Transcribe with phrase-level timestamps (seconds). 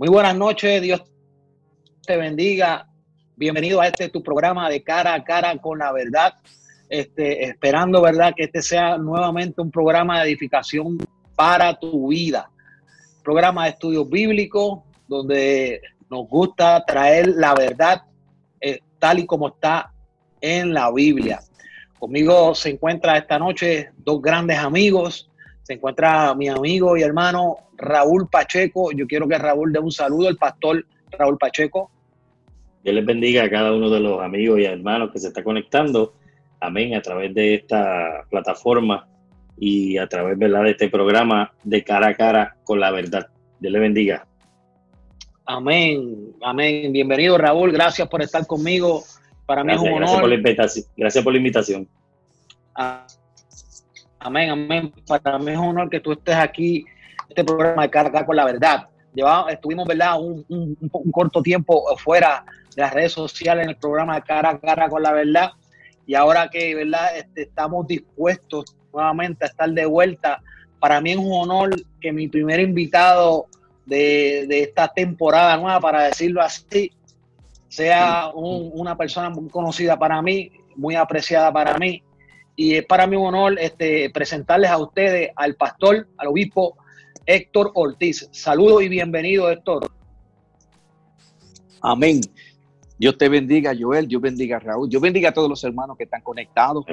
[0.00, 1.02] Muy buenas noches, Dios
[2.06, 2.88] te bendiga.
[3.36, 6.36] Bienvenido a este tu programa de cara a cara con la verdad.
[6.88, 8.32] Este, esperando, ¿verdad?
[8.34, 10.96] Que este sea nuevamente un programa de edificación
[11.36, 12.50] para tu vida.
[13.22, 18.00] Programa de estudios bíblicos donde nos gusta traer la verdad
[18.58, 19.92] eh, tal y como está
[20.40, 21.40] en la Biblia.
[21.98, 25.29] Conmigo se encuentra esta noche dos grandes amigos,
[25.70, 28.90] se encuentra mi amigo y hermano Raúl Pacheco.
[28.90, 31.92] Yo quiero que Raúl dé un saludo al pastor Raúl Pacheco.
[32.82, 36.14] Dios les bendiga a cada uno de los amigos y hermanos que se está conectando.
[36.58, 36.96] Amén.
[36.96, 39.06] A través de esta plataforma
[39.58, 40.64] y a través ¿verdad?
[40.64, 43.28] de este programa de cara a cara con la verdad.
[43.60, 44.26] Dios les bendiga.
[45.46, 46.32] Amén.
[46.42, 46.92] Amén.
[46.92, 47.70] Bienvenido, Raúl.
[47.70, 49.04] Gracias por estar conmigo.
[49.46, 50.00] Para mí es un honor.
[50.00, 50.84] Gracias por la invitación.
[50.96, 51.88] Gracias por la invitación.
[54.22, 54.92] Amén, amén.
[55.06, 56.84] Para mí es un honor que tú estés aquí,
[57.26, 58.86] este programa de cara con la verdad.
[59.14, 62.44] Llevamos, estuvimos, ¿verdad?, un, un, corto tiempo fuera
[62.76, 65.50] de las redes sociales en el programa de cara a cara con la verdad.
[66.06, 70.42] Y ahora que, ¿verdad?, este, estamos dispuestos nuevamente a estar de vuelta.
[70.78, 73.46] Para mí es un honor que mi primer invitado
[73.86, 76.92] de, de esta temporada nueva, para decirlo así,
[77.68, 82.02] sea una persona muy conocida para mí, muy apreciada para mí,
[82.60, 86.76] y es para mí un honor este, presentarles a ustedes al pastor, al obispo
[87.24, 88.28] Héctor Ortiz.
[88.32, 89.90] Saludos y bienvenido, Héctor.
[91.80, 92.20] Amén.
[92.98, 94.06] Dios te bendiga, Joel.
[94.06, 94.90] Dios bendiga, Raúl.
[94.90, 96.84] Dios bendiga a todos los hermanos que están conectados.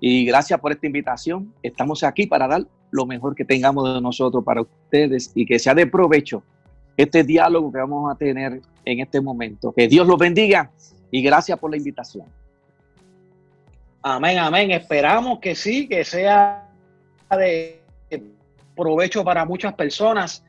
[0.00, 1.52] Y gracias por esta invitación.
[1.62, 5.74] Estamos aquí para dar lo mejor que tengamos de nosotros para ustedes y que sea
[5.74, 6.42] de provecho
[6.96, 9.70] este diálogo que vamos a tener en este momento.
[9.72, 10.70] Que Dios los bendiga
[11.10, 12.24] y gracias por la invitación.
[14.02, 14.70] Amén, amén.
[14.70, 16.66] Esperamos que sí, que sea
[17.30, 17.80] de
[18.74, 20.42] provecho para muchas personas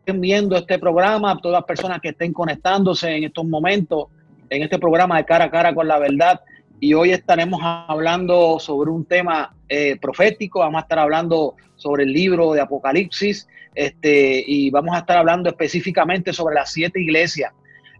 [0.00, 4.08] estén viendo este programa, todas las personas que estén conectándose en estos momentos,
[4.50, 6.40] en este programa de cara a cara con la verdad.
[6.78, 12.12] Y hoy estaremos hablando sobre un tema eh, profético, vamos a estar hablando sobre el
[12.12, 17.52] libro de Apocalipsis, este, y vamos a estar hablando específicamente sobre las siete iglesias.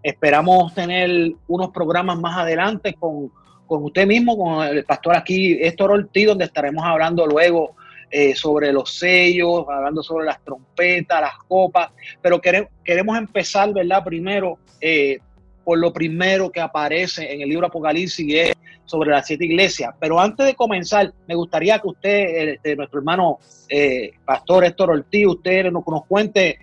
[0.03, 3.31] Esperamos tener unos programas más adelante con
[3.71, 7.77] con usted mismo, con el pastor aquí, Héctor Ortiz, donde estaremos hablando luego
[8.11, 14.03] eh, sobre los sellos, hablando sobre las trompetas, las copas, pero queremos, queremos empezar, ¿verdad?
[14.03, 15.21] Primero, eh,
[15.63, 18.55] por lo primero que aparece en el libro Apocalipsis, y es
[18.87, 19.95] sobre las siete iglesias.
[20.01, 23.39] Pero antes de comenzar, me gustaría que usted, este, nuestro hermano
[23.69, 26.59] eh, pastor Héctor Ortiz, usted nos, nos cuente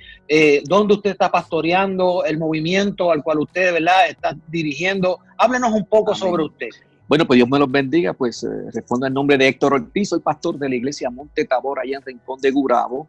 [0.65, 5.19] dónde usted está pastoreando, el movimiento al cual usted, ¿verdad?, está dirigiendo.
[5.37, 6.67] Háblenos un poco sobre usted.
[7.07, 10.19] Bueno, pues Dios me los bendiga, pues eh, respondo en nombre de Héctor Ortiz, soy
[10.19, 13.07] pastor de la iglesia Monte Tabor, allá en Rincón de Gurabo,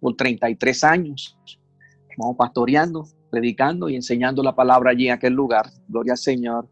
[0.00, 1.36] por 33 años.
[2.16, 6.66] Vamos pastoreando, predicando y enseñando la palabra allí en aquel lugar, gloria al Señor.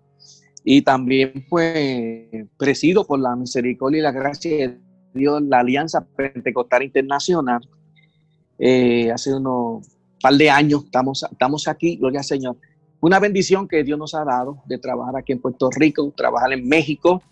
[0.65, 4.81] Y también, pues, presido por la misericordia y la gracia de
[5.13, 7.61] Dios la Alianza Pentecostal Internacional.
[8.59, 9.87] Eh, hace unos
[10.21, 12.57] par de años estamos, estamos aquí, gloria al Señor
[13.01, 16.69] una bendición que Dios nos ha dado de trabajar aquí en Puerto Rico, trabajar en
[16.69, 17.23] México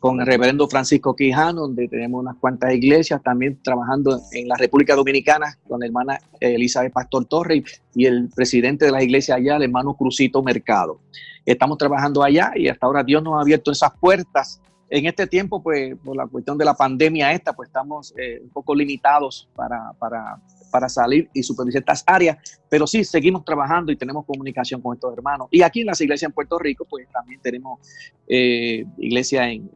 [0.00, 4.94] con el reverendo Francisco Quijano, donde tenemos unas cuantas iglesias, también trabajando en la República
[4.94, 9.64] Dominicana con la hermana Elizabeth Pastor Torres y el presidente de la iglesia allá, el
[9.64, 11.00] hermano Crucito Mercado.
[11.44, 14.60] Estamos trabajando allá y hasta ahora Dios nos ha abierto esas puertas.
[14.90, 18.50] En este tiempo, pues, por la cuestión de la pandemia esta, pues estamos eh, un
[18.50, 22.38] poco limitados para, para para salir y supervisar estas áreas,
[22.68, 25.48] pero sí seguimos trabajando y tenemos comunicación con estos hermanos.
[25.50, 27.80] Y aquí en las iglesias en Puerto Rico, pues también tenemos
[28.28, 29.70] eh, iglesia en,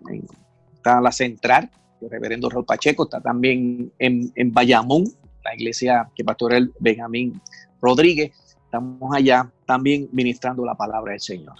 [0.85, 5.05] la central, el reverendo Raúl Pacheco, está también en, Bayamón,
[5.45, 7.41] la iglesia que pastora el Benjamín
[7.81, 8.33] Rodríguez.
[8.65, 11.55] Estamos allá también ministrando la palabra del Señor.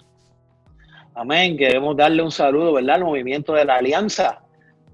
[1.15, 1.55] Amén.
[1.57, 2.95] Queremos darle un saludo, ¿verdad?
[2.95, 4.42] Al movimiento de la alianza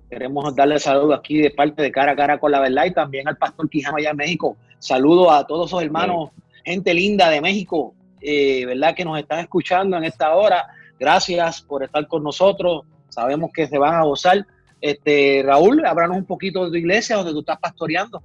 [0.10, 3.28] Queremos darle saludo aquí de parte de cara a cara con la verdad y también
[3.28, 4.58] al pastor Quijano allá en México.
[4.80, 6.32] Saludo a todos esos hermanos,
[6.66, 8.96] gente linda de México, eh, ¿verdad?
[8.96, 10.66] Que nos están escuchando en esta hora.
[11.00, 12.84] Gracias por estar con nosotros.
[13.10, 14.46] Sabemos que se van a gozar
[14.82, 18.24] Este, Raúl, háblanos un poquito de tu iglesia donde tú estás pastoreando.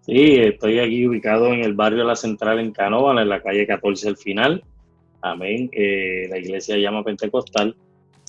[0.00, 3.66] Sí, estoy aquí ubicado en el barrio de la Central en Canóvana, en la calle
[3.66, 4.64] 14 al final.
[5.20, 5.70] Amén.
[5.72, 7.76] Eh, la iglesia llama Pentecostal,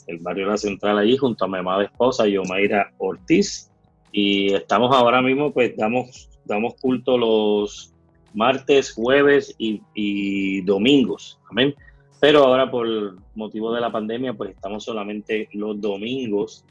[0.08, 3.70] el barrio la Central allí, junto a mi amada esposa, Yomaira Ortiz.
[4.12, 7.94] Y estamos ahora mismo, pues damos, damos culto los
[8.34, 11.40] martes, jueves y, domingos.
[11.50, 11.74] Amén.
[12.20, 12.88] Pero ahora por
[13.36, 16.64] motivo de la pandemia, pues estamos solamente los domingos,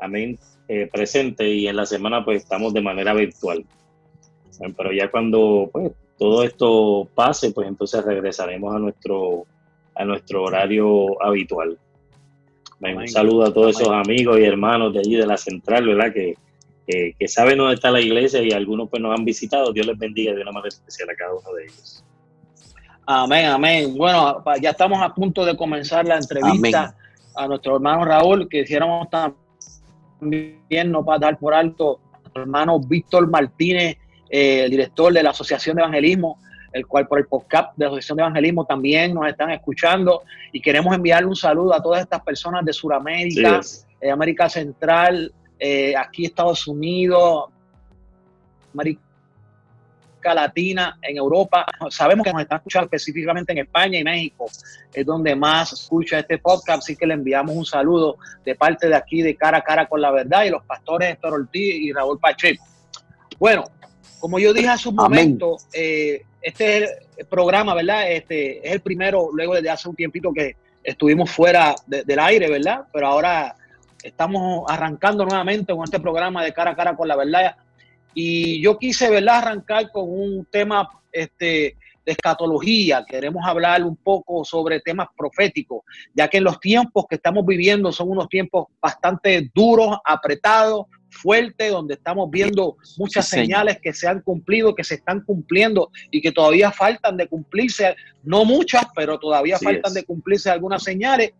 [0.00, 3.64] amén, eh, presente y en la semana pues estamos de manera virtual.
[4.76, 9.46] Pero ya cuando pues, todo esto pase, pues entonces regresaremos a nuestro,
[9.94, 11.78] a nuestro horario habitual.
[12.92, 16.12] Un saludo a todos esos amigos y hermanos de allí de la central, ¿verdad?
[16.12, 16.34] Que,
[16.86, 19.72] que, saben dónde está la iglesia y algunos pues nos han visitado.
[19.72, 22.04] Dios les bendiga de una manera especial a cada uno de ellos.
[23.06, 23.94] Amén, amén.
[23.96, 26.96] Bueno, ya estamos a punto de comenzar la entrevista
[27.34, 32.80] a nuestro hermano Raúl, que hiciéramos también, no para dar por alto, a nuestro hermano
[32.80, 33.98] Víctor Martínez,
[34.30, 36.38] eh, el director de la Asociación de Evangelismo,
[36.74, 40.60] el cual por el podcast de la Asociación de Evangelismo también nos están escuchando y
[40.60, 43.60] queremos enviarle un saludo a todas estas personas de Sudamérica,
[44.00, 47.44] de América Central, eh, aquí Estados Unidos,
[48.74, 49.00] América
[50.34, 51.64] Latina, en Europa.
[51.90, 54.46] Sabemos que nos están escuchando específicamente en España y México,
[54.92, 58.96] es donde más escucha este podcast, así que le enviamos un saludo de parte de
[58.96, 62.18] aquí de Cara a Cara con la Verdad y los pastores Héctor Ortiz y Raúl
[62.18, 62.64] Pacheco.
[63.38, 63.64] Bueno,
[64.18, 66.88] como yo dije hace un momento, eh, este
[67.28, 68.10] programa, ¿verdad?
[68.10, 72.84] Este es el primero, luego desde hace un tiempito que estuvimos fuera del aire, ¿verdad?
[72.92, 73.56] Pero ahora
[74.02, 77.56] estamos arrancando nuevamente con este programa de cara a cara con la verdad
[78.12, 83.04] y yo quise, ¿verdad?, arrancar con un tema este, de escatología.
[83.08, 85.82] Queremos hablar un poco sobre temas proféticos,
[86.14, 91.70] ya que en los tiempos que estamos viviendo son unos tiempos bastante duros, apretados, fuertes,
[91.70, 96.32] donde estamos viendo muchas señales que se han cumplido, que se están cumpliendo y que
[96.32, 101.32] todavía faltan de cumplirse, no muchas, pero todavía faltan de cumplirse algunas señales,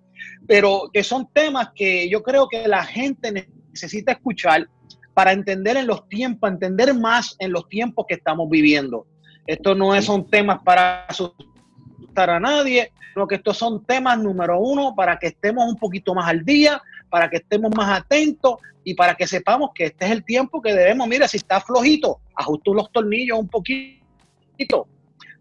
[0.47, 4.69] pero que son temas que yo creo que la gente necesita escuchar
[5.15, 9.07] para entender en los tiempos, entender más en los tiempos que estamos viviendo.
[9.47, 14.59] Esto no es, son temas para asustar a nadie, sino que estos son temas número
[14.59, 18.95] uno para que estemos un poquito más al día, para que estemos más atentos y
[18.95, 22.75] para que sepamos que este es el tiempo que debemos, mira, si está flojito, ajusto
[22.75, 24.87] los tornillos un poquito.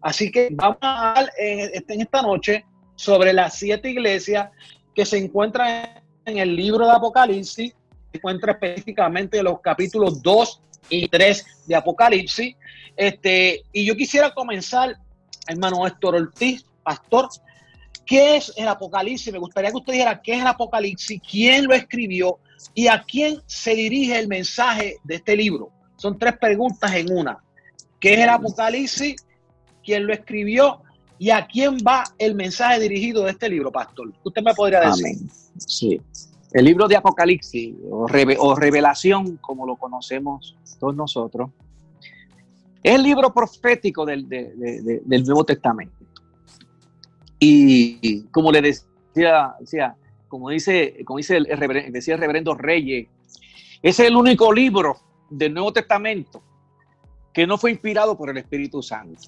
[0.00, 2.64] Así que vamos a hablar en esta noche
[2.96, 4.50] sobre las siete iglesias
[4.94, 7.74] que se encuentran en el libro de Apocalipsis
[8.16, 12.56] encuentra específicamente los capítulos 2 y 3 de Apocalipsis.
[12.96, 14.96] Este, y yo quisiera comenzar,
[15.46, 17.28] hermano Héctor Ortiz, pastor,
[18.06, 19.32] ¿qué es el Apocalipsis?
[19.32, 22.38] Me gustaría que usted dijera qué es el Apocalipsis, quién lo escribió
[22.72, 25.70] y a quién se dirige el mensaje de este libro.
[25.96, 27.38] Son tres preguntas en una.
[28.00, 29.16] ¿Qué es el Apocalipsis?
[29.82, 30.80] ¿Quién lo escribió?
[31.18, 34.12] ¿Y a quién va el mensaje dirigido de este libro, pastor?
[34.24, 35.16] Usted me podría decir.
[35.58, 36.00] Sí.
[36.52, 38.06] El libro de Apocalipsis o,
[38.56, 41.50] Revelación, como lo conocemos todos nosotros,
[42.82, 44.26] es el libro profético del,
[45.06, 45.96] Nuevo Testamento.
[47.40, 49.96] Y, como le decía, decía,
[50.34, 51.44] como dice, como dice el,
[51.92, 53.06] decía el reverendo Reyes,
[53.80, 54.96] es el único libro
[55.30, 56.42] del Nuevo Testamento
[57.32, 59.20] que no fue inspirado por el Espíritu Santo,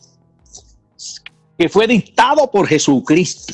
[1.57, 3.53] que fue dictado por Jesucristo.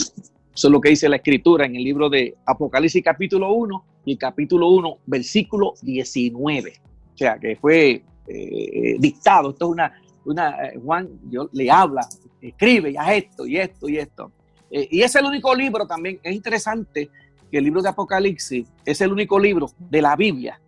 [0.54, 4.16] Eso es lo que dice la escritura en el libro de Apocalipsis capítulo 1 y
[4.16, 6.72] capítulo 1, versículo 19.
[7.12, 9.50] O sea, que fue eh, dictado.
[9.50, 9.90] Esto es
[10.24, 12.08] una, eh, Juan Dios le habla,
[12.40, 14.32] escribe, ya esto y esto y esto.
[14.70, 17.10] Eh, y es el único libro también, es interesante
[17.58, 20.60] el libro de Apocalipsis es el único libro de la Biblia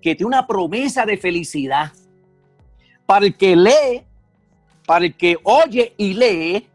[0.00, 1.92] que tiene una promesa de felicidad
[3.06, 4.02] para el que lee,
[4.84, 6.68] para el que oye y lee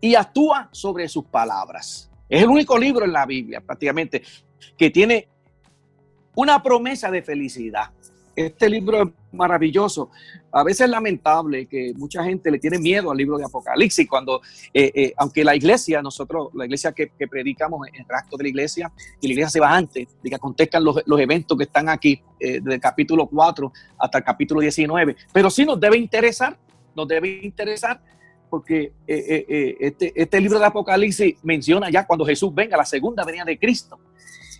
[0.00, 2.10] y actúa sobre sus palabras.
[2.28, 4.22] Es el único libro en la Biblia prácticamente
[4.76, 5.28] que tiene
[6.36, 7.90] una promesa de felicidad.
[8.36, 10.10] Este libro es maravilloso.
[10.52, 14.40] A veces es lamentable que mucha gente le tiene miedo al libro de Apocalipsis cuando,
[14.72, 18.92] eh, eh, aunque la iglesia, nosotros, la iglesia que, predicamos, el rastro de la iglesia,
[19.20, 22.60] y la iglesia se va antes de que acontezcan los, eventos que están aquí, eh,
[22.60, 25.16] desde el capítulo 4 hasta el capítulo 19.
[25.32, 26.56] Pero sí nos debe interesar,
[26.94, 28.00] nos debe interesar
[28.54, 33.24] porque eh, eh, este, este libro de Apocalipsis menciona ya cuando Jesús venga, la segunda
[33.24, 33.98] venida de Cristo.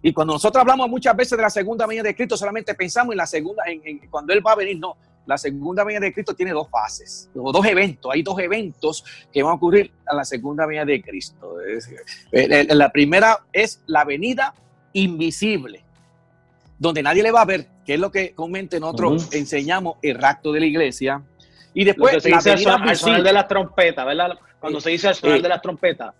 [0.07, 3.17] Y cuando nosotros hablamos muchas veces de la segunda venida de Cristo, solamente pensamos en
[3.17, 4.79] la segunda, en, cuando Él va a venir.
[4.79, 8.13] No, la segunda venida de Cristo tiene dos fases, o dos eventos.
[8.13, 11.57] Hay dos eventos que van a ocurrir a la segunda venida de Cristo.
[12.33, 14.55] la primera es la venida
[14.93, 15.83] invisible
[16.79, 20.53] donde nadie le va a ver, que es lo que comúnmente nosotros enseñamos el rapto
[20.53, 21.23] de la iglesia.
[21.73, 24.39] Y después se dice al, sonar de las trompetas, ¿verdad?
[24.61, 26.15] Cuando se dice al sonar de las trompetas.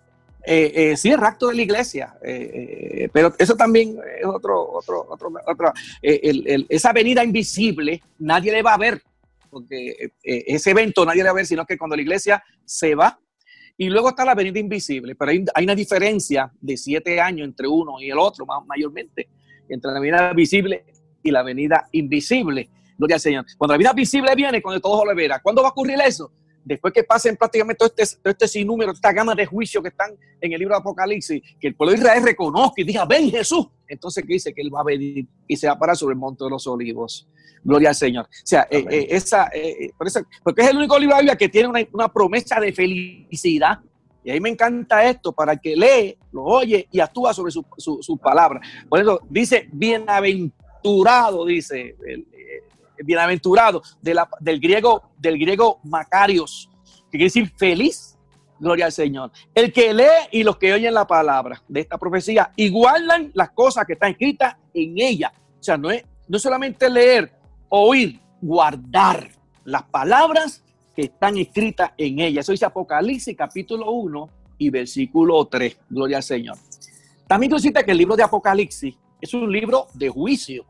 [0.47, 5.07] Eh, eh, sí, el rapto de la iglesia, eh, pero eso también es otro, otro,
[5.09, 9.01] otro, otro esa venida invisible nadie le va a ver,
[9.49, 13.19] porque ese evento nadie le va a ver, sino que cuando la iglesia se va,
[13.77, 17.99] y luego está la venida invisible, pero hay, una diferencia de siete años entre uno
[17.99, 19.27] y el otro, mayormente,
[19.67, 20.85] entre la venida visible
[21.23, 22.69] y la venida invisible.
[22.97, 23.45] Gloria al Señor.
[23.57, 25.41] Cuando la venida visible viene, cuando todo lo verá.
[25.41, 26.31] ¿Cuándo va a ocurrir eso?
[26.65, 30.11] Después que pasen prácticamente todo este, todo este sinnúmero, esta gama de juicios que están
[30.41, 33.67] en el libro de Apocalipsis, que el pueblo de Israel reconozca y diga, ven Jesús,
[33.87, 36.19] entonces que dice que él va a venir y se va a parar sobre el
[36.19, 37.27] monte de los olivos.
[37.63, 38.25] Gloria al Señor.
[38.25, 41.21] O sea, eh, eh, esa, eh, por eso, porque es el único libro de la
[41.21, 43.79] Biblia que tiene una, promesa de felicidad.
[44.23, 48.17] Y ahí me encanta esto, para que lee, lo oye y actúa sobre su, su,
[48.17, 48.59] palabra.
[48.89, 52.25] Por eso dice, bienaventurado, dice el,
[53.03, 56.69] bienaventurado, del, griego, del griego Macarios,
[57.11, 58.17] que quiere decir feliz,
[58.59, 59.31] gloria al Señor.
[59.53, 63.85] El que lee y los que oyen la palabra de esta profecía igualan las cosas
[63.85, 65.31] que están escritas en ella.
[65.59, 67.33] O sea, no es no solamente leer,
[67.69, 69.29] oír, guardar
[69.63, 70.63] las palabras
[70.95, 72.41] que están escritas en ella.
[72.41, 75.77] Eso dice Apocalipsis capítulo 1 y versículo 3.
[75.89, 76.57] Gloria al Señor.
[77.27, 80.65] También tú que el libro de Apocalipsis es un libro de juicio.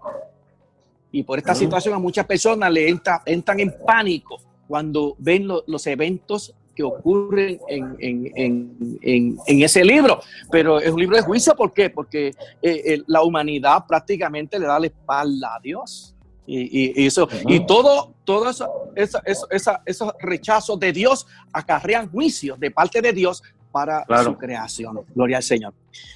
[1.15, 6.53] Y por esta situación a muchas personas le entran en pánico cuando ven los eventos
[6.75, 10.19] que ocurren en, ese libro.
[10.51, 11.89] Pero es un libro de juicio, ¿por qué?
[11.89, 16.13] Porque eh, la humanidad prácticamente le da la espalda a Dios.
[16.47, 23.13] Y, eso, y todo, todo eso, esos rechazos de Dios acarrean juicios de parte de
[23.13, 23.41] Dios
[23.75, 25.01] para su creación.
[25.13, 25.73] Gloria al Señor.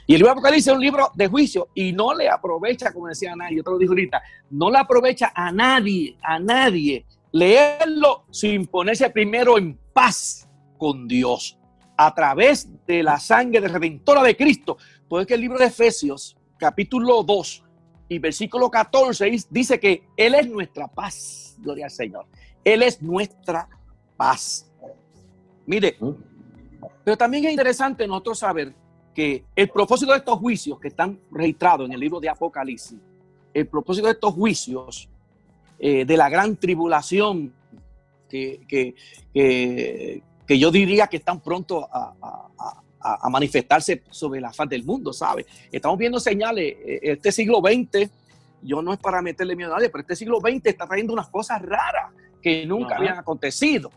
[0.08, 3.08] Y el libro de Apocalipsis es un libro de juicio y no le aprovecha, como
[3.08, 8.24] decía nadie, yo te lo digo ahorita, no le aprovecha a nadie, a nadie leerlo
[8.32, 10.48] sin ponerse primero en paz
[10.78, 11.60] con Dios
[11.98, 14.78] a través de la sangre de redentora de Cristo.
[15.10, 17.66] Porque el libro de Efesios, capítulo 2
[18.08, 21.58] y versículo 14, dice que Él es nuestra paz.
[21.60, 22.26] Gloria al Señor.
[22.64, 23.68] Él es nuestra
[24.16, 24.72] paz.
[25.66, 25.98] Mire,
[27.04, 28.74] pero también es interesante nosotros saber
[29.14, 32.98] que el propósito de estos juicios que están registrados en el libro de Apocalipsis,
[33.54, 35.10] el propósito de estos juicios
[35.80, 37.54] eh, de la gran tribulación
[38.30, 38.62] que,
[39.34, 42.14] que, yo diría que están pronto a,
[43.30, 45.46] manifestarse sobre la faz del mundo, ¿sabe?
[45.72, 48.10] Estamos viendo señales, eh, este siglo XX,
[48.62, 51.30] yo no es para meterle miedo a nadie, pero este siglo XX está trayendo unas
[51.30, 53.90] cosas raras que nunca habían acontecido.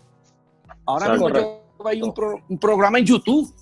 [0.86, 1.28] Ahora mismo
[1.88, 3.52] hay un, programa en YouTube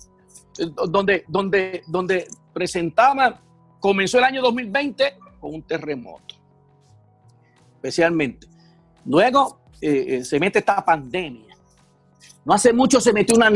[0.59, 3.41] eh, donde, donde, donde presentaba,
[3.79, 6.35] comenzó el año 2020 con un terremoto,
[7.75, 8.47] especialmente.
[9.05, 11.55] Luego eh, eh, se mete esta pandemia.
[12.45, 13.51] No hace mucho se metió una,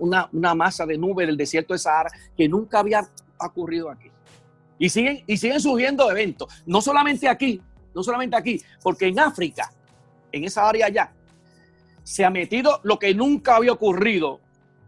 [0.00, 3.08] una, una, masa de nube del desierto de Sahara que nunca había
[3.38, 4.10] ocurrido aquí.
[4.78, 7.60] Y siguen, y siguen surgiendo eventos, no solamente aquí,
[7.94, 9.72] no solamente aquí, porque en África,
[10.30, 11.12] en esa área allá,
[12.08, 14.40] se ha metido lo que nunca había ocurrido,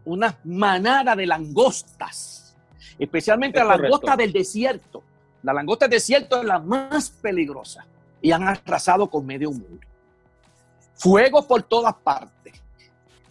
[0.06, 2.56] una manada de langostas,
[2.98, 5.02] especialmente la langosta del desierto.
[5.42, 7.84] La langosta del desierto es la más peligrosa
[8.22, 9.86] y han arrasado con medio mundo.
[10.94, 12.54] Fuego por todas partes,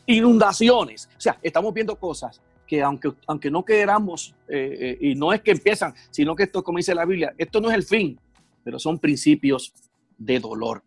[0.06, 1.10] inundaciones.
[1.18, 5.42] O sea, estamos viendo cosas que aunque, aunque no queramos, eh, eh, y no es
[5.42, 8.20] que empiezan, sino que esto, como dice la Biblia, esto no es el fin,
[8.64, 9.74] pero son principios
[10.16, 10.84] de dolor.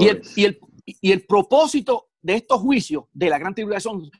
[0.00, 4.10] y, el, y, el, y el propósito de estos juicios de la gran tribulación,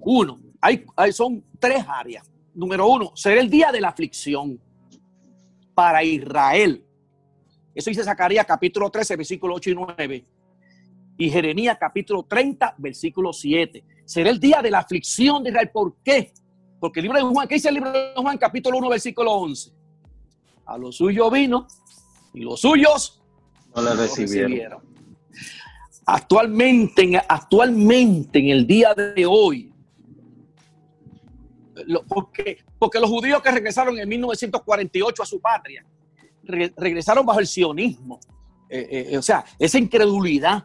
[0.00, 2.30] uno, hay, son tres áreas.
[2.54, 4.60] Número uno, será el día de la aflicción
[5.74, 6.84] para Israel.
[7.74, 10.26] Eso dice Zacarías capítulo 13, versículo 8 y 9.
[11.18, 13.84] Y Jeremías capítulo 30, versículo 7.
[14.04, 15.70] Será el día de la aflicción de Israel.
[15.72, 16.32] ¿Por qué?
[16.80, 19.72] Porque el libro de Juan, ¿qué dice el libro de Juan capítulo 1, versículo 11?
[20.66, 21.66] A los suyos vino
[22.32, 23.22] y los suyos
[23.74, 24.82] no le recibieron.
[24.82, 25.69] Actualmente, en,
[26.06, 29.72] actualmente, en el día de hoy,
[32.08, 35.84] porque, porque los judíos que regresaron en 1948 a su patria,
[36.42, 38.20] regresaron bajo el sionismo.
[38.68, 40.64] Eh, eh, o sea, esa incredulidad,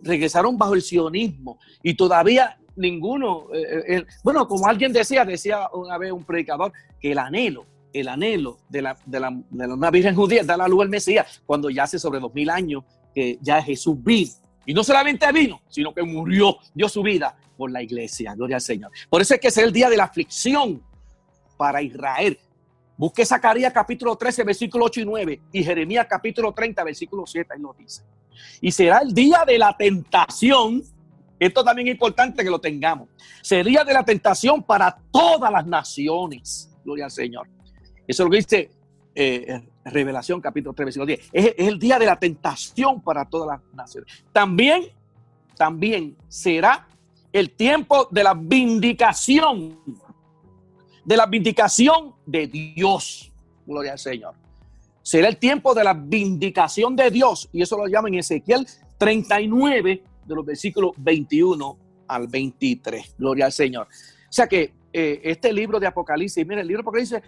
[0.00, 6.12] regresaron bajo el sionismo y todavía ninguno, eh, bueno, como alguien decía, decía una vez
[6.12, 10.44] un predicador, que el anhelo, el anhelo de la, de la, de la Virgen judía
[10.44, 13.96] da la luz al Mesías cuando ya hace sobre dos mil años que ya Jesús
[14.02, 14.30] vino
[14.68, 18.34] y no solamente vino, sino que murió, dio su vida por la iglesia.
[18.34, 18.92] Gloria al Señor.
[19.08, 20.82] Por eso es que es el día de la aflicción
[21.56, 22.38] para Israel.
[22.98, 27.62] Busque Zacarías capítulo 13, versículo 8 y 9 y Jeremías capítulo 30, versículo 7, ahí
[27.62, 28.02] lo dice.
[28.60, 30.82] Y será el día de la tentación.
[31.40, 33.08] Esto también es importante que lo tengamos.
[33.40, 36.70] Sería de la tentación para todas las naciones.
[36.84, 37.48] Gloria al Señor.
[38.06, 38.70] Eso lo dice
[39.14, 41.30] eh, Revelación capítulo 3, versículo 10.
[41.32, 44.24] Es, es, el día de la tentación para todas las naciones.
[44.32, 44.84] También,
[45.56, 46.88] también será
[47.32, 49.78] el tiempo de la vindicación
[51.08, 53.32] de la vindicación de Dios.
[53.66, 54.34] Gloria al Señor.
[55.00, 57.48] Será el tiempo de la vindicación de Dios.
[57.50, 58.66] Y eso lo llaman en Ezequiel
[58.98, 61.78] 39, de los versículos 21
[62.08, 63.14] al 23.
[63.16, 63.86] Gloria al Señor.
[63.86, 67.20] O sea que eh, este libro de Apocalipsis, mira, el libro de Apocalipsis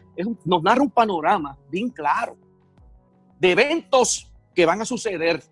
[0.44, 2.36] nos narra un panorama bien claro
[3.40, 5.42] de eventos que van a suceder.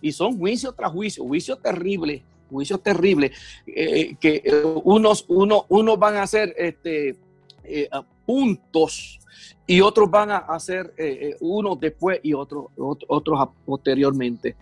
[0.00, 3.32] Y son juicios tras juicio, juicios terribles, juicios terribles,
[3.66, 7.16] eh, que eh, unos, uno, unos van a ser este,
[7.64, 7.88] eh,
[8.26, 9.20] puntos
[9.66, 14.56] y otros van a hacer eh, unos después y otros otros posteriormente.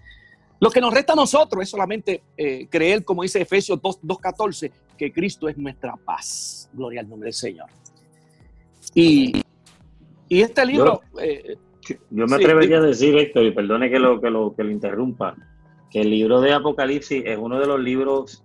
[0.59, 2.23] Lo que nos resta a nosotros es solamente
[2.71, 6.71] creer, como dice Efesios 2.14, que Cristo es nuestra paz.
[6.73, 7.69] Gloria al nombre del Señor.
[8.95, 9.43] Y,
[10.31, 11.03] y este libro...
[12.11, 15.37] Yo, me atrevería a decir, Héctor, y perdone que lo, que, lo, que lo interrumpa,
[15.91, 18.43] que el libro de Apocalipsis es uno de los libros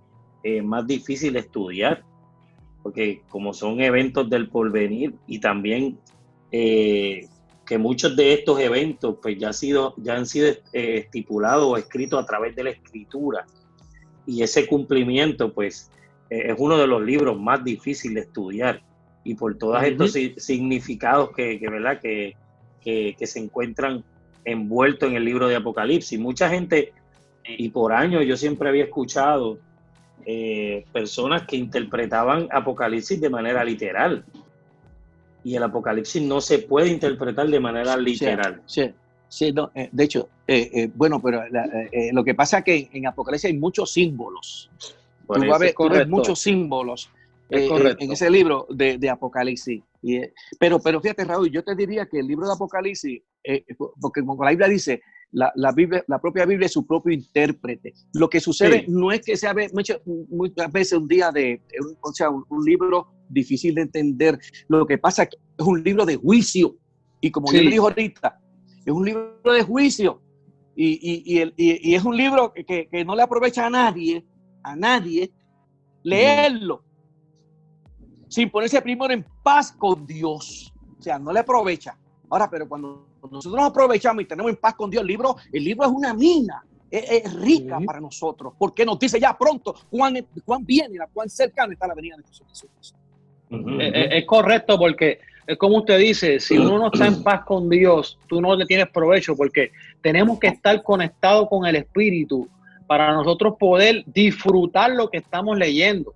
[0.63, 2.03] más difíciles de estudiar
[2.83, 6.00] porque como son eventos del porvenir y también
[6.51, 7.27] eh,
[7.65, 11.77] que muchos de estos eventos pues ya, ha sido, ya han sido eh, estipulados o
[11.77, 13.45] escritos a través de la escritura
[14.25, 15.91] y ese cumplimiento pues
[16.29, 18.81] eh, es uno de los libros más difíciles de estudiar
[19.24, 22.00] y por todos estos significados que, que ¿verdad?
[22.01, 22.36] Que,
[22.83, 24.03] que, que, se encuentran
[24.45, 26.19] envueltos en el libro de Apocalipsis.
[26.19, 26.93] Mucha gente,
[27.45, 29.59] y por años yo siempre había escuchado
[30.25, 34.23] eh, personas que interpretaban Apocalipsis de manera literal.
[35.44, 38.61] Y el Apocalipsis no se puede interpretar de manera literal.
[38.67, 38.91] Sí,
[39.27, 41.41] sí, eh, de hecho, eh, bueno, pero
[42.11, 44.70] lo que pasa es que en Apocalipsis hay muchos símbolos.
[45.27, 47.09] Tú vas muchos símbolos
[47.50, 49.81] en ese libro de, Apocalipsis.
[50.59, 53.22] Pero, pero fíjate, Raúl, yo te diría que el libro de Apocalipsis,
[54.00, 57.94] porque como la Biblia dice, la, Biblia, la propia Biblia es su propio intérprete.
[58.14, 61.61] Lo que sucede no es que sea muchas, muchas veces un día de,
[62.01, 64.37] o sea, un, libro difícil de entender.
[64.68, 66.75] Lo que pasa es que es un libro de juicio.
[67.22, 68.40] Y como yo dijo ahorita,
[68.85, 70.22] es un libro de juicio.
[70.75, 74.25] Y, y, es un libro que, que, no le aprovecha a nadie,
[74.64, 75.31] a nadie,
[76.03, 76.83] leerlo.
[78.31, 80.74] Sin ponerse primero en paz con Dios.
[80.98, 81.98] O sea, no le aprovecha.
[82.29, 85.61] Ahora, pero cuando nosotros nos aprovechamos y tenemos en paz con Dios el libro, el
[85.65, 90.65] libro es una mina, es, rica para nosotros, porque nos dice ya pronto cuán, cuán
[90.65, 92.96] bien y cuán cercano está la venida de Jesús.
[93.50, 98.17] es, correcto porque es como usted dice, si uno no está en paz con Dios,
[98.27, 102.48] tú no le tienes provecho porque tenemos que estar conectados con el Espíritu
[102.87, 106.13] para nosotros poder disfrutar lo que estamos leyendo.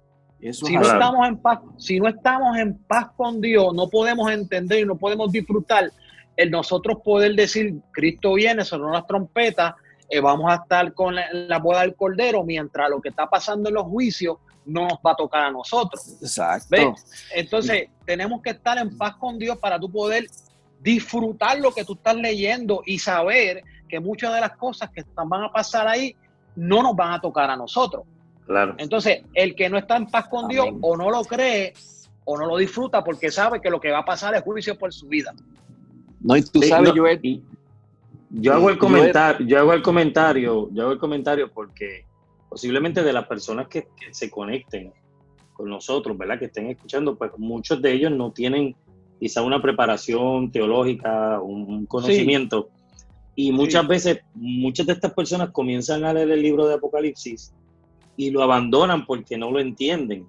[0.54, 4.80] Si, no estamos en paz, si no estamos en paz con Dios, no podemos entender
[4.80, 5.92] y no podemos disfrutar
[6.36, 9.76] el nosotros poder decir, Cristo viene, sonó las trompetas,
[10.10, 13.76] eh, vamos a estar con la, boda del Cordero, mientras lo que está pasando en
[13.76, 16.18] los juicios no nos va a tocar a nosotros.
[16.22, 16.96] Exacto.
[17.34, 20.28] Entonces, tenemos que estar en paz con Dios para tú poder
[20.82, 25.44] disfrutar lo que tú estás leyendo y saber que muchas de las cosas que van
[25.44, 26.16] a pasar ahí
[26.56, 28.06] no nos van a tocar a nosotros.
[28.46, 28.76] Claro.
[28.78, 31.74] Entonces, el que no está en paz con Dios o no lo cree
[32.26, 34.94] o no lo disfruta porque sabe que lo que va a pasar es juicio por
[34.94, 35.34] su vida.
[36.22, 37.06] No, y tú sabes, yo,
[38.32, 42.06] yo hago el comentario, yo hago el comentario, yo hago el comentario porque
[42.50, 44.92] posiblemente de las personas que, se conecten
[45.54, 46.40] con nosotros, ¿verdad?
[46.40, 48.76] Que estén escuchando, pues muchos de ellos no tienen
[49.20, 52.70] quizá una preparación teológica, un conocimiento.
[53.36, 57.54] Y muchas veces, muchas de estas personas comienzan a leer el libro de Apocalipsis
[58.18, 60.28] y lo abandonan porque no lo entienden.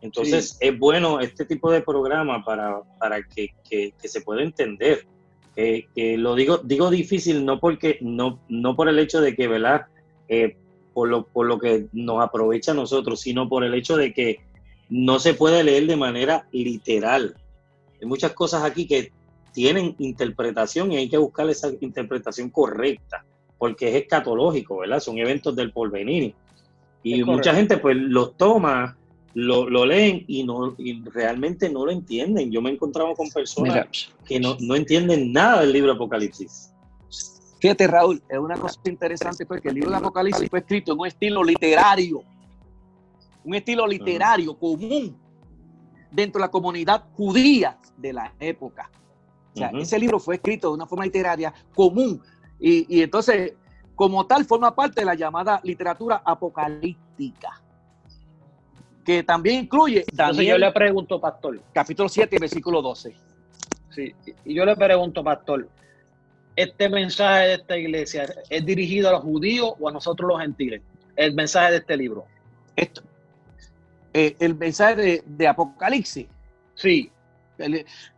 [0.00, 5.06] Entonces es bueno este tipo de programa para, para que, que, se pueda entender
[5.54, 9.86] que lo digo, digo difícil no porque, no, no por el hecho de que, ¿verdad?
[10.28, 10.56] Eh,
[10.92, 14.40] por, lo, por lo que nos aprovecha a nosotros, sino por el hecho de que
[14.88, 17.34] no se puede leer de manera literal.
[18.00, 19.12] Hay muchas cosas aquí que
[19.52, 23.24] tienen interpretación y hay que buscar esa interpretación correcta,
[23.58, 25.00] porque es escatológico, ¿verdad?
[25.00, 26.34] Son eventos del porvenir.
[27.04, 28.96] Y mucha gente pues los toma
[29.34, 32.50] lo, lo, leen y, no, y realmente no lo entienden.
[32.50, 33.86] Yo me he encontrado con personas
[34.24, 36.72] que no, no, entienden nada del libro Apocalipsis.
[37.60, 41.06] Fíjate, Raúl, es una cosa interesante porque el libro de Apocalipsis fue escrito en un
[41.06, 42.22] estilo literario,
[43.44, 45.16] un estilo literario común.
[46.10, 48.90] dentro de la comunidad judía de la época.
[49.52, 52.20] O sea, ese libro fue escrito de una forma literaria común
[52.58, 53.54] y, y entonces,
[53.94, 57.64] como tal, forma parte de la llamada literatura apocalíptica
[59.04, 61.60] que también incluye Entonces yo le pregunto, pastor.
[61.72, 63.14] Capítulo 7, versículo 12.
[63.90, 65.68] Sí, y yo le pregunto, pastor,
[66.56, 70.82] ¿este mensaje de esta iglesia es dirigido a los judíos o a nosotros los gentiles?
[71.14, 72.24] El mensaje de este libro.
[72.74, 73.02] Esto.
[74.12, 76.26] Eh, el mensaje de, Apocalipsis.
[76.74, 77.10] Sí.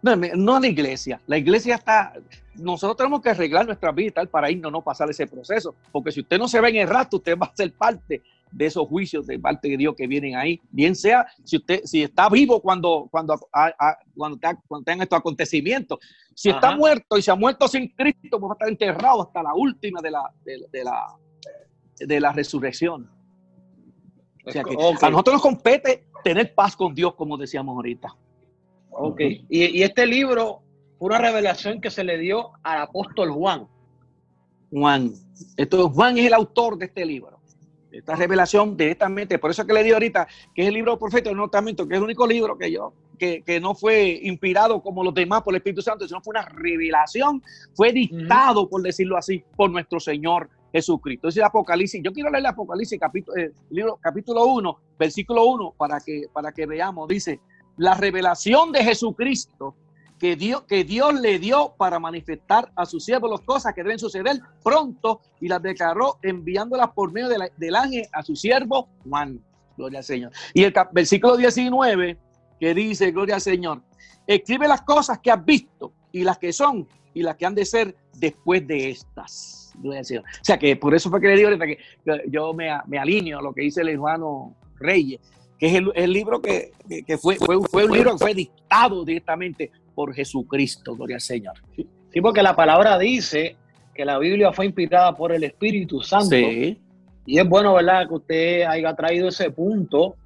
[0.03, 1.21] No, no a la iglesia.
[1.27, 2.15] La iglesia está.
[2.55, 5.75] Nosotros tenemos que arreglar nuestra vida y tal para irnos, no pasar ese proceso.
[5.93, 8.67] Porque si usted no se ve en el rato, usted va a ser parte de
[8.67, 10.61] esos juicios de parte de Dios que vienen ahí.
[10.71, 13.39] Bien sea si usted si está vivo cuando cuando
[14.17, 15.99] cuando, cuando tengan estos acontecimientos.
[16.35, 19.43] Si está muerto y se ha muerto sin Cristo, pues va a estar enterrado hasta
[19.43, 21.07] la última de la de, la
[21.99, 23.11] de la resurrección.
[24.45, 28.15] O sea que a nosotros nos compete tener paz con Dios, como decíamos ahorita.
[28.99, 29.21] Ok.
[29.21, 30.63] y, y este libro
[30.99, 33.67] fue una revelación que se le dio al apóstol Juan.
[34.71, 35.13] Juan.
[35.57, 37.37] Esto, Juan es el autor de este libro
[37.99, 41.37] esta revelación directamente, por eso que le digo ahorita, que es el libro profeta del
[41.37, 45.03] Nuevo Testamento, que es el único libro que yo, que, que, no fue inspirado como
[45.03, 47.43] los demás por el Espíritu Santo, sino fue una revelación,
[47.75, 51.29] fue dictado, por decirlo así, por nuestro Señor Jesucristo.
[51.29, 52.03] Es el Apocalipsis.
[52.03, 56.53] Yo quiero leer el Apocalipsis, capítulo, eh, libro, capítulo 1, versículo 1, para que, para
[56.53, 57.09] que veamos.
[57.09, 57.41] Dice,
[57.77, 59.75] la revelación de Jesucristo
[60.19, 63.99] que Dios, que Dios le dio para manifestar a su siervo las cosas que deben
[63.99, 69.41] suceder pronto y las declaró enviándolas por medio del ángel a su siervo Juan.
[69.77, 70.33] Gloria al Señor.
[70.55, 72.19] Y el versículo 19
[72.59, 73.83] que dice, gloria al Señor,
[74.27, 77.67] escribe las cosas que has visto y las que son y las que han de
[77.67, 79.75] ser después de estas.
[79.79, 80.25] Gloria al Señor.
[80.25, 81.79] O sea que por eso fue que le digo ahorita que
[82.29, 85.21] yo me, me alineo a lo que dice el hermano Reyes,
[85.59, 86.73] que es el, libro que,
[87.21, 91.55] fue, fue, fue, un libro que fue dictado directamente por Jesucristo, gloria al Señor.
[91.75, 93.57] Sí, porque la palabra dice
[93.95, 96.37] que la Biblia fue inspirada por el Espíritu Santo.
[96.37, 100.17] Y es bueno, ¿verdad?, que usted haya traído ese punto,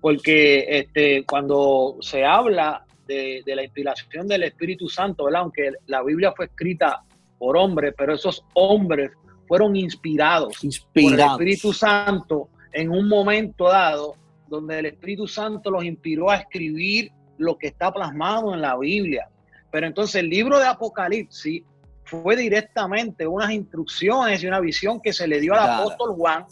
[0.00, 5.42] porque este, cuando se habla de, la inspiración del Espíritu Santo, ¿verdad?
[5.42, 7.02] Aunque la Biblia fue escrita
[7.38, 9.12] por hombres, pero esos hombres
[9.46, 11.36] fueron inspirados, inspirados.
[11.36, 14.16] por el Espíritu Santo en un momento dado,
[14.48, 19.28] donde el Espíritu Santo los inspiró a escribir lo que está plasmado en la Biblia.
[19.70, 21.62] Pero entonces el libro de Apocalipsis
[22.04, 26.46] fue directamente unas instrucciones y una visión que se le dio al apóstol Juan,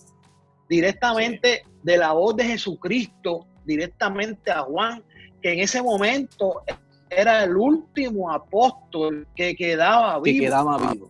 [0.69, 5.03] directamente de la voz de Jesucristo, directamente a Juan,
[5.41, 6.63] que en ese momento
[7.09, 10.41] era el último apóstol que quedaba vivo.
[10.41, 11.09] Que quedaba vivo.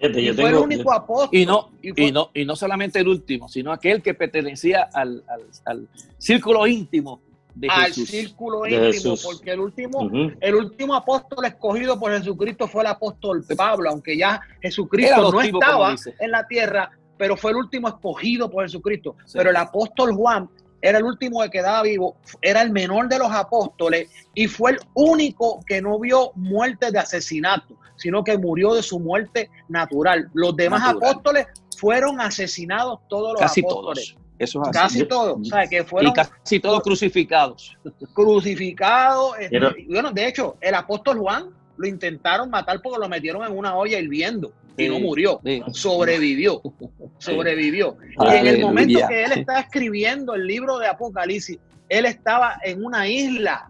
[0.00, 1.28] Y fue el único apóstol.
[1.32, 5.24] Y no, y, no, y no solamente el último, sino aquel que pertenecía al,
[5.64, 7.20] al círculo íntimo
[7.68, 13.44] al círculo íntimo, porque el último, el último apóstol escogido por Jesucristo fue el apóstol
[13.56, 18.64] Pablo, aunque ya Jesucristo no estaba en la tierra, pero fue el último escogido por
[18.64, 19.16] Jesucristo.
[19.32, 20.48] Pero el apóstol Juan
[20.80, 24.78] era el último que quedaba vivo, era el menor de los apóstoles y fue el
[24.94, 30.30] único que no vio muerte de asesinato, sino que murió de su muerte natural.
[30.34, 34.14] Los demás apóstoles fueron asesinados todos los Casi apóstoles.
[34.14, 34.28] Todos.
[34.38, 37.76] Eso casi todos, o sea, que fueron y casi todos crucificados.
[38.14, 39.32] Crucificados.
[39.40, 43.74] Este, bueno, de hecho, el apóstol Juan lo intentaron matar porque lo metieron en una
[43.74, 45.40] olla hirviendo y no murió,
[45.72, 46.62] sobrevivió,
[47.18, 47.96] sobrevivió.
[48.18, 52.84] Y en el momento que él estaba escribiendo el libro de Apocalipsis, él estaba en
[52.84, 53.68] una isla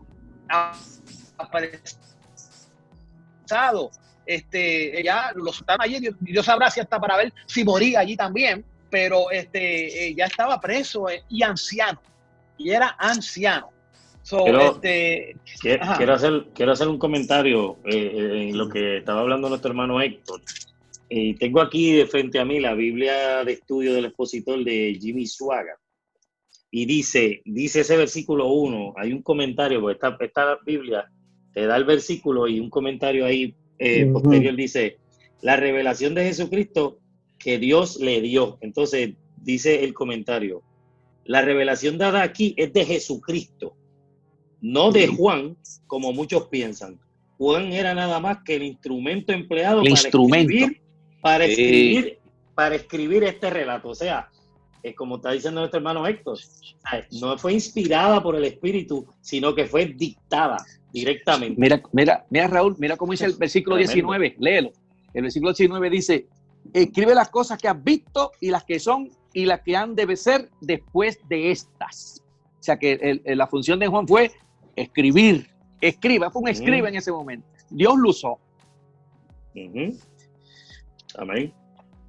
[1.37, 1.91] apresado.
[4.27, 8.15] Este, ya lo soltaron allí, Dios, Dios sabrá si hasta para ver si moría allí
[8.15, 12.01] también pero este, eh, ya estaba preso eh, y anciano,
[12.57, 13.71] y era anciano.
[14.31, 20.03] Este, quiero, hacer, quiero hacer un comentario eh, en lo que estaba hablando nuestro hermano
[20.03, 20.43] Héctor.
[21.09, 25.27] Y tengo aquí de frente a mí la Biblia de estudio del expositor de Jimmy
[25.27, 25.79] Suaga.
[26.71, 31.11] Y dice, dice ese versículo 1, hay un comentario, porque esta, esta Biblia
[31.55, 33.55] te da el versículo y un comentario ahí
[34.13, 34.99] posterior dice,
[35.41, 36.99] la revelación de Jesucristo
[37.39, 38.59] que Dios le dio.
[38.61, 40.63] Entonces, dice el comentario,
[41.25, 43.77] la revelación dada aquí es de Jesucristo,
[44.61, 46.99] no de Juan, como muchos piensan.
[47.37, 50.81] Juan era nada más que el instrumento empleado para, Escribir,
[51.21, 52.19] para, escribir,
[52.55, 53.89] para escribir este relato.
[53.89, 54.29] O sea,
[54.83, 56.39] es como está diciendo nuestro hermano Héctor,
[57.21, 60.57] no fue inspirada por el Espíritu, sino que fue dictada
[60.93, 61.61] directamente.
[61.61, 64.73] Mira, mira, mira Raúl, mira cómo dice el versículo 19, léelo.
[65.15, 66.27] El versículo 19 dice,
[66.73, 70.17] escribe las cosas que has visto y las que son y las que han de
[70.17, 72.23] ser después de estas.
[72.61, 74.33] O sea que la función de Juan fue
[74.77, 75.49] escribir,
[75.81, 77.47] escriba, fue un escriba en ese momento.
[77.71, 78.39] Dios lo usó.
[81.17, 81.53] Amén.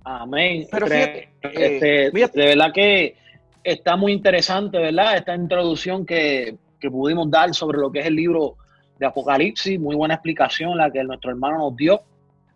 [0.03, 0.67] Amén.
[0.71, 3.15] Pero fíjate, este, de verdad que
[3.63, 5.17] está muy interesante, ¿verdad?
[5.17, 6.57] Esta introducción que,
[6.89, 8.55] pudimos dar sobre lo que es el libro
[8.97, 12.01] de Apocalipsis, muy buena explicación la que nuestro hermano nos dio.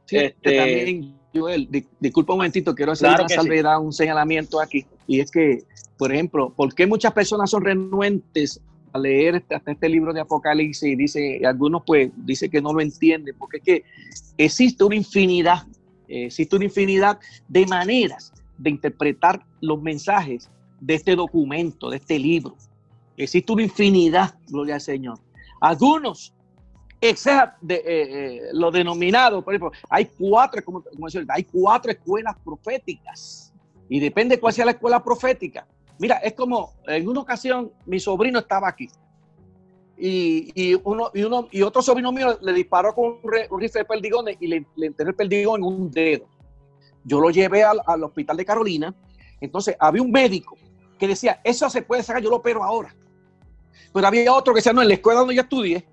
[0.09, 1.67] este, también, Joel,
[1.99, 4.85] disculpa un momentito, quiero hacer una salvedad, un señalamiento aquí.
[5.07, 5.63] Y es que,
[5.97, 8.61] por ejemplo, ¿por qué muchas personas son renuentes
[8.93, 12.73] a leer este, hasta este libro de Apocalipsis y dice, algunos pues dice que no
[12.73, 13.83] lo entienden, porque es que
[14.37, 15.63] existe una infinidad,
[16.07, 22.55] existe una infinidad de maneras de interpretar los mensajes de este documento, de este libro.
[23.17, 25.19] Existe una infinidad, gloria al Señor.
[25.61, 26.33] Algunos,
[26.99, 30.83] excepto de, eh, eh, lo denominado, por ejemplo, hay cuatro, como,
[31.29, 33.53] hay cuatro escuelas proféticas.
[33.89, 35.67] Y depende cuál sea la escuela profética.
[35.99, 38.89] Mira, es como en una ocasión mi sobrino estaba aquí
[39.97, 44.37] y, uno, y, uno, y otro sobrino mío le disparó con un, rifle de perdigones
[44.39, 46.27] y le, le el perdigón en un dedo.
[47.03, 48.95] Yo lo llevé al, al, hospital de Carolina.
[49.39, 50.57] Entonces había un médico
[50.97, 52.95] que decía, eso se puede sacar, yo lo opero ahora.
[53.93, 55.85] Pero había otro que decía, no, en la escuela donde yo estudié,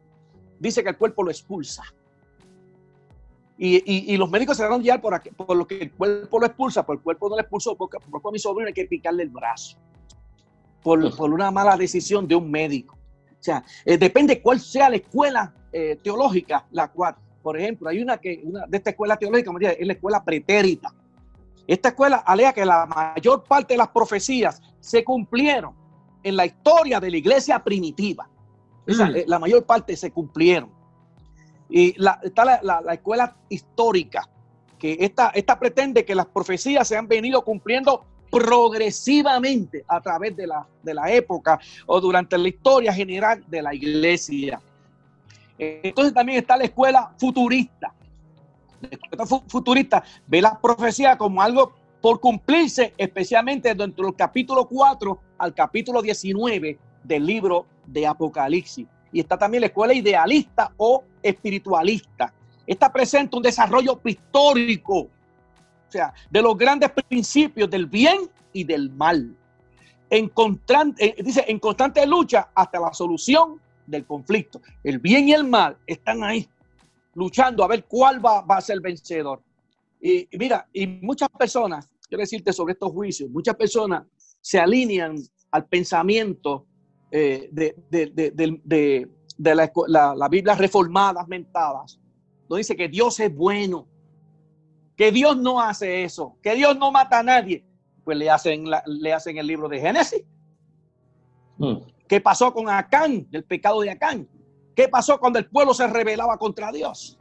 [0.58, 1.82] dice que el cuerpo lo expulsa.
[3.62, 6.96] Y, los médicos se dan ya por, por lo que el cuerpo lo expulsa, por
[6.96, 9.76] el cuerpo no lo expulsó, porque por mi sobrino hay que picarle el brazo
[10.82, 12.96] por, una mala decisión de un médico.
[13.40, 18.02] O sea, eh, depende cuál sea la escuela eh, teológica, la cual, por ejemplo, hay
[18.02, 20.92] una que una de esta escuela teológica es la escuela pretérita.
[21.66, 25.74] Esta escuela alega que la mayor parte de las profecías se cumplieron
[26.22, 28.28] en la historia de la iglesia primitiva.
[28.86, 29.16] Mm.
[29.16, 30.70] Eh, la mayor parte se cumplieron.
[31.70, 34.28] Y está la, escuela histórica,
[34.78, 40.46] que esta, esta pretende que las profecías se han venido cumpliendo progresivamente a través de
[40.46, 44.60] la, de la época o durante la historia general de la iglesia.
[45.58, 47.92] Entonces también está la escuela futurista.
[48.80, 55.18] La escuela futurista ve la profecía como algo por cumplirse, especialmente dentro del capítulo 4
[55.38, 58.86] al capítulo 19 del libro de Apocalipsis.
[59.12, 62.32] Y está también la escuela idealista o espiritualista.
[62.66, 65.08] Esta presenta un desarrollo pictórico
[65.90, 69.36] sea, de los grandes principios del bien y del mal.
[70.08, 74.60] En constante, eh, dice, en constante lucha hasta la solución del conflicto.
[74.82, 76.48] El bien y el mal están ahí,
[77.14, 79.42] luchando a ver cuál va, a ser el vencedor.
[80.00, 84.04] Y, mira, y muchas personas, quiero decirte sobre estos juicios, muchas personas
[84.40, 85.16] se alinean
[85.50, 86.66] al pensamiento
[87.10, 89.08] eh, de,
[89.54, 92.00] la, la, Biblia reformadas, mentadas.
[92.48, 93.86] No dice que Dios es bueno,
[95.00, 97.64] que Dios no hace eso, que Dios no mata a nadie,
[98.04, 100.22] pues le hacen, le hacen el libro de Génesis.
[101.56, 101.76] Mm.
[102.06, 104.28] ¿Qué pasó con Acán, el pecado de Acán?
[104.76, 107.18] ¿Qué pasó cuando el pueblo se rebelaba contra Dios?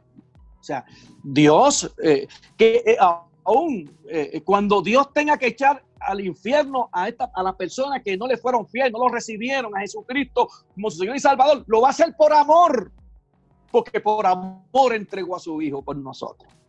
[0.60, 0.84] O sea,
[1.24, 2.98] Dios, eh, que eh,
[3.44, 8.14] aún eh, cuando Dios tenga que echar al infierno a, esta, a las personas que
[8.14, 11.80] no le fueron fieles, no lo recibieron a Jesucristo como su Señor y Salvador, lo
[11.80, 12.92] va a hacer por amor,
[13.72, 16.59] porque por amor entregó a su Hijo por nosotros.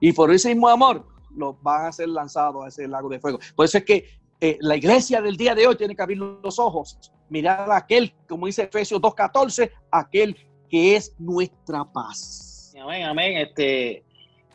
[0.00, 3.38] Y por ese mismo amor los van a ser lanzados a ese lago de fuego.
[3.54, 4.08] Por eso es que
[4.40, 8.14] eh, la iglesia del día de hoy tiene que abrir los ojos, mirar a aquel,
[8.28, 10.36] como dice Efesios 2.14, aquel
[10.68, 12.74] que es nuestra paz.
[12.80, 13.38] Amén, amén.
[13.38, 14.04] Este,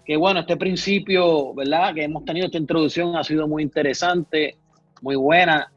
[0.06, 1.94] que bueno, este principio, ¿verdad?
[1.94, 4.58] Que hemos tenido esta introducción ha sido muy interesante,
[5.02, 5.70] muy buena.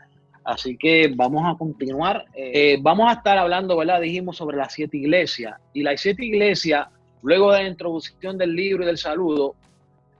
[0.44, 2.24] Así que vamos a continuar.
[2.34, 4.00] Eh, vamos a estar hablando, ¿verdad?
[4.00, 5.58] Dijimos sobre las siete iglesias.
[5.72, 6.86] Y las siete iglesias
[7.22, 9.54] Luego de la introducción del libro y del saludo,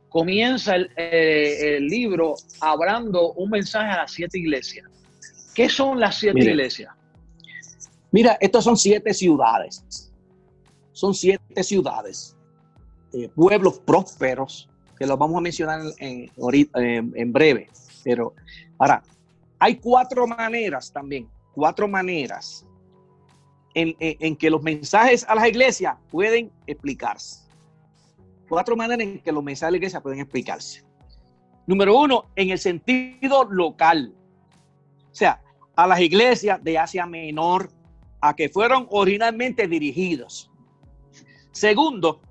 [0.09, 4.89] comienza el, libro hablando un mensaje a las siete iglesias.
[5.55, 6.95] ¿Qué son las siete iglesias?
[8.11, 10.13] Mira, estas son siete ciudades.
[10.93, 12.35] Son siete ciudades,
[13.13, 17.69] eh, pueblos prósperos, que los vamos a mencionar en, en breve.
[18.03, 18.33] Pero
[18.79, 19.03] ahora,
[19.59, 22.65] hay cuatro maneras también, cuatro maneras
[23.77, 27.47] en, que los mensajes a las iglesias pueden explicarse.
[28.49, 30.83] Cuatro maneras en que los mensajes a la iglesia pueden explicarse.
[31.67, 34.15] Número uno, en el sentido local.
[35.11, 35.43] O sea,
[35.75, 37.71] a las iglesias de Asia Menor,
[38.21, 40.51] a que fueron originalmente dirigidos.
[41.53, 42.23] Segundo,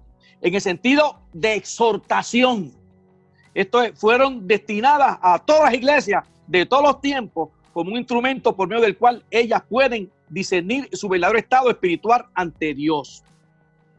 [0.41, 2.73] en el sentido de exhortación.
[3.53, 8.67] Esto fueron destinadas a todas las iglesias de todos los tiempos como un instrumento por
[8.67, 13.24] medio del cual ellas pueden discernir su verdadero estado espiritual ante Dios.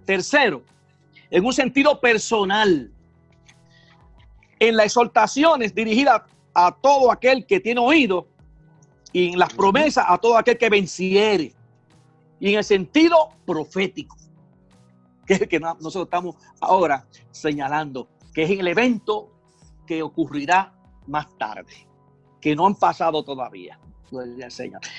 [0.05, 0.63] Tercero,
[1.31, 2.93] en un sentido personal,
[4.59, 6.23] en las exhortaciones dirigidas
[6.53, 8.29] a todo aquel que tiene oído
[9.15, 11.55] y en las promesas a todo aquel que venciere.
[12.39, 14.15] y en el sentido profético,
[15.27, 19.33] que es el que nosotros estamos ahora señalando, que es el evento
[19.87, 20.75] que ocurrirá
[21.07, 21.89] más tarde,
[22.43, 23.81] que no han pasado todavía.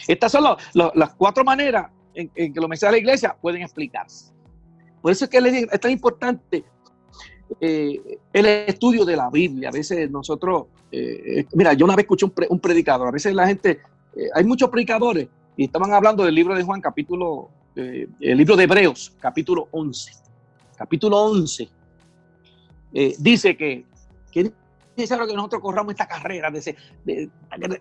[0.08, 4.32] Estas son las cuatro maneras en, que los mensajes de la iglesia pueden explicarse.
[5.02, 6.66] Por eso es que es tan importante
[7.62, 9.70] eh, el estudio de la Biblia.
[9.70, 13.80] A veces nosotros, eh, mira, yo una vez escuché un, predicador, a veces la gente,
[14.16, 18.64] eh, hay muchos predicadores y estaban hablando del libro de Juan, capítulo, el libro de
[18.64, 20.12] Hebreos, capítulo 11.
[20.76, 21.70] Capítulo 11
[23.20, 23.86] dice que,
[24.32, 24.52] que
[24.98, 27.30] necesario que nosotros corramos esta carrera, de, de,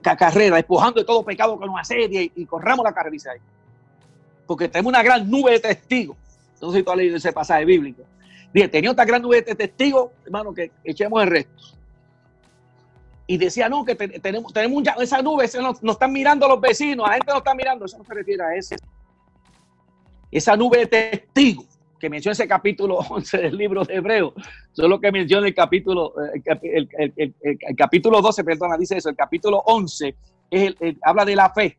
[0.02, 3.40] carrera, despojando de todo pecado que nos asedia y, corramos la carrera, ahí.
[4.46, 6.16] Porque tenemos una gran nube de testigos.
[6.54, 8.02] Entonces, tú has leído ese pasaje bíblico.
[8.52, 11.62] Dice, tenía otra gran nube de testigos, hermano, que echemos el resto.
[13.26, 17.14] Y decía, no, que tenemos, tenemos esa nube, nos, nos, están mirando los vecinos, la
[17.14, 18.76] gente nos está mirando, eso no se refiere a eso.
[20.30, 21.75] Esa nube de testigos
[22.06, 24.32] que menciona ese capítulo 11 del libro de Hebreo,
[24.72, 26.14] solo que menciona el capítulo,
[26.62, 30.14] el, el, capítulo 12, perdona, dice eso, el capítulo 11
[30.52, 31.76] es el, habla de la fe.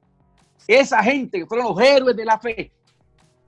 [0.67, 2.73] Esa gente que fueron los héroes de la fe,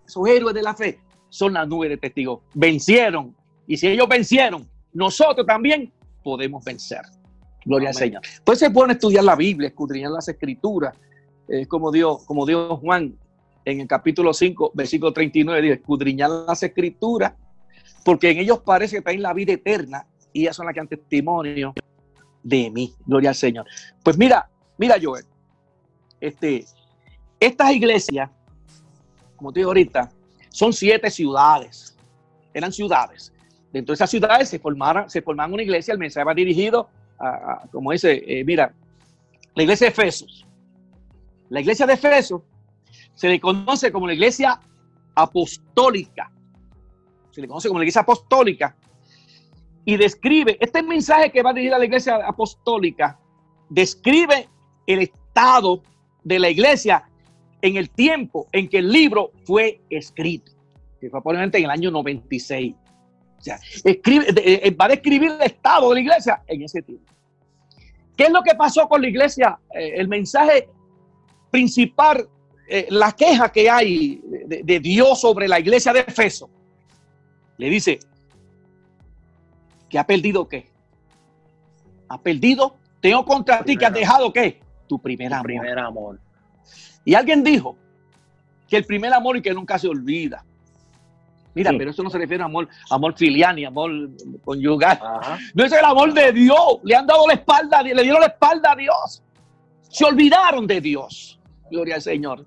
[0.08, 2.39] esos héroes de la fe, son las nubes de testigos.
[2.54, 3.36] Vencieron.
[3.68, 5.92] Y si ellos vencieron, nosotros también
[6.24, 7.02] podemos vencer.
[7.65, 8.22] Gloria al Señor.
[8.46, 10.96] Pues se pone a estudiar la Biblia, escudriñar las escrituras,
[11.50, 13.18] Es como Dios, como Dios Juan
[13.72, 17.34] en el capítulo 5, versículo 39, dice, escudriñar las escrituras,
[18.04, 20.88] porque en ellos parece que traen la vida eterna y ellas son las que han
[20.88, 21.74] testimonio
[22.44, 22.94] de mí.
[23.06, 23.66] Gloria al Señor.
[24.04, 25.26] Pues mira, mira Joel,
[26.20, 26.66] este,
[27.40, 28.30] estas iglesias,
[29.36, 30.10] como te digo ahorita,
[30.50, 31.96] son siete ciudades,
[32.54, 33.32] eran ciudades.
[33.72, 37.68] Dentro de esas ciudades se formaron, se formaron una iglesia, el mensaje va dirigido a,
[37.72, 38.74] como dice, eh, mira,
[39.56, 40.46] la iglesia de Efesos.
[41.50, 42.42] La iglesia de Efesos
[43.20, 44.62] se le conoce como la iglesia
[45.14, 46.32] apostólica.
[47.32, 48.78] Se le conoce como la iglesia apostólica.
[49.84, 53.20] Y describe, este mensaje que va a dirigir a la iglesia apostólica,
[53.70, 54.48] describe
[54.88, 55.84] el estado
[56.24, 57.10] de la iglesia
[57.62, 60.54] en el tiempo en que el libro fue escrito,
[61.02, 62.74] que fue probablemente en el año 96.
[63.38, 67.12] O sea, escribe, eh, va a describir el estado de la iglesia en ese tiempo.
[68.16, 69.60] ¿Qué es lo que pasó con la iglesia?
[69.76, 70.70] Eh, el mensaje
[71.52, 72.30] principal
[72.72, 76.48] eh, la queja que hay de, Dios sobre la iglesia de Efeso,
[77.58, 77.98] le dice
[79.90, 80.70] que ha perdido qué?
[82.08, 84.62] Ha perdido, tengo contra ti que has dejado qué?
[84.88, 85.46] Tu primer amor.
[85.46, 86.20] primer amor.
[87.04, 87.76] Y alguien dijo
[88.68, 90.46] que el primer amor y que nunca se olvida.
[91.56, 93.92] Mira, pero eso no se refiere a amor, amor filial ni amor
[94.46, 95.00] conyugal.
[95.56, 96.78] No es el amor de Dios.
[96.84, 99.24] Le han dado la espalda, le dieron la espalda a Dios.
[99.90, 101.40] Se olvidaron de Dios.
[101.72, 102.46] Gloria al Señor.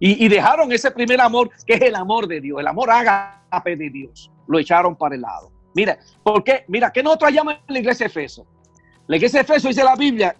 [0.00, 3.90] Y, dejaron ese primer amor, que es el amor de Dios, el amor ágape de
[3.90, 4.30] Dios.
[4.46, 5.50] Lo echaron para el lado.
[5.74, 6.64] Mira, ¿por qué?
[6.68, 8.46] Mira, ¿qué nosotros llamamos la iglesia de Efeso?
[9.06, 10.36] La iglesia de Efeso dice la Biblia,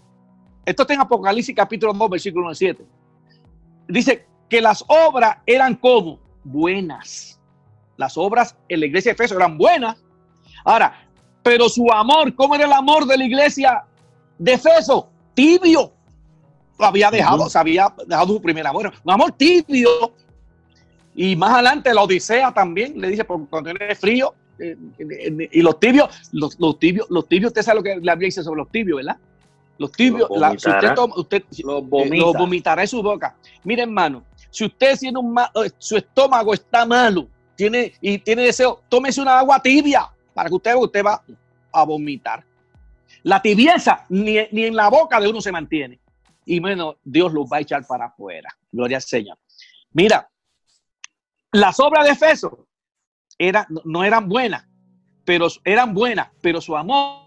[0.65, 2.85] esto está en Apocalipsis capítulo 2, versículo 7.
[3.89, 7.41] Dice que las obras eran como buenas.
[7.97, 10.03] Las obras en la iglesia de Efeso eran buenas.
[10.65, 11.09] Ahora,
[11.43, 13.85] pero su amor, ¿cómo era el amor de la iglesia
[14.39, 15.11] de Efeso?
[15.35, 15.93] Tibio
[16.79, 20.15] había dejado, se había dejado su primer amor, un amor tibio.
[21.15, 24.77] Y más adelante la Odisea también, le dice, porque cuando tiene frío, eh,
[25.53, 28.59] y los tibios, los, tibios, los tibios, usted sabe lo que la Biblia dice sobre
[28.59, 29.17] los tibios, ¿verdad?
[29.79, 33.37] Los tibios, la, si usted, toma, usted los, eh, vomitará en su boca.
[33.65, 38.81] Mire, hermano, si usted tiene un eh, su estómago está malo, tiene y tiene deseo,
[38.89, 41.23] tómese una agua tibia para que usted, usted va
[41.73, 42.45] a vomitar.
[43.25, 45.99] La tibieza ni, ni en la boca de uno se mantiene
[46.45, 48.49] y menos Dios los va a echar para afuera.
[48.71, 49.39] Gloria al Señor.
[49.93, 50.29] Mira,
[51.53, 52.67] las obras de Efeso
[53.85, 54.67] no eran buenas,
[55.25, 57.25] pero eran buenas, pero su amor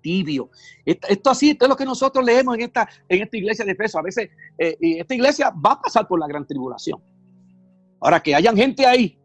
[0.00, 0.50] tibio.
[0.84, 3.98] Esto, así, esto es lo que nosotros leemos en esta, en esta iglesia de Efeso.
[3.98, 7.02] A veces, eh, esta iglesia va a pasar por la gran tribulación.
[8.00, 9.18] Ahora, que hayan gente ahí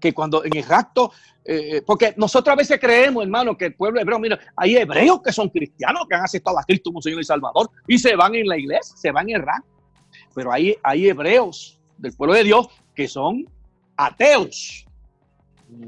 [0.00, 1.12] que cuando en el rapto,
[1.44, 5.32] eh, porque nosotros a veces creemos, hermano, que el pueblo hebreo, mira, hay hebreos que
[5.32, 8.46] son cristianos, que han aceptado a Cristo como Señor y Salvador, y se van en
[8.46, 9.68] la iglesia, se van en el rapto.
[10.34, 13.48] Pero hay, hay hebreos del pueblo de Dios que son
[13.96, 14.86] ateos.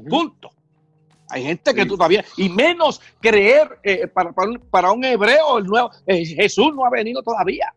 [0.09, 0.49] Punto.
[1.29, 6.25] Hay gente que todavía, y menos creer eh, para, para, un, hebreo, el nuevo, eh,
[6.25, 7.73] Jesús no ha venido todavía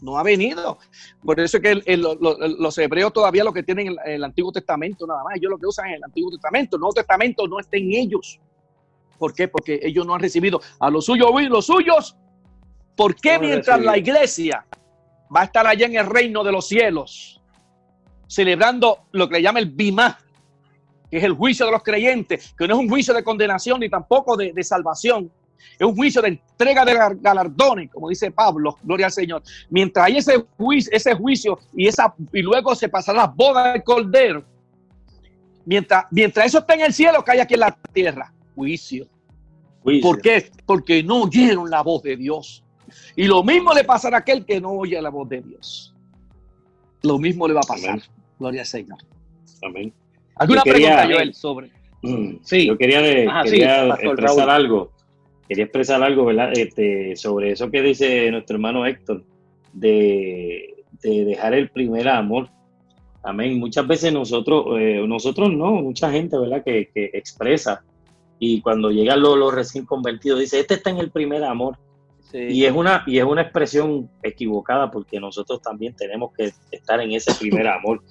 [0.00, 0.78] no ha venido.
[1.24, 5.22] Por eso es que los hebreos todavía lo que tienen el, el, Antiguo Testamento nada
[5.24, 7.92] más, ellos lo que usan es el Antiguo Testamento, el Nuevo Testamento no está en
[7.92, 8.40] ellos.
[9.18, 9.48] ¿Por qué?
[9.48, 12.16] Porque ellos no han recibido a los suyos los suyos.
[12.96, 14.64] ¿Por qué mientras la iglesia
[15.34, 17.38] va a estar allá en el reino de los cielos?
[18.28, 20.18] celebrando lo que le llama el Bimá,
[21.10, 23.88] que es el juicio de los creyentes, que no es un juicio de condenación ni
[23.88, 25.32] tampoco de, de salvación,
[25.78, 29.42] es un juicio de entrega de galardones, como dice Pablo, gloria al Señor.
[29.70, 33.82] Mientras hay ese juicio, ese juicio y, esa, y luego se pasará las bodas del
[33.82, 34.44] Cordero,
[35.64, 39.06] mientras, mientras eso está en el cielo, cae aquí en la tierra, juicio.
[40.02, 40.50] ¿Por qué?
[40.66, 42.62] Porque no oyeron la voz de Dios.
[43.16, 45.94] Y lo mismo le pasará a aquel que no oye la voz de Dios.
[47.02, 48.00] Lo mismo le va a pasar.
[48.38, 48.98] Gloria al Señor.
[49.62, 49.92] Amén.
[50.36, 51.70] ¿Alguna pregunta, Joel, sobre?
[52.02, 52.66] Mm, sí.
[52.66, 54.92] Yo quería, de, expresar algo.
[55.48, 56.52] Quería expresar algo, ¿verdad?
[56.54, 59.24] Este, sobre eso que dice nuestro hermano Héctor,
[59.72, 62.50] de, dejar el primer amor.
[63.22, 63.58] Amén.
[63.58, 66.62] Muchas veces nosotros, eh, nosotros no, mucha gente, ¿verdad?
[66.64, 67.82] Que, que expresa
[68.38, 71.76] y cuando llegan los, recién convertidos, dice, este está en el primer amor.
[72.32, 77.12] Y, es una, y es una expresión equivocada porque nosotros también tenemos que estar en
[77.12, 78.02] ese primer amor.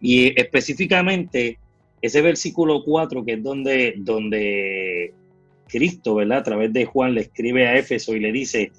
[0.00, 1.58] Y específicamente
[2.00, 5.12] ese versículo 4, que es donde, donde
[5.74, 6.38] Cristo, ¿verdad?
[6.38, 8.70] A través de Juan le escribe a Éfeso y le dice,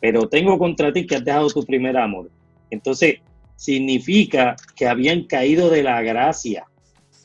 [0.00, 2.30] pero tengo contra ti que has dejado tu primer amor.
[2.70, 3.16] Entonces,
[3.56, 6.66] significa que habían caído de la gracia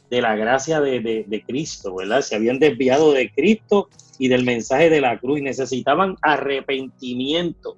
[0.09, 2.21] de la gracia de, Cristo, ¿verdad?
[2.21, 7.75] Se habían desviado de Cristo y del mensaje de la cruz y necesitaban arrepentimiento.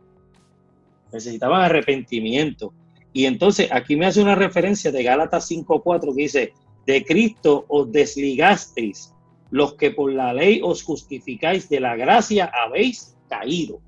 [1.12, 2.74] Necesitaban arrepentimiento.
[3.14, 6.54] Y entonces aquí me hace una referencia de Gálatas 5.4 que dice,
[6.86, 9.14] de Cristo os desligasteis,
[9.50, 13.80] los que por la ley os justificáis de la gracia habéis caído.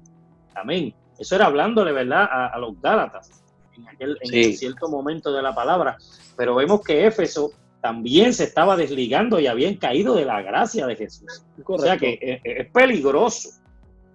[0.55, 0.93] Amén.
[1.17, 2.27] Eso era hablándole, ¿verdad?
[2.31, 3.43] A, los Gálatas
[3.75, 5.97] en aquel en cierto momento de la palabra.
[6.37, 7.51] Pero vemos que Éfeso
[7.81, 11.45] también se estaba desligando y habían caído de la gracia de Jesús.
[11.65, 13.49] O sea que eh, eh, es, peligroso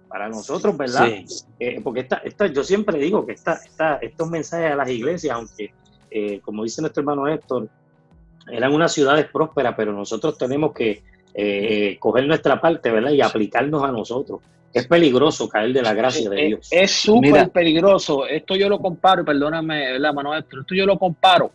[0.07, 1.09] para nosotros, ¿verdad?
[1.59, 5.35] Eh, porque esta, esta, yo siempre digo que esta, esta, estos mensajes a las iglesias,
[5.35, 5.73] aunque,
[6.43, 7.69] como dice nuestro hermano Héctor,
[8.51, 11.03] eran unas ciudades prósperas, pero nosotros tenemos que
[11.99, 13.11] coger nuestra parte, ¿verdad?
[13.11, 14.41] Y aplicarnos a nosotros.
[14.73, 16.67] Es peligroso caer de la gracia de Dios.
[16.71, 18.27] Es súper peligroso.
[18.27, 21.51] Esto yo lo comparo, perdóname, la mano esto yo lo comparo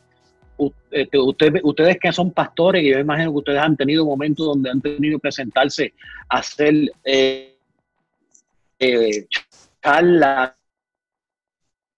[0.90, 4.80] este, ustedes que son pastores, y yo imagino que ustedes han tenido momentos donde han
[4.80, 5.94] tenido que sentarse
[6.28, 6.74] a hacer
[7.04, 7.56] eh,
[8.78, 9.26] eh,
[9.82, 10.52] charlas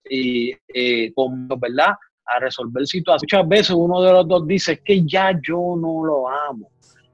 [0.09, 1.95] y eh, con, ¿verdad?
[2.25, 3.33] A resolver situaciones.
[3.33, 6.71] Muchas veces uno de los dos dice, es que ya yo no lo amo,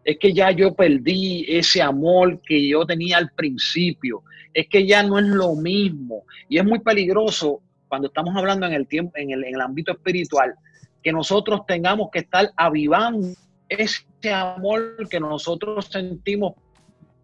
[0.08, 4.22] es que ya yo perdí ese amor que yo tenía al principio,
[4.54, 6.24] es que ya no es lo mismo.
[6.48, 9.92] Y es muy peligroso cuando estamos hablando en el tiempo, en el, en el ámbito
[9.92, 10.54] espiritual,
[11.02, 13.28] que nosotros tengamos que estar avivando
[13.68, 16.54] ese amor que nosotros sentimos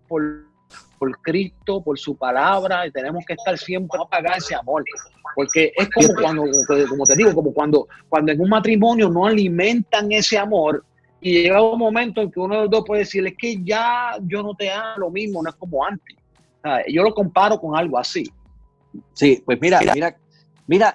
[0.07, 0.45] por,
[0.99, 4.85] por Cristo, por su palabra, y tenemos que estar siempre a ese amor.
[5.35, 6.43] Porque es como cuando,
[6.91, 10.85] como te digo, como cuando, cuando en un matrimonio no alimentan ese amor,
[11.25, 14.19] y llega un momento en que uno de los dos puede decir, es que ya
[14.25, 16.15] yo no te amo lo mismo, no es como antes.
[16.89, 18.31] yo lo comparo con algo así.
[19.15, 20.15] Sí, pues mira, mira,
[20.67, 20.95] mira,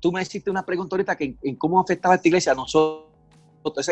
[0.00, 3.06] tú me hiciste una pregunta ahorita que en, cómo afectaba esta iglesia a nosotros,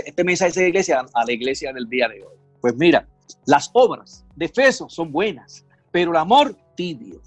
[0.04, 2.34] este mensaje de esa iglesia a la iglesia del día de hoy.
[2.60, 3.06] Pues mira,
[3.44, 7.22] las obras de Efeso son buenas, pero el amor tibio.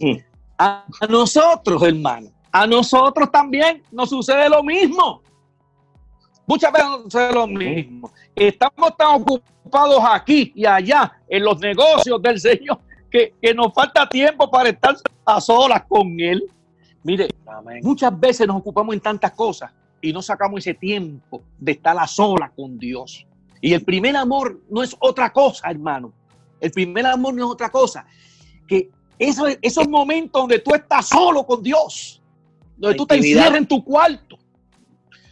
[0.00, 0.16] Mm.
[0.56, 5.20] A, nosotros, hermano, a nosotros también nos sucede lo mismo.
[6.48, 8.10] Muchas veces nos sucede lo mismo.
[8.34, 12.78] Estamos tan ocupados aquí y allá en los negocios del Señor
[13.10, 14.96] que, que nos falta tiempo para estar
[15.26, 16.42] a solas con Él.
[17.02, 17.28] Mire,
[17.82, 19.70] muchas veces nos ocupamos en tantas cosas
[20.00, 23.26] y no sacamos ese tiempo de estar a sola con Dios.
[23.60, 26.14] Y el primer amor no es otra cosa, hermano.
[26.60, 28.06] El primer amor no es otra cosa.
[28.66, 28.88] Que
[29.18, 32.22] esos, esos momentos donde tú estás solo con Dios,
[32.78, 34.38] donde tú te encierras en tu cuarto,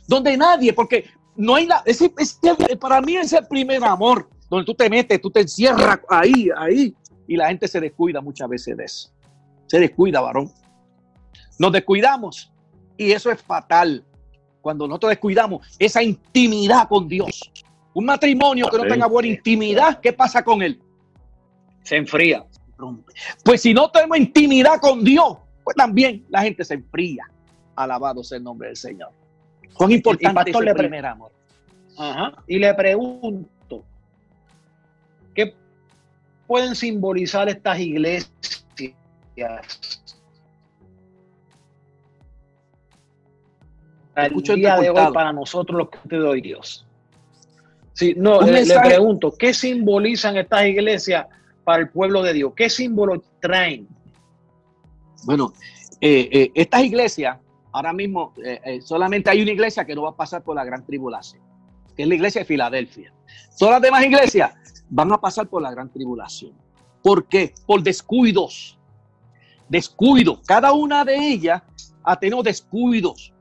[0.06, 1.84] donde nadie, porque no hay nada.
[2.80, 6.94] para mí es el primer amor, donde tú te metes, tú te encierras ahí, ahí,
[7.26, 9.10] y la gente se descuida muchas veces de eso.
[9.66, 10.50] Se descuida, varón.
[11.58, 12.52] Nos descuidamos
[12.96, 14.04] y eso es fatal.
[14.60, 17.52] Cuando nosotros descuidamos esa intimidad con Dios.
[17.94, 20.80] Un matrimonio que no tenga buena intimidad, ¿qué pasa con él?
[21.82, 22.44] Se enfría.
[23.44, 27.24] Pues si no tenemos intimidad con Dios, pues también la gente se enfría.
[27.74, 29.10] Alabado sea el nombre del Señor.
[29.74, 31.32] Cuán importante es el primer amor.
[32.46, 33.84] Y le pregunto,
[35.34, 35.54] ¿qué
[36.46, 38.30] pueden simbolizar estas iglesias
[44.16, 46.86] el día de hoy para nosotros los que te doy Dios.
[47.92, 51.26] Sí, no, le, pregunto, ¿qué simbolizan estas iglesias
[51.64, 52.52] para el pueblo de Dios?
[52.54, 53.88] ¿Qué símbolo traen?
[55.24, 55.52] Bueno,
[56.00, 57.38] eh, eh, estas iglesias,
[57.76, 60.64] ahora mismo eh, eh, solamente hay una iglesia que no va a pasar por la
[60.64, 61.42] gran tribulación,
[61.94, 63.12] que es la iglesia de Filadelfia.
[63.58, 64.54] Todas las demás iglesias
[64.88, 66.52] van a pasar por la gran tribulación.
[67.02, 67.52] ¿Por qué?
[67.66, 68.78] Por descuidos.
[69.68, 70.40] Descuidos.
[70.46, 71.62] Cada una de ellas
[72.02, 73.34] ha tenido descuidos.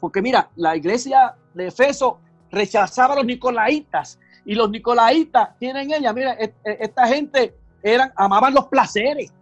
[0.00, 2.20] Porque mira, la iglesia de Efeso
[2.52, 8.12] rechazaba a los nicolaitas y los nicolaitas tienen ella, mira, e, e, esta gente eran,
[8.14, 9.32] amaban los placeres.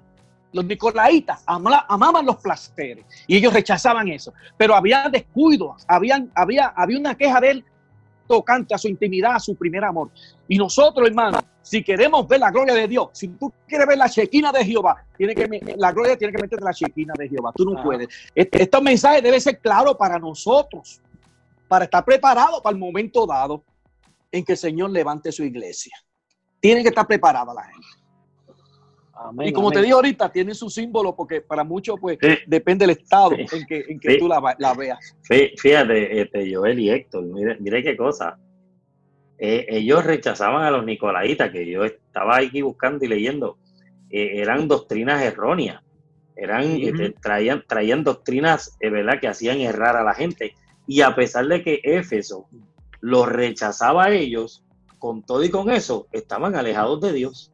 [0.52, 4.32] Los nicolaitas amaban los placeres y ellos rechazaban eso.
[4.56, 7.64] Pero había descuidos, había, había, había una queja de él
[8.26, 10.10] tocante a su intimidad, a su primer amor.
[10.48, 14.08] Y nosotros, hermano, si queremos ver la gloria de Dios, si tú quieres ver la
[14.08, 17.52] chequina de Jehová, tiene que, la gloria tiene que meterte la chequina de Jehová.
[17.54, 18.08] Tú no puedes.
[18.34, 21.00] Este, estos mensajes deben ser claros para nosotros,
[21.68, 23.62] para estar preparados para el momento dado
[24.30, 25.96] en que el Señor levante su iglesia.
[26.60, 28.01] Tiene que estar preparada la gente
[29.44, 33.32] y como te digo ahorita, tiene su símbolo porque para muchos pues depende del estado
[33.36, 35.16] en que, tú la, veas.
[35.22, 38.38] Fíjate, este, Joel y Héctor, mire, qué cosa.
[39.38, 43.58] Eh, ellos rechazaban a los nicolaitas, que yo estaba aquí buscando y leyendo.
[44.10, 45.82] Eh, eran doctrinas erróneas.
[46.36, 49.20] Eran, este, traían, traían doctrinas eh, ¿verdad?
[49.20, 50.54] que hacían errar a la gente.
[50.86, 52.46] Y a pesar de que Éfeso
[53.00, 54.64] los rechazaba a ellos,
[54.98, 57.51] con todo y con eso, estaban alejados de Dios.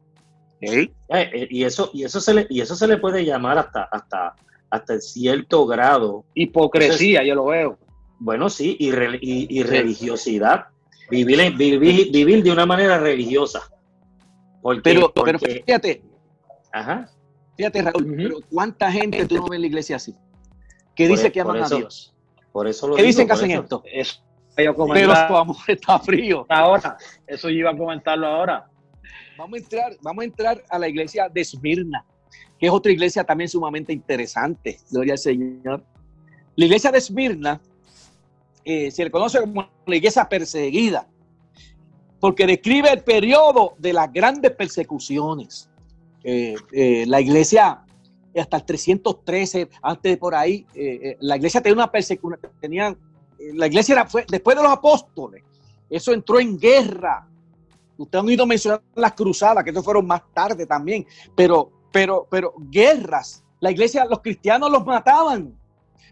[0.61, 3.83] Eh, eh, y, eso, y, eso se le, y eso se le puede llamar hasta,
[3.83, 4.35] hasta,
[4.69, 6.25] hasta cierto grado.
[6.33, 7.77] Hipocresía, yo lo veo.
[8.19, 10.65] Bueno, sí, y, y, religiosidad.
[11.09, 13.61] Vivir, vivir, vivir, de una manera religiosa.
[14.83, 16.03] pero, pero fíjate,
[16.71, 17.09] Ajá.
[17.57, 20.15] fíjate, Raúl, pero ¿cuánta gente tú no ves en la iglesia así?
[20.95, 22.13] Que dice e, que aman a Dios.
[22.51, 23.81] Por eso lo ¿Qué dicen que hacen esto?
[23.85, 24.21] Eso,
[24.55, 26.45] pero tu amor está frío.
[26.49, 28.69] Ahora, eso yo iba a comentarlo ahora.
[29.39, 32.03] Vamos a entrar, vamos a, entrar a la iglesia de Esmirna,
[32.59, 34.77] que es otra iglesia también sumamente interesante.
[34.91, 35.81] Gloria al Señor.
[36.57, 37.61] La iglesia de Esmirna
[38.65, 41.07] eh, se le conoce como la iglesia perseguida,
[42.19, 45.69] porque describe el periodo de las grandes persecuciones.
[46.21, 47.85] Eh, eh, la iglesia,
[48.35, 50.65] hasta el 313, antes de por ahí,
[51.21, 52.97] la iglesia tenía una persecución, tenían,
[53.53, 55.43] la iglesia era, después de los apóstoles,
[55.89, 57.28] eso entró en guerra
[57.99, 62.53] Ustedes han oído mencionar las cruzadas, que eso fueron más tarde también, pero, pero, pero
[62.57, 63.43] guerras.
[63.59, 65.53] La iglesia, los cristianos los mataban.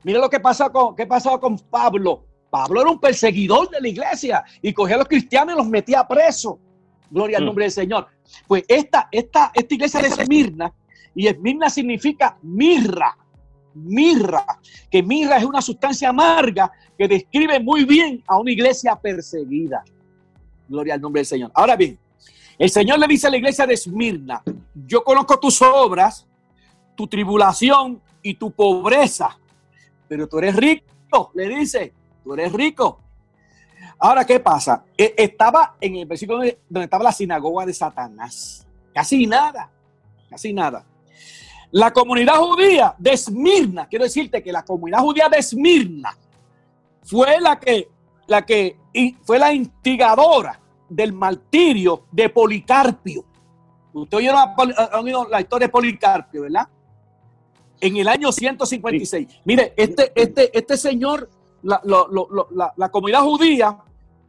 [0.04, 2.26] Mira lo que pasa con, qué pasaba con Pablo.
[2.50, 6.06] Pablo era un perseguidor de la iglesia y cogía a los cristianos y los metía
[6.06, 6.58] presos.
[7.10, 7.46] Gloria al mm.
[7.46, 8.08] nombre del Señor.
[8.48, 10.74] Pues esta, esta, esta iglesia de Esmirna,
[11.16, 13.18] y Esmirna significa mirra,
[13.74, 14.46] mirra,
[14.92, 19.86] que mirra es una sustancia amarga que describe muy bien a una iglesia perseguida.
[20.68, 21.52] Gloria al nombre del Señor.
[21.54, 21.98] Ahora bien,
[22.58, 24.44] el Señor le dice a la iglesia de Esmirna,
[24.74, 26.26] yo conozco tus obras,
[26.96, 29.38] tu tribulación y tu pobreza,
[30.08, 31.94] pero tú eres rico, le dice,
[32.24, 33.00] tú eres rico.
[34.00, 34.84] Ahora, ¿qué pasa?
[34.98, 36.40] E, estaba en el versículo
[36.70, 38.66] donde estaba la sinagoga de Satanás.
[38.94, 39.70] Casi nada,
[40.30, 40.86] casi nada.
[41.72, 46.18] La comunidad judía de Esmirna, quiero decirte que la comunidad judía de Esmirna
[47.04, 47.90] fue la que
[48.28, 48.78] la que
[49.24, 50.60] fue la instigadora
[50.90, 53.26] del martirio de Policarpio.
[53.94, 54.34] Usted oyó
[55.00, 56.68] oído la historia de Policarpio, ¿verdad?
[57.80, 59.28] En el año 156.
[59.46, 61.30] Mire, este, este, este señor,
[61.64, 61.82] la,
[62.76, 63.78] la, comunidad judía,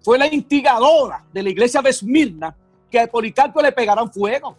[0.01, 2.57] fue la instigadora de la iglesia de Esmirna
[2.91, 4.57] que a Policarpio le pegaron fuego.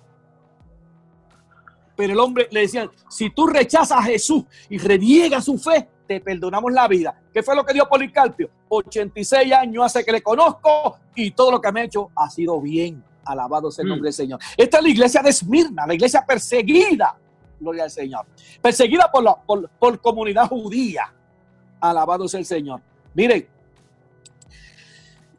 [1.95, 6.19] Pero el hombre le decía, si tú rechazas a Jesús y reniegas su fe, te
[6.19, 7.21] perdonamos la vida.
[7.31, 8.49] ¿Qué fue lo que dio Policarpio?
[8.67, 12.59] 86 años hace que le conozco y todo lo que me ha hecho ha sido
[12.59, 13.03] bien.
[13.23, 14.23] Alabado sea el nombre del mm.
[14.23, 14.39] Señor.
[14.57, 17.15] Esta es la iglesia de Esmirna, la iglesia perseguida.
[17.59, 18.25] Gloria al Señor.
[18.59, 21.13] Perseguida por la por, comunidad judía.
[21.79, 22.81] Alabado sea el Señor.
[23.13, 23.47] Mire,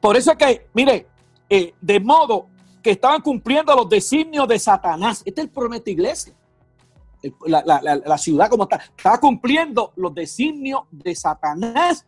[0.01, 1.09] por eso es que, mire,
[1.49, 2.47] eh, de modo
[2.81, 5.23] que estaban cumpliendo los designios de Satanás.
[5.25, 6.33] Este es el promete iglesia
[7.47, 12.07] la, ciudad como está, cumpliendo los designios de Satanás,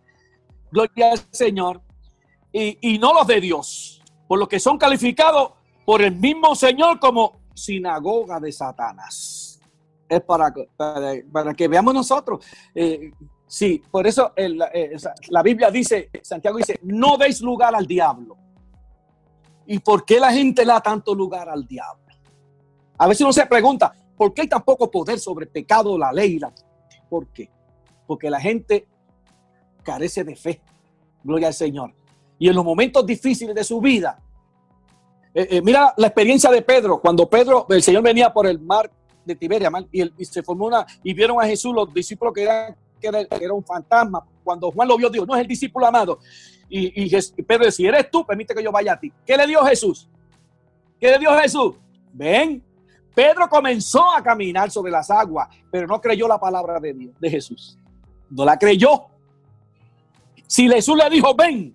[0.71, 1.83] gloria al Señor,
[2.53, 5.53] y, no los de Dios, por lo que son calificados
[5.85, 9.61] por el mismo Señor como sinagoga de Satanás.
[10.09, 12.45] Es para, para, que veamos nosotros.
[12.75, 13.11] Eh,
[13.47, 14.55] sí, por eso eh,
[15.29, 18.37] la Biblia dice, Santiago dice, no deis lugar al diablo.
[19.67, 22.03] ¿Y por qué la gente da tanto lugar al diablo?
[22.99, 26.13] A veces uno se pregunta, ¿Por qué hay tan poco poder sobre el pecado, la
[26.13, 26.39] ley?
[27.11, 27.51] ¿Por qué?
[28.07, 28.87] Porque la gente
[29.83, 30.61] carece de fe.
[31.25, 31.93] Gloria al Señor.
[32.39, 34.23] Y en los momentos difíciles de su vida,
[35.35, 38.93] eh, eh, mira la experiencia de Pedro, cuando Pedro, el Señor venía por el mar
[39.25, 43.09] de Tiberia y, se formó una, y vieron a Jesús, los discípulos que eran que
[43.09, 44.25] era, un fantasma.
[44.45, 46.21] Cuando Juan lo vio, dijo, no es el discípulo amado.
[46.69, 49.13] Y, y, Pedro decía, eres tú, permite que yo vaya a ti.
[49.27, 50.09] ¿Qué le dio Jesús?
[51.01, 51.75] ¿Qué le dio Jesús?
[52.13, 52.63] Ven.
[53.15, 57.31] Pedro comenzó a caminar sobre las aguas, pero no creyó la palabra de Dios, de
[57.31, 57.79] Jesús.
[58.31, 59.07] No la creyó.
[60.47, 61.75] Si Jesús le dijo, ven,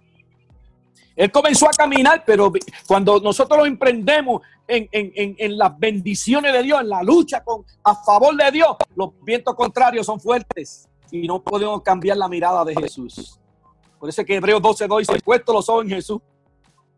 [1.15, 2.51] él comenzó a caminar, pero
[2.87, 7.95] cuando nosotros lo emprendemos en, en, las bendiciones de Dios, en la lucha con, a
[7.95, 12.75] favor de Dios, los vientos contrarios son fuertes y no podemos cambiar la mirada de
[12.75, 13.39] Jesús.
[13.99, 16.21] Por eso es que Hebreos 12.2 dice, puesto los ojos en Jesús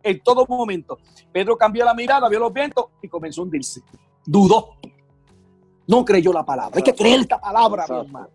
[0.04, 0.98] en todo momento.
[1.32, 3.82] Pedro cambió la mirada, vio los vientos y comenzó a hundirse.
[4.30, 4.76] Dudó.
[5.88, 6.78] No creyó la palabra.
[6.78, 8.30] Hay que creer esta palabra, mi hermano.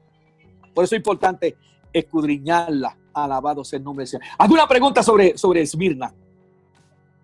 [0.75, 1.57] Por eso es importante
[1.93, 2.97] escudriñarla.
[3.13, 4.27] Alabado sea el nombre del Señor.
[4.37, 6.13] ¿Alguna pregunta sobre, sobre Esmirna?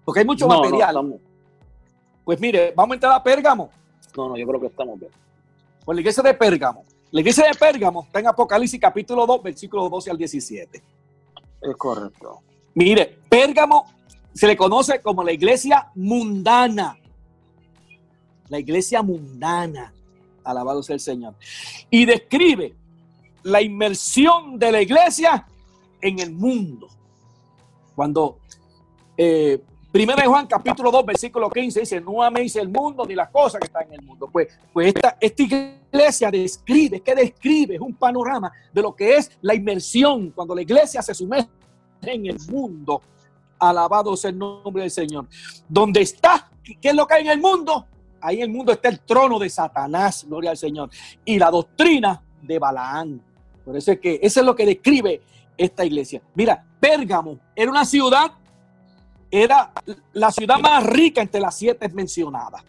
[0.04, 1.18] Porque hay mucho material.
[2.24, 3.70] pues mire, vamos a entrar a Pérgamo.
[4.16, 5.10] No, no, yo creo que estamos bien.
[5.84, 6.84] Pues la iglesia de Pérgamo.
[7.10, 10.82] La iglesia de Pérgamo está en Apocalipsis capítulo 2, versículos 12 al 17.
[11.62, 12.38] Es correcto.
[12.74, 13.84] Mire, Pérgamo
[14.32, 16.99] se le conoce como la iglesia mundana.
[18.50, 19.94] La iglesia mundana.
[20.44, 21.34] Alabado sea el Señor.
[21.88, 22.74] Y describe
[23.42, 25.46] la inmersión de la iglesia
[26.02, 26.88] en el mundo.
[27.94, 28.38] Cuando
[29.16, 33.28] eh, Primera de Juan capítulo 2 versículo 15 dice, no améis el mundo ni las
[33.28, 34.28] cosas que están en el mundo.
[34.30, 37.74] Pues, pues esta, esta iglesia describe, que describe?
[37.74, 41.48] Es un panorama de lo que es la inmersión cuando la iglesia se sumerge
[42.02, 43.02] en el mundo.
[43.58, 45.26] Alabado sea el nombre del Señor.
[45.68, 47.84] Donde está, ¿qué es lo que hay en el mundo?
[48.20, 50.90] Ahí en el mundo está el trono de Satanás, gloria al Señor.
[51.24, 53.20] Y la doctrina de Balaán.
[53.64, 55.22] Por eso es que eso es lo que describe
[55.56, 56.22] esta iglesia.
[56.34, 58.32] Mira, Pérgamo era una ciudad,
[59.30, 59.70] era
[60.12, 62.62] la ciudad más rica entre las siete mencionadas.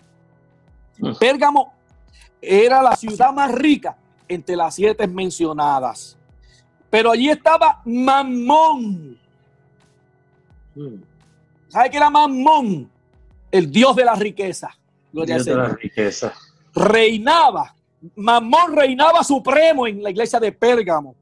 [0.99, 1.13] Mm.
[1.17, 1.73] Pérgamo
[2.41, 3.97] era la ciudad más rica
[4.27, 6.17] entre las siete mencionadas.
[6.89, 9.17] Pero allí estaba Mamón.
[10.75, 11.01] Mm.
[11.69, 12.89] ¿Sabe qué era Mamón?
[13.49, 14.69] El dios de la riqueza.
[15.11, 16.33] Dios de la riqueza.
[16.73, 17.75] Reinaba.
[18.15, 21.15] Mamón reinaba supremo en la iglesia de Pérgamo.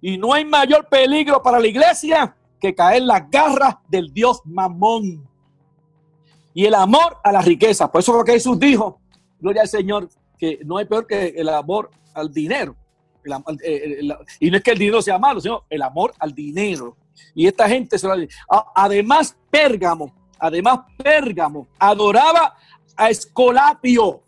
[0.00, 4.40] Y no hay mayor peligro para la iglesia que caer en las garras del Dios
[4.44, 5.26] Mamón.
[6.52, 7.90] Y el amor a la riqueza.
[7.90, 9.00] Por eso es lo que Jesús dijo,
[9.40, 12.76] gloria al Señor, que no hay peor que el amor al dinero.
[13.62, 14.00] Eh,
[14.40, 16.96] y no es que el dinero sea malo, sino el amor al dinero.
[17.34, 18.08] Y esta gente, se
[18.74, 22.56] además Pérgamo, además Pérgamo adoraba
[22.96, 24.22] a Escolapio.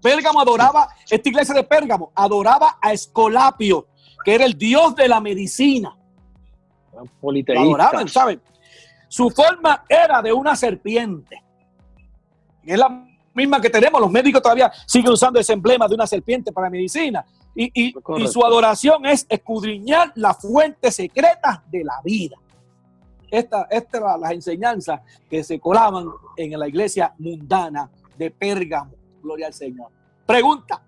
[0.00, 3.86] Pérgamo adoraba, esta iglesia de Pérgamo adoraba a Escolapio
[4.24, 5.96] que era el dios de la medicina.
[7.56, 8.40] adoraban, ¿saben?
[9.08, 11.42] Su forma era de una serpiente.
[12.64, 14.00] Es la misma que tenemos.
[14.00, 17.24] Los médicos todavía siguen usando ese emblema de una serpiente para medicina.
[17.54, 17.92] Y,
[18.28, 22.36] su adoración es escudriñar la fuente secreta de la vida.
[23.32, 26.06] Esta, esta era las enseñanzas que se colaban
[26.36, 28.92] en la iglesia mundana de Pérgamo.
[29.22, 29.88] Gloria al Señor.
[30.26, 30.82] Pregunta.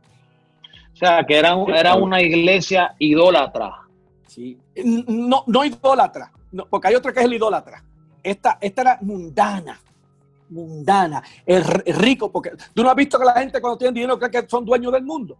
[0.92, 3.88] O sea, que era, era una iglesia idólatra.
[4.26, 4.58] Sí.
[4.84, 6.30] No, no idólatra,
[6.68, 7.82] porque hay otra que es el idólatra.
[8.22, 9.80] Esta, esta era mundana,
[10.50, 11.66] mundana, es
[11.96, 14.66] rico, porque tú no has visto que la gente cuando tiene dinero cree que son
[14.66, 15.34] dueños del mundo.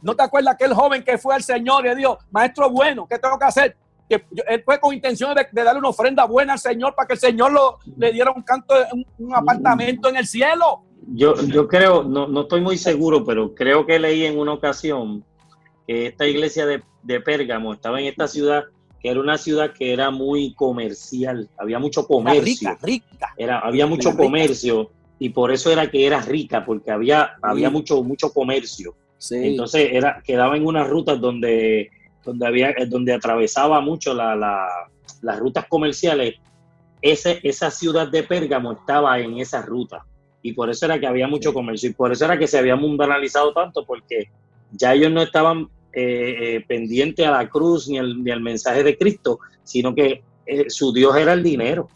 [0.00, 3.18] ¿No te acuerdas aquel joven que fue al Señor y le dijo, maestro bueno, ¿qué
[3.18, 3.76] tengo que hacer?
[4.18, 7.20] Que él fue con intención de, darle una ofrenda buena al Señor para que el
[7.20, 8.74] Señor lo, le diera un canto,
[9.18, 10.82] un apartamento en el cielo.
[11.14, 15.24] Yo, yo creo, no, no estoy muy seguro, pero creo que leí en una ocasión
[15.86, 18.64] que esta iglesia de, de Pérgamo estaba en esta ciudad
[19.02, 22.70] que era una ciudad que era muy comercial, había mucho comercio.
[22.70, 23.34] rica, rica.
[23.36, 28.04] Era, había mucho comercio y por eso era que era rica, porque había, había mucho,
[28.04, 28.94] mucho comercio.
[29.30, 31.90] Entonces era, quedaba en unas rutas donde,
[32.24, 34.66] donde había, donde atravesaba mucho la, la,
[35.22, 36.36] las rutas comerciales.
[37.00, 40.04] Ese, esa ciudad de Pérgamo estaba en esa ruta
[40.42, 42.76] y por eso era que había mucho comercio y por eso era que se había
[42.76, 44.30] mundanalizado tanto porque
[44.72, 48.96] ya ellos no estaban eh, eh, pendientes a la cruz ni al, ni mensaje de
[48.96, 51.88] Cristo, sino que eh, su Dios era el dinero.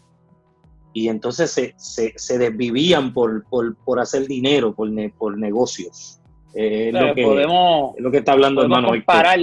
[0.93, 1.73] Y entonces se,
[2.15, 6.19] se, desvivían por, por, hacer dinero, por, por negocios.
[6.55, 8.89] lo, que, podemos, lo que está hablando hermano.
[8.89, 9.39] Comparar,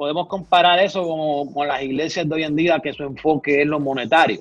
[0.00, 3.66] podemos comparar eso con, con las iglesias de hoy en día que su enfoque es
[3.66, 4.40] lo monetario.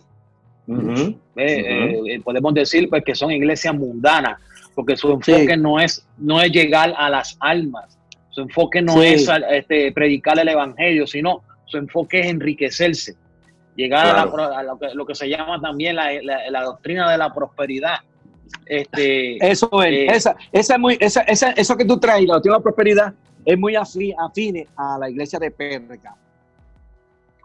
[0.70, 4.40] Eh, eh, podemos decir pues, que son iglesias mundanas,
[4.74, 8.00] porque su enfoque no, es, no es llegar a las almas,
[8.30, 13.18] su enfoque no es este, predicar el evangelio, sino su enfoque es enriquecerse,
[13.76, 17.98] llegar a, lo, que, se llama también la, doctrina de la prosperidad.
[18.66, 22.56] Este, eso es, eh, esa, esa muy, esa, esa, eso que tú traes, la doctrina
[22.56, 23.14] de la prosperidad,
[23.46, 26.18] es muy afín, afine a la iglesia de Pérgamo.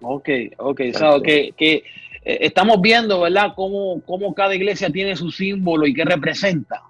[0.03, 0.29] Ok,
[0.59, 1.77] ok, so, que, que
[2.25, 6.83] eh, estamos viendo, ¿verdad?, cómo, cómo cada iglesia tiene su símbolo y qué representa.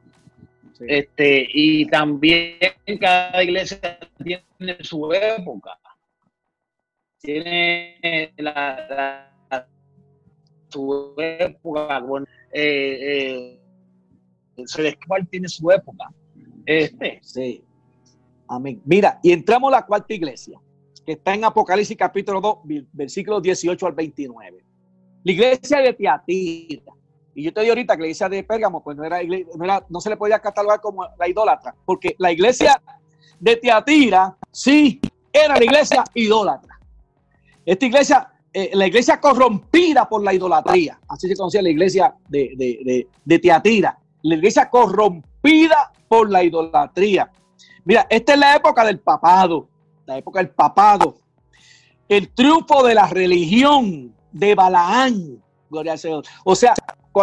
[0.78, 0.84] Sí.
[0.88, 2.56] Este, y también
[3.00, 5.78] cada iglesia tiene su época.
[7.20, 9.68] Tiene la, la-
[10.68, 12.00] su época.
[12.00, 13.58] Bueno, eh,
[14.56, 14.98] eh, se
[15.30, 16.10] tiene su época.
[16.66, 17.63] Este, Sí.
[18.56, 18.80] Amén.
[18.84, 20.60] Mira, y entramos a la cuarta iglesia,
[21.04, 24.64] que está en Apocalipsis capítulo 2, vi- versículos 18 al 29.
[25.24, 26.92] La iglesia de Tiatira.
[27.34, 29.84] Y yo te digo ahorita que la iglesia de Pérgamo, pues no era, no era-
[29.88, 32.80] no se le podía catalogar como la idólatra, porque la iglesia
[33.40, 35.00] de Tiatira sí
[35.32, 36.78] era la iglesia idólatra.
[37.66, 42.52] Esta iglesia, eh, la iglesia corrompida por la idolatría, así se conocía la iglesia de,
[42.56, 47.30] de, de, de Tiatira, la iglesia corrompida por la idolatría.
[47.84, 49.68] Mira, esta es la época del papado,
[50.06, 51.16] la época del papado.
[52.08, 56.24] El triunfo de la religión de Balaán, gloria al Señor.
[56.44, 56.74] O sea,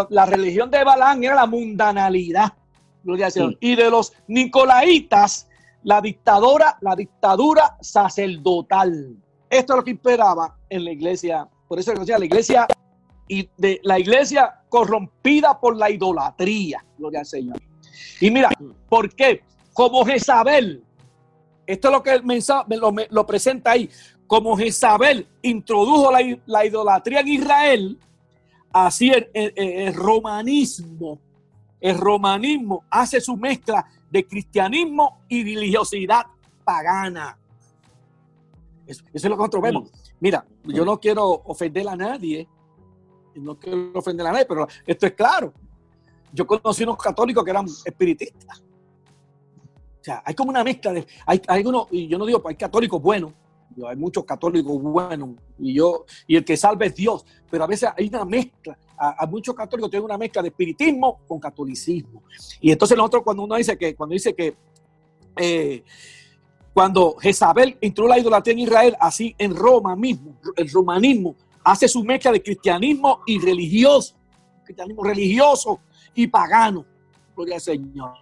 [0.09, 2.53] la religión de Balaán era la mundanalidad,
[3.03, 3.51] gloria al Señor.
[3.51, 3.57] Sí.
[3.61, 5.47] Y de los nicolaitas,
[5.83, 9.15] la dictadura, la dictadura sacerdotal.
[9.49, 11.47] Esto es lo que imperaba en la iglesia.
[11.67, 12.67] Por eso decía la iglesia
[13.27, 17.59] y de la iglesia corrompida por la idolatría, gloria al Señor.
[18.19, 18.49] Y mira,
[18.89, 19.43] ¿por qué?
[19.73, 20.83] Como Jezabel,
[21.65, 23.89] esto es lo que el mensaje lo, lo presenta ahí,
[24.27, 27.99] como Jezabel introdujo la, la idolatría en Israel,
[28.71, 31.19] así el romanismo,
[31.79, 36.25] el romanismo hace su mezcla de cristianismo y religiosidad
[36.63, 37.37] pagana.
[38.85, 39.91] Eso, eso es lo que nosotros vemos.
[40.19, 42.47] Mira, yo no quiero ofender a nadie,
[43.35, 45.53] no quiero ofender a nadie, pero esto es claro.
[46.31, 48.61] Yo conocí unos católicos que eran espiritistas.
[50.01, 51.05] O sea, hay como una mezcla de.
[51.25, 53.33] Hay, hay uno, y yo no digo, hay católicos buenos,
[53.87, 55.29] hay muchos católicos buenos,
[55.59, 58.77] y yo, y el que salve es Dios, pero a veces hay una mezcla.
[58.97, 62.23] A, a muchos católicos tienen una mezcla de espiritismo con catolicismo.
[62.59, 64.55] Y entonces nosotros, cuando uno dice que, cuando dice que
[65.35, 65.83] eh,
[66.73, 72.03] cuando Jezabel introdujo la idolatría en Israel, así en Roma mismo, el romanismo hace su
[72.03, 74.15] mezcla de cristianismo y religioso,
[74.63, 75.81] cristianismo religioso
[76.15, 76.85] y pagano.
[77.35, 78.13] Gloria al Señor.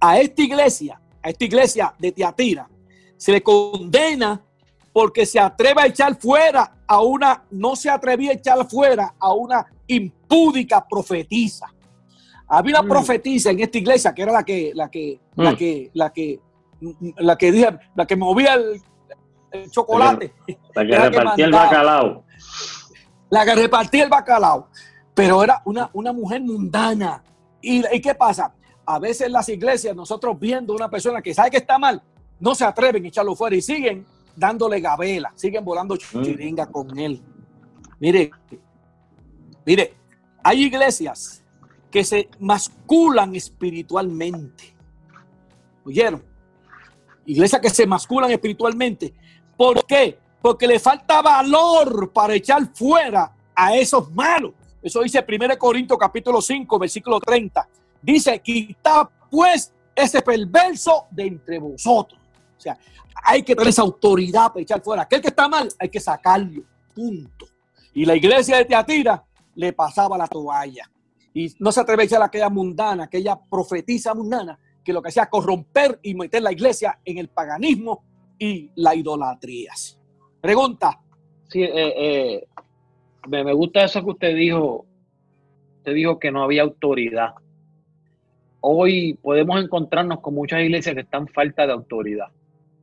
[0.00, 2.68] A esta iglesia, a esta iglesia de Tiatira,
[3.16, 4.40] se le condena
[4.92, 9.32] porque se atreve a echar fuera a una, no se atrevía a echar fuera a
[9.32, 11.66] una impúdica profetisa.
[12.48, 12.88] Había una Mm.
[12.88, 15.56] profetisa en esta iglesia que era la que, la que, la Mm.
[15.56, 16.40] que, la que,
[17.18, 18.80] la que dije, la que movía el,
[19.52, 20.32] el chocolate,
[20.74, 22.24] La que Era que repartía el bacalao.
[23.30, 24.68] la que repartía el bacalao,
[25.14, 27.22] pero era una, una mujer mundana.
[27.60, 28.52] ¿Y, ¿Y qué pasa?
[28.86, 32.00] A veces las iglesias, nosotros viendo una persona que sabe que está mal,
[32.38, 34.06] no se atreven a echarlo fuera y siguen
[34.36, 37.20] dándole gabela, siguen volando chiringa con él.
[37.98, 38.30] Mire,
[39.64, 39.94] mire,
[40.42, 41.42] hay iglesias
[41.90, 44.76] que se masculan espiritualmente.
[45.84, 46.22] ¿Oyeron?
[47.24, 49.14] Iglesias que se masculan espiritualmente.
[49.56, 50.18] ¿Por qué?
[50.40, 54.52] Porque le falta valor para echar fuera a esos malos.
[54.82, 57.68] Eso dice 1 Corintios capítulo 5, versículo 30.
[58.02, 62.20] Dice, quita pues ese perverso de entre vosotros.
[62.56, 62.78] O sea,
[63.24, 65.02] hay que tener esa autoridad para echar fuera.
[65.02, 66.62] Aquel que está mal, hay que sacarlo.
[66.94, 67.46] Punto.
[67.94, 69.24] Y la iglesia de Teatira
[69.54, 70.90] le pasaba la toalla.
[71.34, 75.26] Y no se atreve a echar aquella mundana, aquella profetisa mundana, que lo que hacía
[75.26, 78.04] corromper y meter la iglesia en el paganismo
[78.38, 79.72] y la idolatría.
[80.40, 81.00] Pregunta.
[81.48, 82.48] Sí, eh, eh,
[83.28, 84.86] me gusta eso que usted dijo.
[85.78, 87.34] Usted dijo que no había autoridad.
[88.60, 92.26] Hoy podemos encontrarnos con muchas iglesias que están falta de autoridad.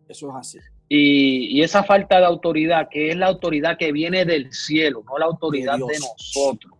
[0.07, 0.59] Eso es así.
[0.89, 5.17] Y, y esa falta de autoridad, que es la autoridad que viene del cielo, no
[5.17, 6.73] la autoridad De nosotros.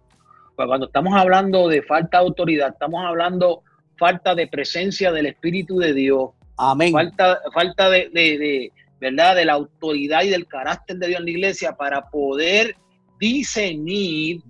[0.55, 3.63] Pues cuando estamos hablando de falta de autoridad, estamos hablando
[3.97, 6.91] falta de presencia del Espíritu de Dios, Amén.
[6.91, 9.35] falta, falta de, de- de, ¿verdad?
[9.35, 12.75] de la autoridad y del carácter de Dios en la iglesia para poder
[13.19, 14.41] discernir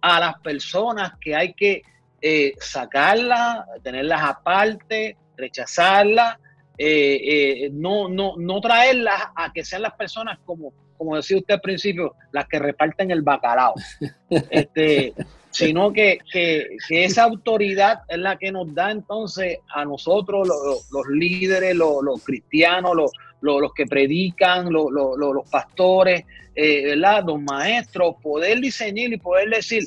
[0.00, 1.82] a las personas que hay que
[2.22, 6.38] eh, sacarlas, tenerlas aparte, rechazarlas,
[6.78, 7.20] eh,
[7.64, 11.60] eh, no, no, no traerlas a que sean las personas como, como decía usted al
[11.60, 13.74] principio, las que reparten el bacalao.
[14.50, 15.12] este,
[15.50, 20.90] sino que, que, que esa autoridad es la que nos da entonces a nosotros, los,
[20.90, 27.24] los líderes, los, los cristianos, los, los, que predican, los, los, los pastores, eh, ¿verdad?
[27.26, 29.82] los maestros, poder diseñar y poder decir,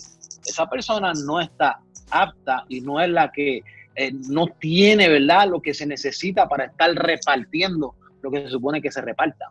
[0.46, 1.80] esa persona no está
[2.10, 3.64] apta y no es la que,
[3.96, 8.82] eh, no tiene, ¿verdad?, lo que se necesita para estar repartiendo lo que se supone
[8.82, 9.46] que se reparta.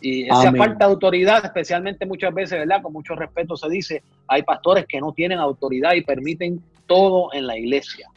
[0.00, 0.56] Y esa Amén.
[0.56, 2.82] falta de autoridad, especialmente muchas veces, ¿verdad?
[2.82, 7.46] Con mucho respeto se dice, hay pastores que no tienen autoridad y permiten todo en
[7.46, 8.08] la iglesia.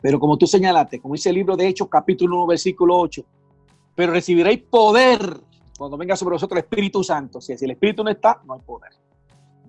[0.00, 3.24] Pero como tú señalaste, como dice el libro de Hechos, capítulo 1, versículo 8,
[3.94, 5.20] pero recibiréis poder
[5.76, 7.40] cuando venga sobre vosotros el Espíritu Santo.
[7.40, 8.92] Si el Espíritu no está, no hay poder.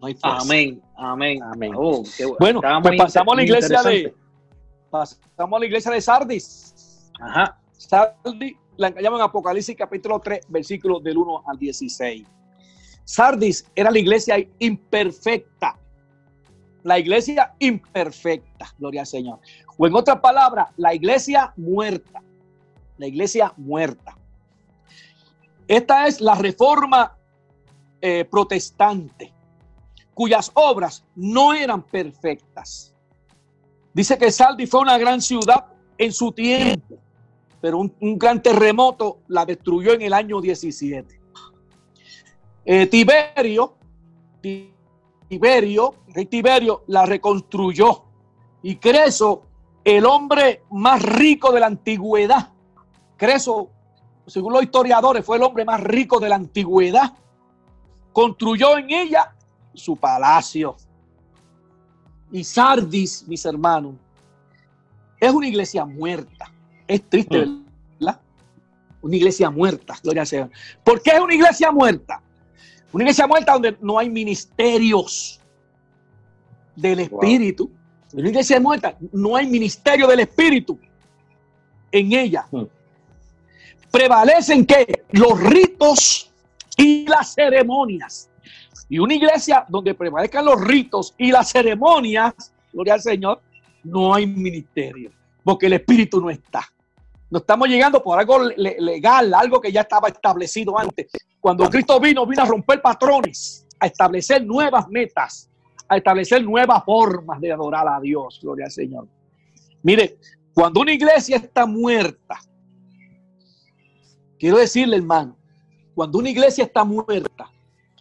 [0.06, 0.38] No hay fuerza.
[0.42, 1.42] Amén, amén.
[1.42, 1.74] Amén.
[1.76, 4.14] Oh, qué Bueno, pues pasamos a la iglesia de
[4.92, 7.12] pasamos a la iglesia de Sardis.
[7.20, 7.60] Ajá.
[7.72, 12.28] Sardis la llaman Apocalipsis capítulo 3, versículos del 1 al 16.
[13.04, 15.80] Sardis era la iglesia imperfecta.
[16.84, 19.40] La iglesia imperfecta, gloria al Señor.
[19.76, 22.22] O en otras palabras, la iglesia muerta.
[23.00, 24.16] La iglesia muerta.
[25.68, 27.18] Esta es la reforma
[28.02, 29.34] eh, protestante,
[30.16, 32.96] cuyas obras no eran perfectas.
[33.94, 36.98] Dice que Sardis fue una gran ciudad en su tiempo,
[37.62, 41.20] pero un, gran terremoto la destruyó en el año 17.
[42.66, 43.76] Eh, Tiberio,
[44.42, 44.74] Ti-
[45.28, 48.04] Tiberio, rey Tiberio, la reconstruyó
[48.64, 49.44] y Creso,
[49.84, 52.52] el hombre más rico de la antigüedad,
[53.18, 53.70] Creso,
[54.26, 57.14] según los historiadores, fue el hombre más rico de la antigüedad,
[58.12, 59.35] construyó en ella
[59.76, 60.76] su palacio.
[62.32, 63.96] Y Sardis, mis hermanos,
[65.20, 66.52] es una iglesia muerta.
[66.88, 67.48] Es triste,
[68.00, 68.20] ¿verdad?
[69.02, 70.50] Una iglesia muerta, gloria al Señor.
[70.84, 72.22] ¿Por qué es una iglesia muerta?
[72.92, 75.40] Una iglesia muerta donde no hay ministerios
[76.76, 77.72] del Espíritu.
[78.14, 80.80] Una iglesia muerta, no hay ministerio del Espíritu
[81.92, 82.48] en ella.
[82.52, 82.64] Hmm.
[83.92, 86.32] Prevalecen que los ritos
[86.78, 88.30] y las ceremonias.
[88.90, 92.34] Y una iglesia donde prevalezcan los ritos y las ceremonias,
[92.72, 93.42] gloria al Señor,
[93.84, 95.12] no hay ministerio,
[95.44, 96.62] porque el Espíritu no está.
[97.30, 101.08] No estamos llegando por algo le- legal, algo que ya estaba establecido antes.
[101.40, 105.50] Cuando Cristo vino, vino a romper patrones, a establecer nuevas metas,
[105.88, 109.08] a establecer nuevas formas de adorar a Dios, gloria al Señor.
[109.82, 110.18] Mire,
[110.54, 112.40] cuando una iglesia está muerta,
[114.40, 115.36] quiero decirle, hermano,
[115.94, 117.52] cuando una iglesia está muerta,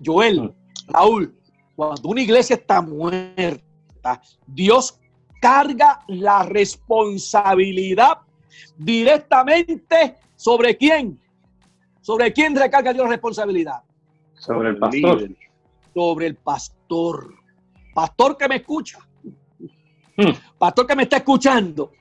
[0.04, 0.52] Joel,
[0.88, 1.34] Raúl,
[1.74, 4.98] cuando una iglesia está muerta, Dios
[5.40, 8.18] carga la responsabilidad
[8.76, 11.20] directamente sobre quién.
[12.00, 13.82] ¿Sobre quién recarga Dios responsabilidad?
[14.34, 15.28] Sobre el pastor.
[15.94, 17.34] Sobre el pastor.
[17.94, 18.98] Pastor que me escucha.
[20.16, 20.32] Hmm.
[20.58, 21.92] Pastor que me está escuchando.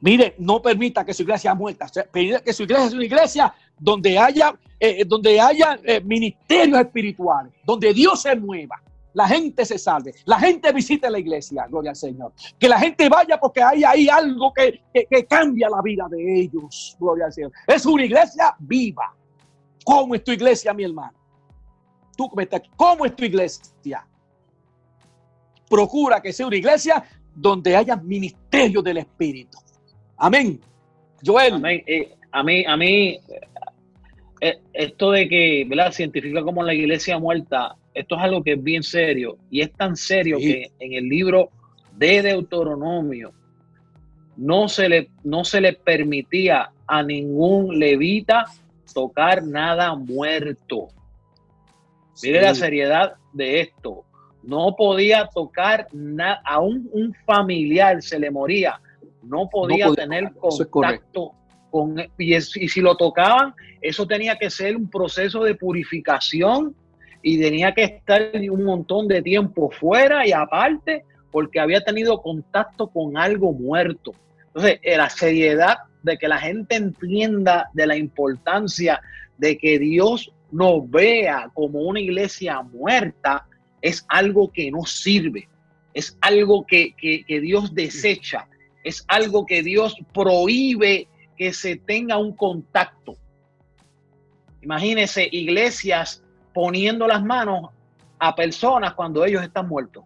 [0.00, 1.86] Mire, no permita que su iglesia muerta.
[2.12, 7.52] Permita que su iglesia sea una iglesia donde haya, eh, donde haya eh, ministerios espirituales,
[7.64, 8.80] donde Dios se mueva,
[9.12, 12.32] la gente se salve, la gente visite la iglesia, gloria al Señor.
[12.58, 16.96] Que la gente vaya porque hay ahí algo que, que- cambia la vida de ellos,
[16.98, 17.52] gloria al Señor.
[17.66, 19.14] Es una iglesia viva.
[19.84, 21.12] ¿Cómo es tu iglesia, mi hermano?
[22.16, 24.06] Tú me estás ¿cómo es tu iglesia?
[25.68, 27.04] Procura que sea una iglesia
[27.34, 29.58] donde haya ministerio del Espíritu.
[30.16, 30.60] Amén.
[31.24, 31.54] Joel.
[31.54, 31.82] Amén.
[31.86, 33.18] Eh, a mí, a mí,
[34.72, 35.92] esto de que, ¿verdad?
[35.92, 39.36] Se identifica como la iglesia muerta, esto es algo que es bien serio.
[39.50, 40.44] Y es tan serio Sí.
[40.52, 41.50] que en el libro
[41.96, 43.32] de Deuteronomio
[44.36, 48.46] no se le, no se le permitía a ningún levita
[48.92, 50.88] tocar nada muerto.
[52.22, 54.04] Mire la seriedad de esto.
[54.42, 58.80] No podía tocar nada, a un, un familiar se le moría.
[59.22, 61.32] No podía, podía tener contacto
[62.18, 66.74] y, si lo tocaban, eso tenía que ser un proceso de purificación
[67.22, 72.88] y tenía que estar un montón de tiempo fuera y aparte porque había tenido contacto
[72.88, 74.12] con algo muerto.
[74.48, 79.00] Entonces, eh, la seriedad de que la gente entienda de la importancia
[79.38, 83.46] de que Dios nos vea como una iglesia muerta
[83.82, 85.48] es algo que no sirve,
[85.92, 86.94] es algo que
[87.26, 88.46] Dios desecha,
[88.84, 93.16] es algo que Dios prohíbe que se tenga un contacto.
[94.62, 96.22] Imagínense iglesias
[96.52, 97.70] poniendo las manos
[98.18, 100.04] a personas cuando ellos están muertos.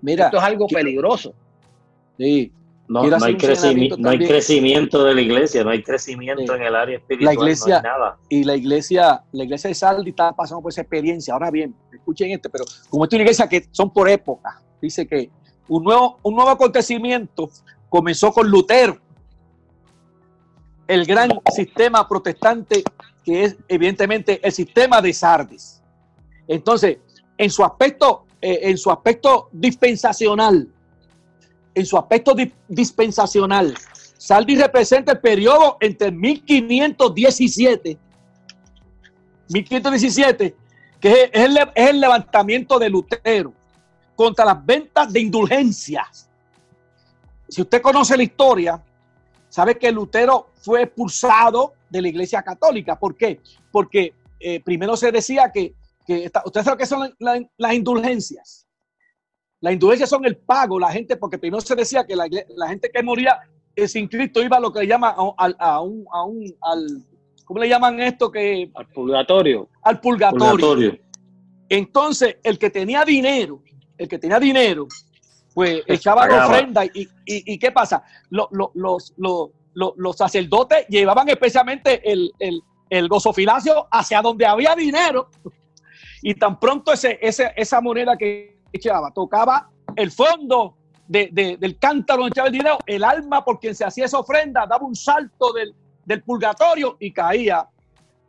[0.00, 1.34] Mira, Esto es algo quiero- peligroso.
[2.18, 2.52] sí,
[2.88, 6.52] No, no hay, un crecimi- señalamiento no hay crecimiento de la iglesia, no hay crecimiento
[6.54, 6.60] Sí.
[6.60, 8.18] en el área espiritual, iglesia- no hay nada.
[8.28, 11.34] y la iglesia, la iglesia de Saldi está pasando por esa experiencia.
[11.34, 15.04] Ahora bien, escuchen esto, pero como esta es una iglesia que son por época, dice
[15.06, 15.30] que
[15.66, 17.50] un nuevo, un nuevo acontecimiento
[17.88, 18.98] comenzó con Lutero,
[20.88, 22.82] el gran sistema protestante
[23.24, 25.82] que es evidentemente el sistema de Sardis.
[26.46, 26.98] Entonces,
[27.36, 30.68] en su aspecto, eh, en su aspecto dispensacional,
[31.74, 32.34] en su aspecto
[32.68, 33.74] dispensacional.
[34.16, 37.98] Salvi representa el periodo entre 1517,
[39.48, 40.54] 1517,
[41.00, 43.52] que es el, levantamiento de Lutero
[44.14, 46.30] contra las ventas de indulgencias.
[47.48, 48.82] Si usted conoce la historia,
[49.56, 52.98] sabe que Lutero fue expulsado de la iglesia católica.
[52.98, 53.40] ¿Por qué?
[53.72, 55.74] Porque eh, primero se decía que,
[56.06, 58.66] que usted sabe qué son las indulgencias.
[59.62, 62.28] Las indulgencias son el pago, la gente, porque primero se decía que la,
[62.68, 63.40] gente que moría
[63.86, 66.86] sin Cristo iba a lo que le llama a, un, a un, al,
[67.46, 68.30] ¿cómo le llaman esto?
[68.30, 69.70] Que, al purgatorio.
[69.84, 70.98] Al purgatorio.
[71.70, 73.62] Entonces, el que tenía dinero,
[73.96, 74.86] el que tenía dinero,
[75.56, 76.84] pues echaba la ofrenda.
[76.84, 78.04] Y, y, qué pasa?
[78.28, 85.30] los, los, los, sacerdotes llevaban especialmente el, el, el gozofilacio hacia donde había dinero.
[86.20, 90.76] Y tan pronto ese, ese, esa moneda que echaba tocaba el fondo
[91.08, 94.84] del cántaro donde echaba el dinero, el alma por quien se hacía esa ofrenda daba
[94.84, 97.66] un salto del, del purgatorio y caía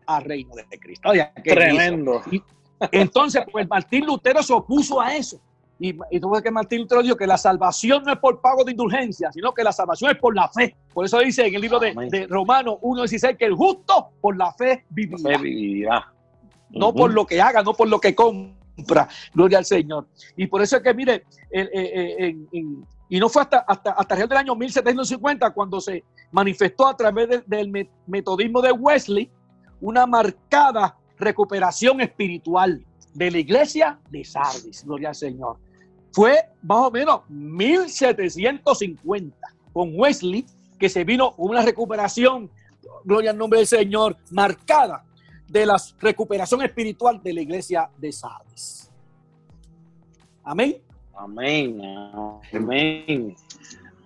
[0.05, 1.11] al reino de Cristo.
[1.43, 2.21] Tremendo.
[2.89, 5.41] entonces, pues Martín Lutero se opuso a eso.
[5.79, 8.63] Y, y tú ves que Martín Lutero dijo que la salvación no es por pago
[8.63, 10.75] de indulgencia, sino que la salvación es por la fe.
[10.93, 14.51] Por eso dice en el libro de, de Romanos 1.16 que el justo por la
[14.53, 16.11] fe vivirá.
[16.69, 19.07] No por lo que haga, no por lo que compra.
[19.33, 20.07] Gloria al Señor.
[20.35, 21.23] Y por eso es que, mire,
[23.09, 27.89] y no fue hasta, hasta, hasta el año 1750 cuando se manifestó a través del
[28.07, 29.29] metodismo de Wesley
[29.79, 34.83] una marcada recuperación espiritual de la iglesia de Sardis.
[34.83, 35.66] Gloria al Señor
[36.17, 39.37] fue más o menos 1750
[39.71, 40.47] con Wesley,
[40.79, 42.49] que se vino una recuperación,
[43.03, 45.05] gloria al nombre del Señor, marcada
[45.47, 48.91] de la recuperación espiritual de la iglesia de Sardes.
[50.43, 50.81] Amén.
[51.15, 51.79] Amén.
[52.51, 53.35] Amén.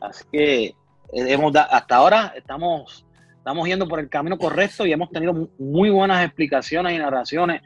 [0.02, 0.76] Así que
[1.14, 3.06] hemos hasta ahora estamos,
[3.38, 7.62] estamos yendo por el camino correcto y hemos tenido muy buenas explicaciones y narraciones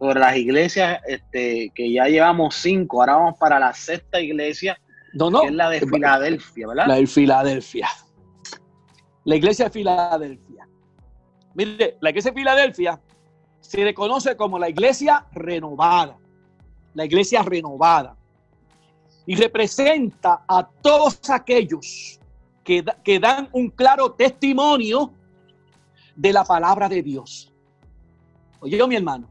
[0.00, 4.80] sobre las iglesias, este, que ya llevamos cinco, ahora vamos para la sexta iglesia,
[5.12, 6.86] no, no, que es la de Filadelfia, ¿verdad?
[6.86, 7.88] La de Filadelfia.
[9.24, 10.66] La iglesia de Filadelfia.
[11.54, 13.00] Mire, la iglesia de Filadelfia
[13.60, 16.16] se le conoce como la iglesia renovada.
[16.94, 18.16] La iglesia renovada.
[19.26, 22.18] Y representa a todos aquellos
[22.64, 25.12] que, que dan un claro testimonio
[26.16, 27.52] de la palabra de Dios.
[28.60, 29.30] Oye, mi hermano,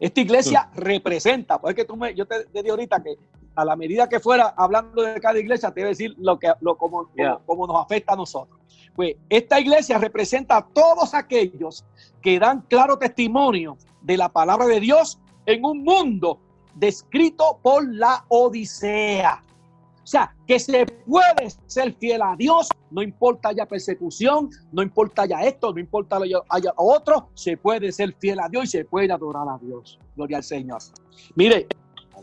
[0.00, 3.16] esta iglesia representa, porque tú me, yo te, di ahorita que
[3.54, 6.50] a la medida que fuera hablando de cada iglesia, te voy a decir lo que,
[6.62, 7.10] lo, como,
[7.66, 8.58] nos afecta a nosotros.
[8.96, 11.84] Pues esta iglesia representa a todos aquellos
[12.22, 16.38] que dan claro testimonio de la palabra de Dios en un mundo
[16.74, 19.42] descrito por la Odisea.
[20.02, 25.22] O sea, que se puede ser fiel a Dios, no importa haya persecución, no importa
[25.22, 29.12] haya esto, no importa haya otro, se puede ser fiel a Dios y se puede
[29.12, 29.98] adorar a Dios.
[30.16, 30.80] Gloria al Señor.
[31.34, 31.66] Mire,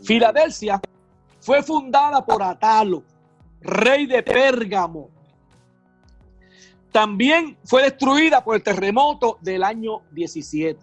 [0.02, 0.80] Filadelfia
[1.40, 3.04] fue fundada por Atalo,
[3.60, 5.08] rey de Pérgamo.
[6.90, 10.80] También fue destruida por el terremoto del año 17.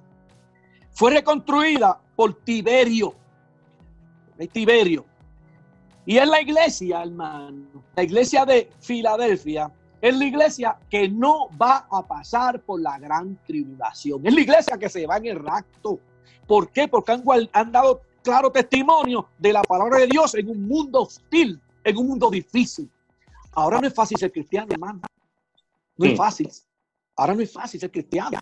[0.92, 3.14] Fue reconstruida por Tiberio.
[4.52, 5.06] Tiberio
[6.06, 11.88] y es la iglesia, hermano, la iglesia de Filadelfia, es la iglesia que no va
[11.90, 14.26] a pasar por la gran tribulación.
[14.26, 16.00] Es la iglesia que se va en el rapto.
[16.46, 16.88] ¿Por qué?
[16.88, 21.60] Porque han, han dado claro testimonio de la palabra de Dios en un mundo hostil,
[21.84, 22.90] en un mundo difícil.
[23.54, 25.02] Ahora no es fácil ser cristiano, hermano.
[25.98, 26.52] No es fácil.
[27.16, 28.38] Ahora no es fácil ser cristiano.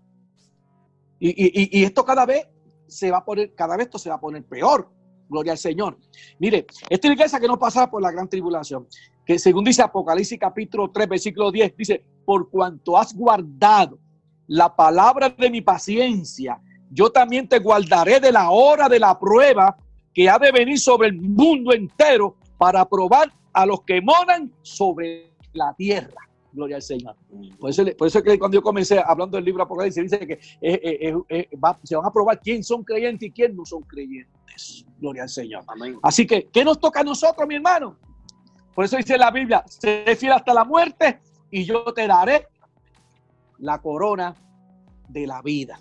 [1.20, 2.46] Y, y, y, esto cada vez
[2.88, 4.90] se va a poner, cada vez esto se va a poner peor.
[5.30, 5.98] Gloria al Señor.
[6.40, 8.88] Mire, esta iglesia que no pasa por la gran tribulación,
[9.26, 14.00] que según dice Apocalipsis capítulo 3, versículo 10, dice, por cuanto has guardado
[14.48, 16.60] la palabra de mi paciencia,
[16.92, 19.76] yo también te guardaré de la hora de la prueba
[20.14, 25.32] que ha de venir sobre el mundo entero para probar a los que moran sobre
[25.54, 26.30] la tierra.
[26.54, 27.16] Gloria al Señor.
[27.60, 30.34] Por eso, por eso es que cuando yo comencé hablando del libro Apocalipsis, dice que
[30.34, 31.50] eh, eh, eh,
[31.84, 34.86] se van a probar quién son creyentes y quién no son creyentes.
[35.00, 35.64] Gloria al Señor.
[36.04, 37.98] Así que, ¿qué nos toca a nosotros, mi hermano?
[38.76, 42.48] Por eso dice la Biblia, sé fiel hasta la muerte y yo te daré
[43.60, 44.36] la corona
[45.10, 45.80] de la vida.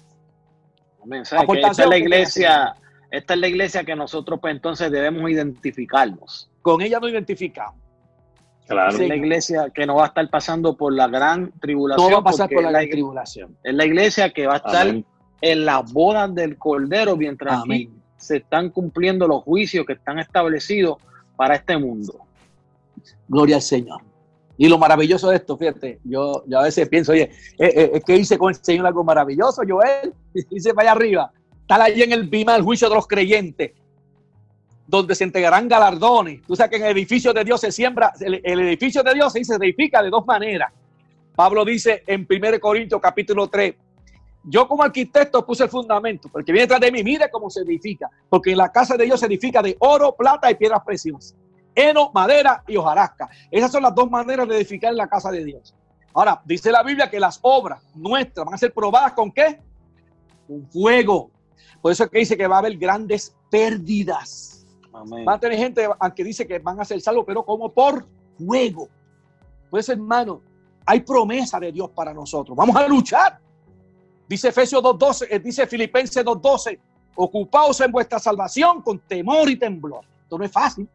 [1.11, 2.75] esta es la iglesia,
[3.11, 6.51] esta es la iglesia que nosotros pues entonces debemos identificarnos.
[6.63, 7.82] Con ella nos identificamos.
[8.73, 12.11] Es la iglesia que no va a estar pasando por la gran tribulación.
[12.11, 13.57] No va a pasar por la, gran tribulación.
[13.63, 14.87] Es la iglesia que va a estar
[15.41, 17.63] en las bodas del Cordero mientras
[18.17, 20.99] se están cumpliendo los juicios que están establecidos
[21.37, 22.15] para este mundo.
[23.29, 24.01] Gloria al Señor.
[24.57, 28.17] Y lo maravilloso de esto, fíjate, yo, yo a veces pienso, oye, eh, eh, ¿qué
[28.17, 30.13] hice con el Señor algo maravilloso, Joel?
[30.51, 33.73] Dice para allá arriba, está allí en el bima del juicio de los creyentes,
[34.87, 36.43] donde se entregarán galardones.
[36.47, 39.45] Tú sabes que en el edificio de Dios se siembra, el, edificio de Dios se,
[39.45, 40.73] se edifica de dos maneras.
[41.35, 43.75] Pablo dice en 1 Corintios capítulo 3,
[44.45, 48.11] yo como arquitecto puse el fundamento, porque viene detrás de mí, mire cómo se edifica,
[48.29, 51.37] porque en la casa de Dios se edifica de oro, plata y piedras preciosas
[51.75, 53.29] heno, madera y hojarasca.
[53.51, 55.75] Esas son las dos maneras de edificar en la casa de Dios.
[56.15, 59.61] Ahora, dice la Biblia que las obras nuestras van a ser probadas con qué?
[60.47, 61.31] Con fuego.
[61.81, 64.52] Por eso es que dice que va a haber grandes pérdidas.
[64.93, 65.25] Amén.
[65.27, 68.89] Va a tener gente que dice que van a ser salvos, pero como por fuego.
[69.71, 70.43] Pues hermano,
[70.85, 72.57] hay promesa de Dios para nosotros.
[72.57, 73.39] Vamos a luchar.
[74.29, 76.79] Dice Efesios 2.12, eh, dice Filipenses 2.12,
[77.17, 80.05] ocupaos en vuestra salvación con temor y temblor.
[80.23, 80.89] Esto no es fácil.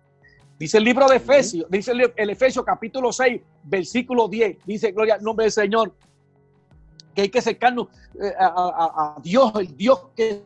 [0.58, 5.16] Dice el libro de Efesios, dice el, el Efesios capítulo 6, versículo 10, dice, gloria
[5.16, 5.94] al nombre del Señor,
[7.14, 7.88] que hay que acercarnos
[8.22, 10.44] eh, a, Dios, el Dios que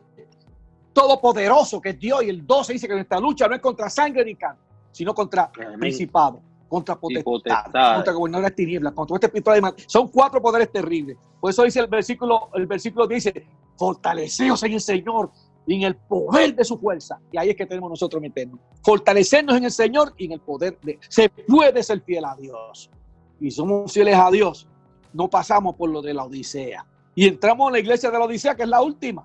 [0.92, 4.24] todopoderoso, que es Dios, y el 12 dice que nuestra lucha no es contra sangre
[4.24, 10.40] ni carne, sino contra principado, contra potestad, contra gobernadores tinieblas, contra este espiritual Son cuatro
[10.40, 11.16] poderes terribles.
[11.40, 15.30] Por eso dice el versículo, el versículo dice, fortaleceos en el Señor
[15.66, 17.20] y en el poder de su fuerza.
[17.30, 18.60] Y ahí es que tenemos nosotros meternos.
[18.82, 20.98] Fortalecernos en el Señor y en el poder de...
[21.08, 22.90] Se puede ser fiel a Dios.
[23.40, 24.66] Y somos fieles a Dios.
[25.12, 26.86] No pasamos por lo de la Odisea.
[27.14, 29.22] Y entramos en la iglesia de la Odisea, que es la última.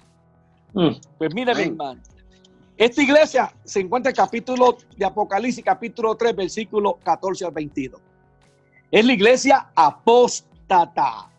[0.78, 0.96] Mm.
[1.18, 2.00] Pues mire, mi hermano.
[2.78, 8.00] Esta iglesia se encuentra en el capítulo de Apocalipsis, capítulo 3, versículo 14 al 22.
[8.92, 11.32] Es la iglesia apóstata.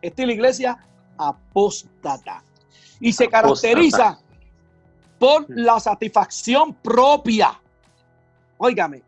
[0.00, 0.78] Esta es la iglesia
[1.18, 2.42] apóstata.
[2.98, 4.18] Y se caracteriza
[5.18, 7.60] por la satisfacción propia.
[8.56, 9.02] Óigame,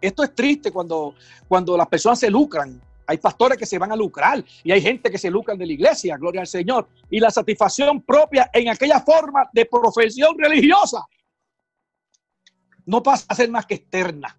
[0.00, 1.14] esto es triste cuando,
[1.46, 2.80] cuando las personas se lucran.
[3.06, 5.72] Hay pastores que se van a lucrar y hay gente que se lucran de la
[5.72, 6.88] iglesia, gloria al Señor.
[7.10, 11.04] Y la satisfacción propia en aquella forma de profesión religiosa
[12.86, 14.38] no pasa a ser más que externa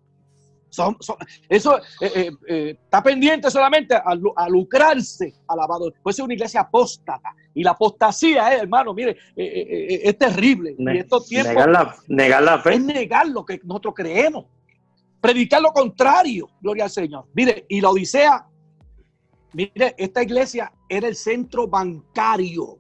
[1.49, 4.16] eso eh, eh, eh, está pendiente solamente a,
[4.47, 5.93] lucrarse, alabado.
[6.03, 7.34] Puede ser una iglesia apóstata.
[7.53, 10.76] Y la apostasía, hermano, mire, es terrible.
[10.78, 12.74] negar, la, negar la fe.
[12.74, 14.45] Es negar lo que nosotros creemos.
[15.22, 17.26] Predicar lo contrario, gloria al Señor.
[17.34, 18.45] Mire, y la Odisea,
[19.56, 22.78] mire, esta iglesia era el centro bancario.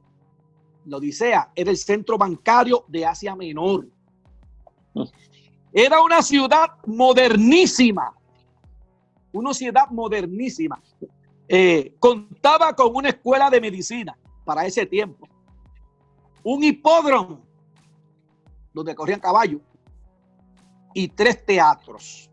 [0.85, 3.87] La Odisea era el centro bancario de Asia Menor.
[5.73, 8.13] Era una ciudad modernísima,
[9.31, 10.81] una ciudad modernísima.
[11.47, 15.27] Eh, contaba con una escuela de medicina para ese tiempo,
[16.43, 17.45] un hipódromo
[18.73, 19.61] donde corrían caballos
[20.93, 22.29] y tres teatros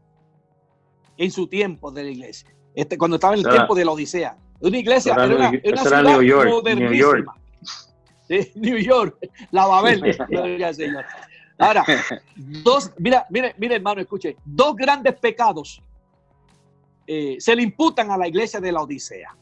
[1.16, 2.54] en su tiempo de la iglesia.
[2.74, 4.36] Este, cuando estaba en el tiempo de la Odisea.
[4.60, 7.34] Una iglesia, era, una, ciudad New York, modernísima.
[8.54, 9.16] New York,
[9.50, 10.14] la Babel,
[10.74, 11.04] Señor.
[11.58, 11.84] Ahora,
[12.36, 15.82] dos, mira, mire, mire, hermano, escuche, dos grandes pecados
[17.06, 19.36] eh, se le imputan a la iglesia de la Odisea.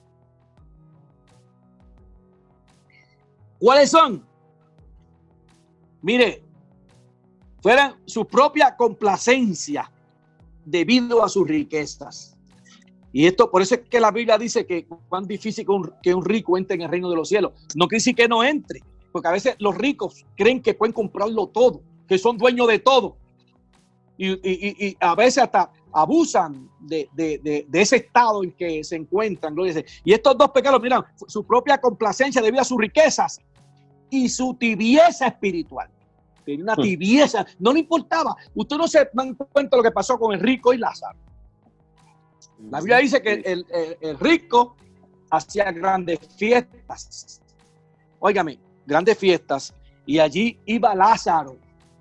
[3.58, 4.26] ¿Cuáles son?
[6.02, 6.42] Mire,
[7.62, 9.90] fueran su propia complacencia
[10.64, 12.36] debido a sus riquezas.
[13.12, 16.14] Y esto, por eso es que la Biblia dice que cuán difícil que un, que
[16.14, 17.52] un rico entre en el reino de los cielos.
[17.74, 18.80] No quiere decir que no entre,
[19.10, 23.16] porque a veces los ricos creen que pueden comprarlo todo que son dueños de todo.
[24.18, 27.08] Y, a veces hasta abusan de,
[27.72, 29.54] ese estado en que se encuentran.
[30.04, 33.40] Y estos dos pecados, miran, su propia complacencia debido a sus riquezas
[34.10, 35.88] y su tibieza espiritual.
[36.44, 36.82] Tenía una hmm.
[36.82, 38.34] tibieza, no le importaba.
[38.56, 41.16] Usted no se dan cuenta lo que pasó con el rico y Lázaro.
[42.70, 43.66] La Biblia dice que el,
[44.00, 44.76] el rico
[45.30, 47.40] hacía grandes fiestas.
[48.18, 49.74] Óigame, grandes fiestas.
[50.06, 51.56] Y allí iba Lázaro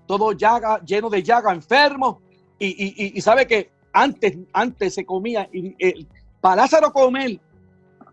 [0.09, 2.19] todo llaga, lleno de llaga, enfermo.
[2.57, 6.07] Y, sabe que antes, antes se comía, y,
[6.41, 7.39] para Lázaro comer,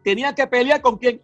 [0.04, 1.22] tenía que pelear con quién.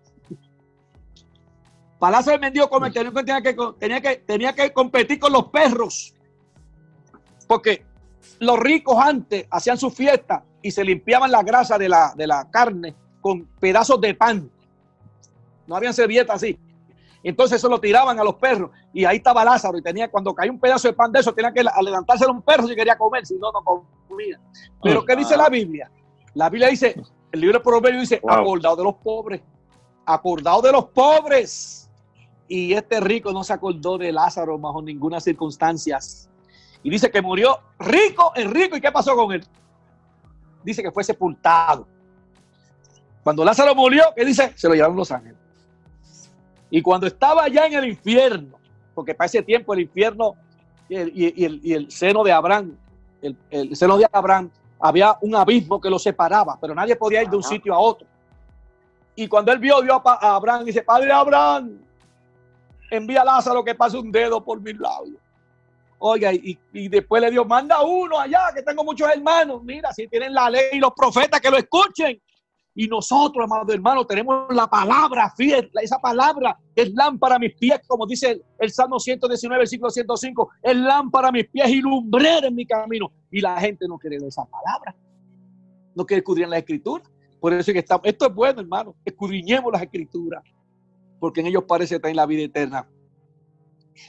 [1.98, 6.14] Para Lázaro vendió comer, tenía que, tenía, que, tenía que competir con los perros.
[7.46, 7.84] Porque
[8.38, 12.48] los ricos antes hacían su fiesta y se limpiaban la grasa de la, de la
[12.50, 14.50] carne con pedazos de pan.
[15.66, 16.58] No habían servilletas así.
[17.22, 20.50] Entonces eso lo tiraban a los perros y ahí estaba Lázaro y tenía cuando caía
[20.50, 23.24] un pedazo de pan de eso tenía que levantarse a un perro si quería comer,
[23.24, 24.40] si no, no comía.
[24.82, 25.90] Pero ¿qué dice la Biblia?
[26.34, 29.40] La Biblia dice, el libro de Proverbios dice, acordado de los pobres,
[30.04, 31.78] acordado de los pobres.
[32.48, 35.98] Y este rico no se acordó de Lázaro bajo ninguna circunstancia.
[36.82, 39.46] Y dice que murió rico, el rico, ¿y qué pasó con él?
[40.64, 41.86] Dice que fue sepultado.
[43.22, 44.52] Cuando Lázaro murió, ¿qué dice?
[44.56, 45.38] Se lo llevaron los ángeles.
[46.70, 48.58] Y cuando estaba ya en el infierno,
[48.94, 50.34] porque para ese tiempo el infierno
[50.88, 52.76] y el, seno de Abraham,
[53.20, 57.36] el, seno de Abraham, había un abismo que lo separaba, pero nadie podía ir de
[57.36, 58.06] un sitio a otro.
[59.14, 61.78] Y cuando él vio, vio a, Abraham y dice, Padre Abraham,
[62.90, 65.18] envía a Lázaro que pase un dedo por mis labios.
[66.04, 69.62] Oiga, y, y, después le dio, manda uno allá, que tengo muchos hermanos.
[69.62, 72.20] Mira, si tienen la ley y los profetas que lo escuchen.
[72.74, 77.80] Y nosotros, amados hermanos, tenemos la palabra fiel, esa palabra es lámpara a mis pies,
[77.86, 82.54] como dice el, Salmo 119, versículo 105, es lámpara a mis pies y lumbrera en
[82.56, 83.12] mi camino.
[83.30, 84.96] Y la gente no quiere esa palabra,
[85.94, 87.04] no quiere escudriñar la escritura.
[87.38, 90.42] Por eso es que estamos, esto es bueno, hermano, escudriñemos las escrituras,
[91.20, 92.88] porque en ellos parece estar en la vida eterna.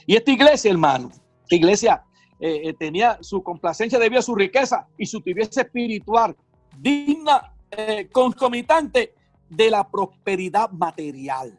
[0.06, 1.12] Y esta iglesia, hermano,
[1.44, 2.04] esta iglesia
[2.40, 6.36] eh, eh, tenía su complacencia debido a su riqueza y su tibieza espiritual
[6.78, 9.14] digna eh, concomitante
[9.48, 11.58] de la prosperidad material.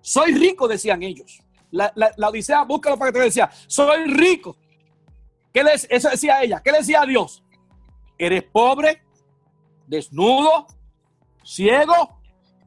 [0.00, 1.40] Soy rico, decían ellos.
[1.70, 4.56] La, la, Odisea, búscalo para que te decía, soy rico.
[5.52, 6.60] ¿Qué les, eso decía ella.
[6.64, 7.44] ¿Qué le decía a Dios?
[8.16, 9.02] Eres pobre,
[9.86, 10.66] desnudo,
[11.44, 12.20] ciego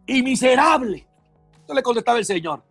[0.05, 1.07] y miserable.
[1.59, 2.63] Esto le contestaba el Señor.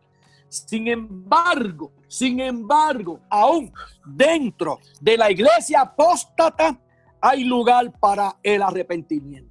[0.50, 3.72] Sin embargo, sin embargo, aún
[4.04, 6.78] dentro de la iglesia apóstata
[7.22, 9.50] hay lugar para el arrepentimiento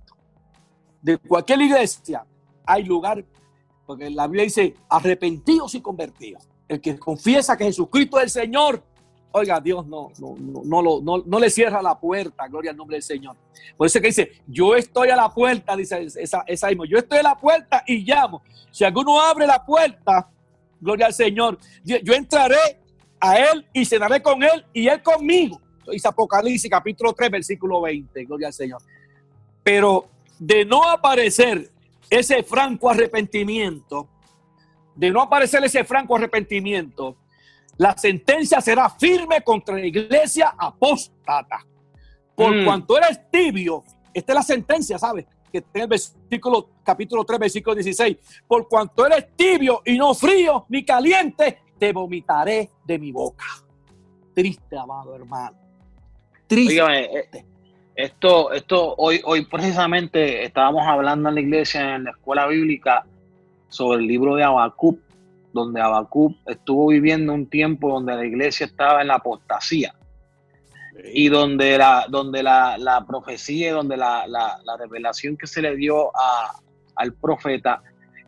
[1.02, 2.26] de cualquier iglesia
[2.66, 3.24] hay lugar,
[3.86, 6.48] porque la Biblia dice arrepentidos y convertidos.
[6.68, 8.84] El que confiesa que Jesucristo es el Señor,
[9.32, 13.04] oiga, Dios no, no, no, no, no, le cierra la puerta, gloria al nombre del
[13.04, 13.36] Señor.
[13.76, 17.24] Por eso que dice, yo estoy a la puerta, dice esa, esa yo estoy a
[17.24, 18.44] la puerta y llamo.
[18.70, 20.30] Si alguno abre la puerta,
[20.80, 22.80] gloria al Señor, yo entraré
[23.20, 25.62] a él y cenaré con él y él conmigo.
[25.92, 28.82] Dice Apocalipsis capítulo 3, versículo 20, gloria al Señor.
[29.64, 30.08] Pero
[30.38, 31.70] de no aparecer
[32.10, 34.08] ese franco arrepentimiento,
[34.96, 37.18] de no aparecer ese franco arrepentimiento,
[37.78, 41.66] la sentencia será firme contra la iglesia apóstata.
[42.36, 42.66] Por mm.
[42.66, 43.84] cuanto eres tibio,
[44.14, 45.26] esta es la sentencia, ¿sabes?
[45.52, 48.18] Que está en el versículo, capítulo 3, versículo 16.
[48.48, 53.46] Por cuanto eres tibio y no frío ni caliente, te vomitaré de mi boca.
[54.34, 55.58] Triste, amado hermano.
[56.48, 56.80] Triste.
[56.80, 57.46] Eh,
[57.96, 63.06] esto, esto hoy, hoy precisamente estábamos hablando en la iglesia, en la escuela bíblica,
[63.68, 65.00] sobre el libro de Habacuc,
[65.54, 69.94] donde Habacuc estuvo viviendo un tiempo donde la iglesia estaba en la apostasía
[71.06, 76.16] y donde la, donde la, la profecía, donde la, la, revelación que se le dio
[76.16, 76.60] a,
[76.96, 77.82] al profeta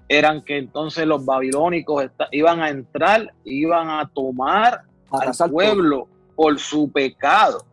[0.07, 6.91] eran que entonces los babilónicos iban a entrar, iban a tomar al pueblo por su
[6.91, 7.65] pecado.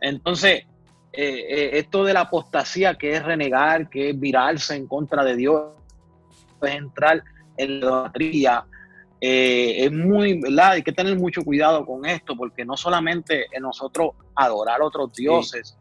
[0.00, 0.64] Entonces,
[1.12, 5.36] eh, eh, esto de la apostasía, que es renegar, que es virarse en contra de
[5.36, 5.64] Dios,
[6.62, 7.22] es entrar
[7.56, 8.64] en la idolatría,
[9.20, 10.72] eh, es muy, ¿verdad?
[10.72, 15.12] Hay que tener mucho cuidado con esto, porque no solamente en nosotros adorar a otros
[15.14, 15.76] dioses,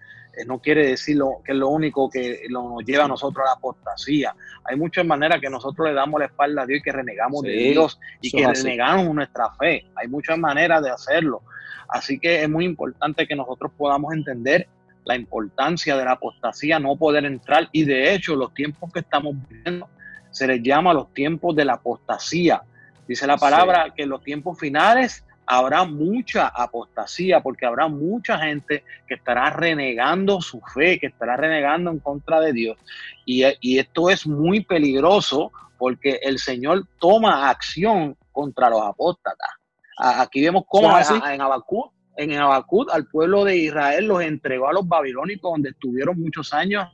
[0.45, 3.53] no quiere decir lo, que es lo único que nos lleva a nosotros a la
[3.53, 4.35] apostasía.
[4.63, 7.51] Hay muchas maneras que nosotros le damos la espalda a Dios y que renegamos de
[7.51, 9.85] Dios y que renegamos nuestra fe.
[9.95, 11.41] Hay muchas maneras de hacerlo.
[11.87, 14.67] Así que es muy importante que nosotros podamos entender
[15.05, 17.67] la importancia de la apostasía, no poder entrar.
[17.71, 19.89] Y de hecho, los tiempos que estamos viviendo
[20.29, 22.61] se les llama los tiempos de la apostasía.
[23.09, 28.83] Dice la palabra que en los tiempos finales habrá mucha apostasía, porque habrá mucha gente
[29.07, 32.77] que estará renegando su fe, que estará renegando en contra de Dios.
[33.25, 33.43] Y,
[33.79, 39.49] esto es muy peligroso porque el Señor toma acción contra los apóstatas.
[39.97, 44.87] Aquí vemos cómo en Habacuc en Abacut al pueblo de Israel los entregó a los
[44.87, 46.85] babilónicos, donde estuvieron muchos años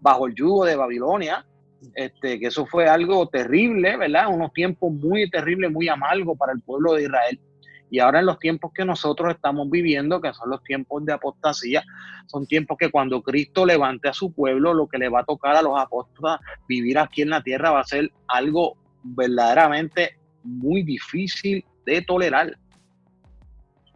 [0.00, 1.46] bajo el yugo de Babilonia.
[1.94, 4.28] Este, que eso fue algo terrible, ¿verdad?
[4.32, 7.40] Unos tiempos muy terribles, muy amargos para el pueblo de Israel.
[7.90, 11.84] Y ahora en los tiempos que nosotros estamos viviendo, que son los tiempos de apostasía,
[12.26, 15.54] son tiempos que cuando Cristo levante a su pueblo, lo que le va a tocar
[15.54, 21.64] a los apóstoles vivir aquí en la tierra va a ser algo verdaderamente muy difícil
[21.86, 22.56] de tolerar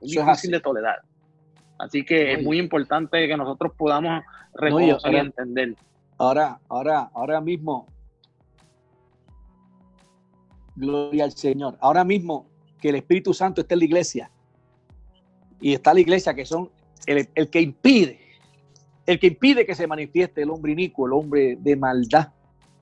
[0.01, 1.01] es difícil de tolerar.
[1.79, 4.23] Así que es muy importante que nosotros podamos
[4.55, 5.75] reconocer y entender.
[6.19, 7.87] Ahora, ahora, ahora mismo,
[10.75, 11.79] gloria al Señor.
[11.81, 12.47] Ahora mismo
[12.81, 14.31] que el Espíritu Santo está en la iglesia
[15.61, 16.71] y está la iglesia que son
[17.07, 18.21] el, que impide,
[19.07, 22.29] el que impide que se manifieste el hombre inicuo, el hombre de maldad.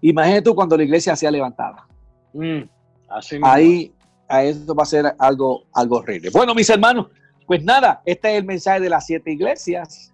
[0.01, 1.87] Imagínate tú cuando la iglesia sea levantada.
[2.33, 2.63] Mm,
[3.09, 3.93] así Ahí,
[4.29, 6.31] a eso va a ser algo, algo horrible.
[6.31, 7.09] Bueno, mis hermanos,
[7.47, 10.13] pues nada, este es el mensaje de las siete iglesias.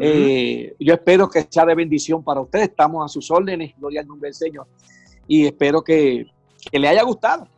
[0.00, 2.68] Eh, yo espero que sea de bendición para ustedes.
[2.68, 4.66] Estamos a sus órdenes, gloria al nombre del Señor.
[5.28, 6.26] Y espero que,
[6.72, 7.48] le haya gustado.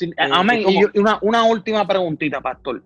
[0.00, 0.64] Eh, amén.
[0.68, 2.82] Y una, una última preguntita, pastor.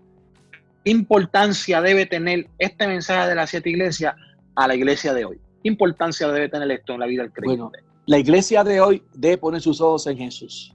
[0.84, 4.14] ¿Qué importancia debe tener este mensaje de las siete iglesias
[4.54, 5.36] a la iglesia de hoy?
[5.62, 7.62] ¿Qué importancia debe tener esto en la vida del creyente?
[7.62, 10.72] Bueno, la iglesia de hoy debe poner sus ojos en Jesús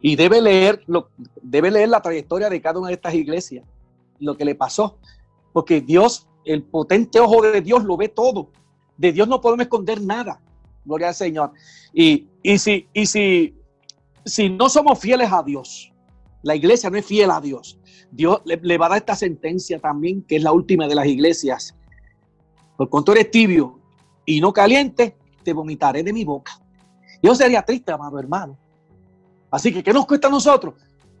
[0.00, 1.10] y debe leer, lo,
[1.42, 3.64] debe leer la trayectoria de cada una de estas iglesias,
[4.18, 4.98] lo que le pasó,
[5.52, 8.50] porque Dios, el potente ojo de Dios lo ve todo.
[8.96, 10.40] De Dios no podemos esconder nada.
[10.84, 11.52] Gloria al Señor.
[11.92, 13.54] Y, si, y si,
[14.24, 15.92] si no somos fieles a Dios,
[16.42, 17.78] la iglesia no es fiel a Dios,
[18.10, 21.76] Dios le, va a dar esta sentencia también, que es la última de las iglesias.
[22.76, 23.78] Por cuanto eres tibio
[24.24, 26.60] y no caliente, te vomitaré de mi boca.
[27.22, 28.58] Yo sería triste, amado hermano.
[29.50, 30.74] Así que, ¿qué nos cuesta a nosotros?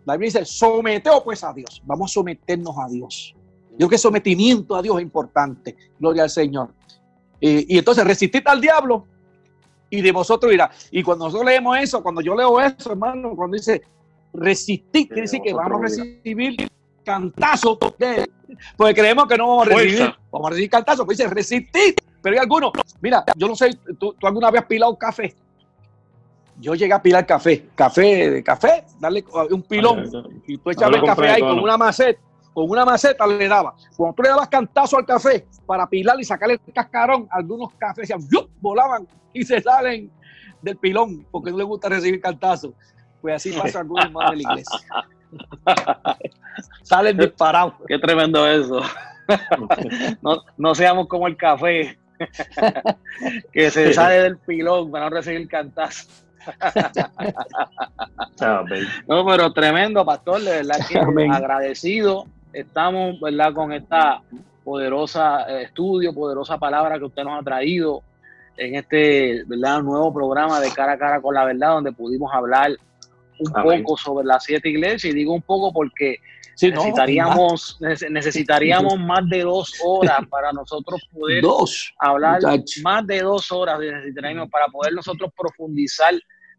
[0.06, 1.82] La Biblia dice, someteo pues a Dios.
[1.84, 3.34] Vamos a someternos a Dios.
[3.80, 5.74] Yo creo que sometimiento a Dios es importante.
[5.98, 6.68] Gloria al Señor.
[7.40, 9.06] y entonces resistid al diablo
[9.88, 10.70] y de vosotros irá.
[10.90, 13.80] Y cuando nosotros leemos eso, cuando yo leo eso, hermano, cuando dice
[14.34, 16.70] resistir, quiere decir que vamos a recibir
[17.02, 21.94] cantazo porque creemos que no vamos a recibir, vamos a recibir cantazo, pues dice resistir.
[22.20, 25.34] Pero hay algunos, mira, yo no sé, ¿tú, tú alguna vez has pilado café?
[26.58, 30.04] Yo llegué a pilar café, café, café, darle un pilón,
[30.46, 32.20] y tú echabas el café ahí con una maceta,
[32.52, 33.74] con una maceta le daba.
[33.96, 38.12] Cuando tú le dabas cantazo al café para pilar y sacarle el cascarón, algunos cafés
[38.60, 40.10] volaban y se salen
[40.62, 42.74] del pilón porque no les gusta recibir cantazo.
[43.20, 44.78] Pues así pasa algunos hermanos de la iglesia.
[46.82, 47.74] Salen disparados.
[47.86, 48.80] Qué tremendo eso.
[50.22, 51.98] no, no seamos como el café
[53.52, 56.08] que se sale del pilón para no recibir cantazo.
[59.06, 62.26] no, pero tremendo, pastor, de verdad que agradecido.
[62.52, 64.22] Estamos, ¿verdad?, con esta
[64.64, 68.02] poderosa eh, estudio, poderosa palabra que usted nos ha traído
[68.56, 72.72] en este, ¿verdad?, nuevo programa de cara a cara con la verdad, donde pudimos hablar
[73.38, 75.12] un poco sobre las siete iglesias.
[75.12, 76.18] Y digo un poco porque
[76.60, 81.42] necesitaríamos, necesitaríamos más de dos horas para nosotros poder
[81.98, 82.40] hablar,
[82.82, 86.14] más de dos horas necesitaríamos para poder nosotros profundizar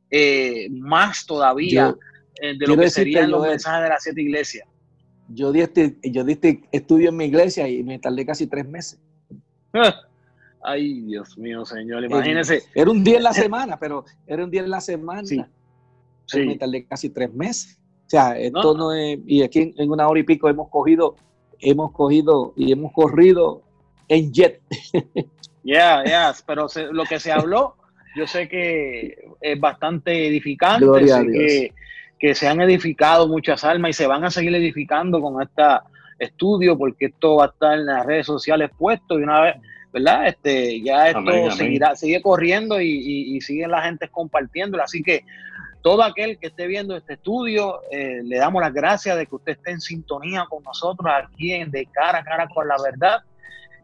[0.09, 1.95] eh, más todavía
[2.41, 4.67] eh, de lo que serían los mensajes de las siete iglesias.
[5.33, 8.67] Yo di, este, yo di este estudio en mi iglesia y me tardé casi tres
[8.67, 8.99] meses.
[10.63, 12.63] Ay, Dios mío, Señor, imagínese.
[12.75, 15.23] Era un día en la semana, pero era un día en la semana.
[15.23, 15.43] Sí.
[16.45, 17.79] Me tardé casi tres meses.
[18.05, 19.19] O sea, esto no, es.
[19.25, 21.15] Y aquí en, una hora y pico hemos cogido,
[21.59, 23.63] hemos cogido y hemos corrido
[24.07, 24.61] en jet.
[25.63, 27.75] Ya, ya, pero lo que se habló
[28.15, 31.73] yo sé que es bastante edificante, que,
[32.21, 35.63] que, se han edificado muchas almas y se van a seguir edificando con este
[36.19, 39.55] estudio, porque esto va a estar en las redes sociales puesto y una vez,
[39.91, 40.27] ¿verdad?
[40.27, 44.83] Este, ya esto seguirá, sigue corriendo y, y, sigue la gente compartiéndolo.
[44.83, 45.25] Así que
[45.81, 49.53] todo aquel que esté viendo este estudio, eh, le damos las gracias de que usted
[49.53, 53.21] esté en sintonía con nosotros aquí en De Cara a Cara con la Verdad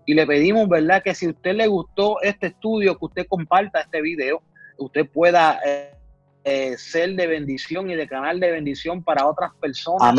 [0.06, 3.82] y le pedimos, ¿verdad?, que si a usted le gustó este estudio, que usted comparta
[3.82, 4.42] este video,
[4.78, 5.97] usted pueda eh,
[6.48, 10.16] eh, ser de bendición y de canal de bendición para otras personas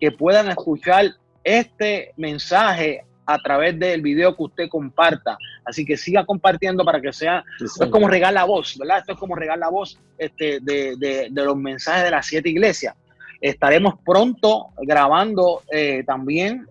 [0.00, 1.06] que puedan escuchar
[1.44, 5.36] este mensaje a través del video que usted comparta.
[5.64, 8.98] Así que siga compartiendo para que sea, esto es como regar la voz, ¿verdad?
[8.98, 12.48] Esto es como regar la voz este, de, de, de los mensajes de las siete
[12.48, 12.94] iglesias.
[13.40, 16.66] Estaremos pronto grabando eh, también,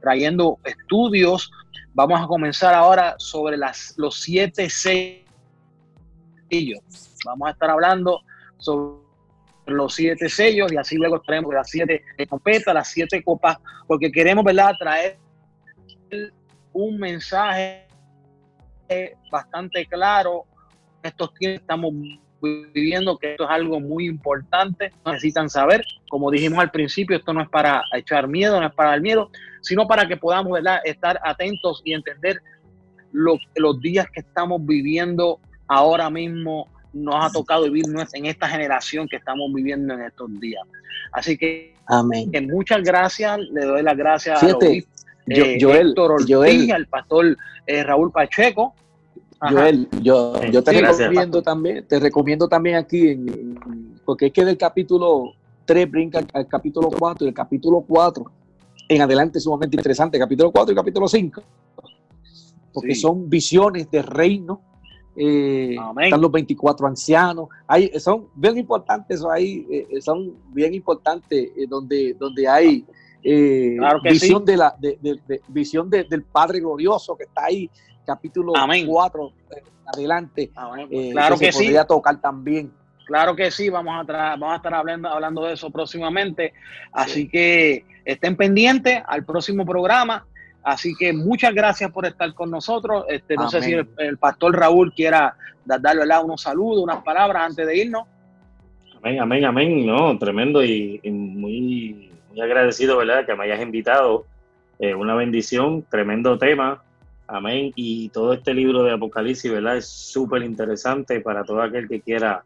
[0.00, 1.50] trayendo estudios
[1.96, 5.20] Vamos a comenzar ahora sobre las, los siete sellos.
[7.24, 8.22] Vamos a estar hablando
[8.58, 9.04] sobre
[9.66, 14.44] los siete sellos y así luego traemos las siete trompetas, las siete copas, porque queremos,
[14.44, 15.18] ¿verdad?, traer
[16.72, 17.86] un mensaje
[19.30, 20.44] bastante claro.
[21.02, 21.92] Estos tiempos estamos
[22.42, 27.42] viviendo que esto es algo muy importante, necesitan saber, como dijimos al principio, esto no
[27.42, 29.30] es para echar miedo, no es para el miedo,
[29.62, 30.80] sino para que podamos ¿verdad?
[30.84, 32.40] estar atentos y entender
[33.12, 37.84] lo, los días que estamos viviendo ahora mismo nos ha tocado vivir
[38.14, 40.62] en esta generación que estamos viviendo en estos días.
[41.12, 42.30] Así que, Amén.
[42.30, 44.48] que muchas gracias, le doy las gracias a
[45.26, 45.94] eh, Joel,
[46.28, 48.74] Joel, al pastor eh, Raúl Pacheco,
[49.40, 53.18] Joel, yo, yo te recomiendo también, te recomiendo también aquí,
[54.04, 55.34] porque es que del capítulo
[55.64, 58.24] 3 brinca al capítulo 4 y el capítulo 4
[58.88, 61.42] en adelante es sumamente interesante, capítulo 4 y capítulo 5,
[62.72, 64.60] porque son visiones de reino
[65.16, 72.14] eh, están los 24 ancianos, hay, son bien importantes, hay, eh, son bien importantes donde,
[72.14, 72.84] donde hay
[74.02, 77.70] visión, de la, de, visión del Padre Glorioso que está ahí,
[78.04, 78.52] capítulo
[78.86, 79.32] 4
[79.86, 80.50] adelante,
[81.12, 81.64] claro que, se sí.
[81.64, 82.72] podría tocar también.
[83.04, 86.54] Claro que sí, vamos a, vamos a estar hablando, hablando de eso próximamente.
[86.92, 90.26] Así que estén pendientes al próximo programa.
[90.64, 93.04] Así que muchas gracias por estar con nosotros.
[93.08, 95.36] Este, no sé si el, pastor Raúl quiera
[95.66, 98.08] darle unos saludos, unas palabras antes de irnos.
[98.96, 99.86] Amén, amén, amén.
[99.86, 103.26] No, tremendo y, muy, muy agradecido, ¿verdad?
[103.26, 104.24] Que me hayas invitado.
[104.78, 106.82] Eh, una bendición, tremendo tema.
[107.26, 107.72] Amén.
[107.76, 109.76] Y todo este libro de Apocalipsis, ¿verdad?
[109.76, 112.42] Es súper interesante para todo aquel que quiera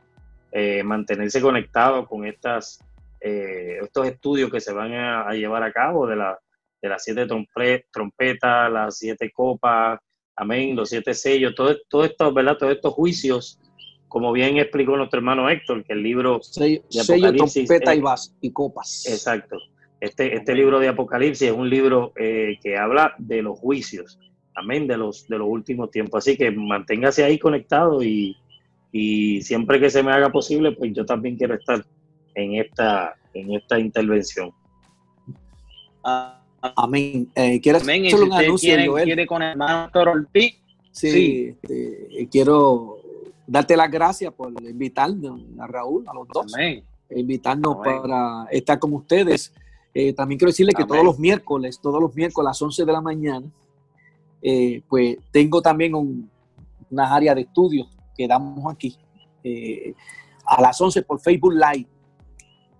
[0.51, 2.83] eh, mantenerse conectado con estas,
[3.21, 6.39] eh, estos estudios que se van a, llevar a cabo de, la,
[6.81, 7.27] de las siete
[7.93, 9.99] trompetas, las siete copas,
[10.37, 12.57] amén, los siete sellos, todo, todo esto, ¿verdad?
[12.57, 13.59] Todos estos juicios,
[14.07, 17.67] como bien explicó nuestro hermano Héctor, que el libro sello, de Apocalipsis...
[17.67, 19.07] trompeta y, vas, y copas.
[19.09, 19.57] Exacto.
[20.01, 24.19] Este, este libro de Apocalipsis es un libro eh, que habla de los juicios,
[24.55, 26.19] amén, de los, de los últimos tiempos.
[26.19, 28.37] Así que manténgase ahí conectado y,
[28.93, 31.85] y siempre que se me haga posible, pues yo también quiero estar
[32.35, 34.53] en esta, en esta intervención.
[36.05, 37.29] Ah, amén.
[37.35, 38.05] Eh, ¿Quieres amén.
[38.05, 40.57] Si usted quiere, quiere, con el hermano Ortiz?
[40.91, 41.57] Sí, sí.
[41.63, 42.99] Este, quiero
[43.47, 46.55] darte las gracias por invitarnos a Raúl, a los dos.
[46.55, 46.83] Amén.
[47.11, 49.53] Invitarnos para estar con ustedes.
[49.95, 52.93] Eh, también quiero decirle que todos los miércoles, todos los miércoles a las 11 de
[52.93, 53.47] la mañana,
[54.43, 56.31] eh, pues tengo también un,
[56.91, 58.99] unas áreas de estudio quedamos aquí
[59.45, 59.95] eh,
[60.45, 61.87] a las 11 por Facebook Live.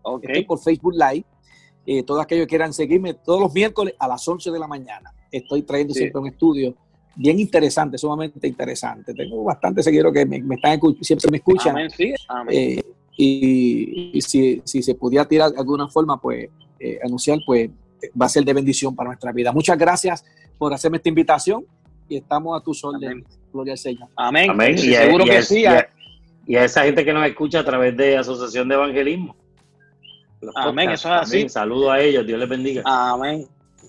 [0.03, 0.45] Okay.
[0.45, 1.25] por Facebook Live.
[1.91, 5.11] Eh, todos aquellos que quieran seguirme todos los miércoles a las 11 de la mañana.
[5.33, 6.75] Estoy trayendo siempre un estudio
[7.17, 9.15] bien interesante, sumamente interesante.
[9.15, 11.77] Tengo bastante seguidores que me, están siempre me escuchan.
[12.51, 12.83] Eh,
[13.17, 16.51] y, si, se pudiera tirar de alguna forma, pues
[17.03, 17.71] anunciar, pues
[18.21, 19.51] va a ser de bendición para nuestra vida.
[19.51, 20.27] Muchas gracias
[20.59, 21.65] por hacerme esta invitación
[22.07, 23.25] y estamos a tus órdenes.
[23.51, 24.11] Gloria al Señor.
[24.15, 24.51] Amén.
[24.75, 25.65] Y seguro que sí.
[26.47, 29.35] Y a, esa gente que nos escucha a través de Asociación de Evangelismo.
[30.55, 31.49] Amén, eso es así.
[31.49, 32.83] Saludos a ellos, Dios les bendiga.
[32.85, 33.47] Amén.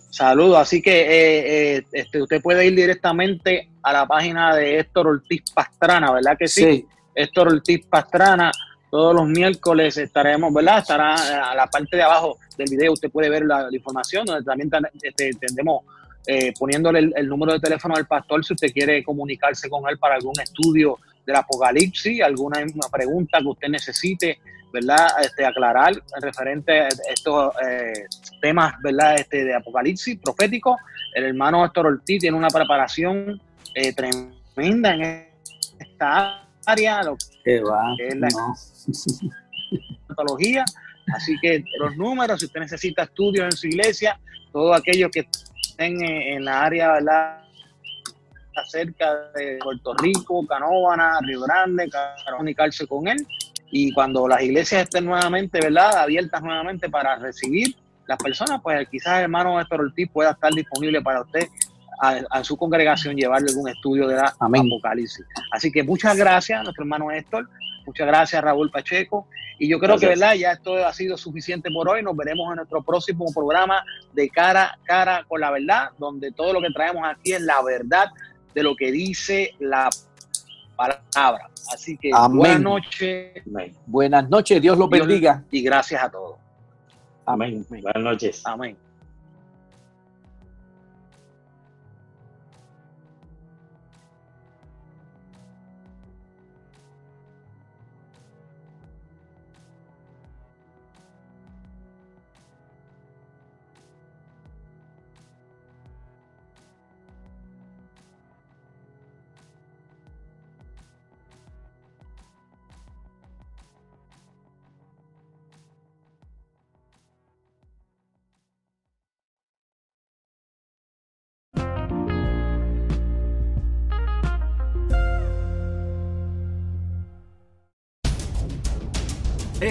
[0.09, 5.07] Saludos, así que eh, eh, este, usted puede ir directamente a la página de Héctor
[5.07, 6.63] Ortiz Pastrana, ¿verdad que sí?
[6.63, 6.85] sí.
[7.13, 8.51] Héctor Ortiz Pastrana,
[8.89, 10.79] todos los miércoles estaremos, ¿verdad?
[10.79, 14.69] Estará a la parte de abajo del video, usted puede ver la, información, donde también
[15.01, 15.83] este, tendremos
[16.25, 20.15] eh, poniéndole el, número de teléfono al pastor si usted quiere comunicarse con él para
[20.15, 24.39] algún estudio del Apocalipsis, alguna pregunta que usted necesite,
[24.71, 25.07] ¿verdad?
[25.21, 28.05] Este, aclarar referente a estos eh,
[28.41, 29.15] temas, ¿verdad?
[29.15, 30.77] Este, de Apocalipsis profético.
[31.13, 33.41] El hermano Héctor Ortiz tiene una preparación
[33.75, 35.27] eh, tremenda en
[35.79, 38.29] esta área, lo que va, es la
[40.07, 40.65] patología.
[41.13, 44.19] Así que los números, si usted necesita estudios en su iglesia,
[44.51, 45.27] todo aquello que
[45.77, 47.39] en, la área, ¿verdad?
[48.67, 51.89] cerca de Puerto Rico, Canóvana, Río Grande,
[52.29, 53.25] comunicarse con él.
[53.71, 57.75] Y cuando las iglesias estén nuevamente, ¿verdad?, abiertas nuevamente para recibir
[58.07, 61.47] las personas, pues quizás el hermano Néstor Ortiz pueda estar disponible para usted
[61.99, 65.25] a, su congregación llevarle algún estudio de la Apocalipsis.
[65.51, 67.49] Así que muchas gracias a nuestro hermano Néstor,
[67.85, 69.27] muchas gracias Raúl Pacheco
[69.59, 70.35] y yo creo que, ¿verdad?
[70.35, 72.01] Ya esto ha sido suficiente por hoy.
[72.01, 73.83] Nos veremos en nuestro próximo programa
[74.13, 77.61] de cara a cara con la verdad, donde todo lo que traemos aquí es la
[77.61, 78.07] verdad
[78.55, 79.89] de lo que dice la
[80.79, 81.49] palabra.
[81.73, 83.43] Así que buenas noches.
[83.85, 85.43] Buenas noches, Dios los bendiga.
[85.51, 86.37] Y gracias a todos.
[87.25, 87.65] Amén.
[87.69, 88.41] Buenas noches.
[88.45, 88.77] Amén.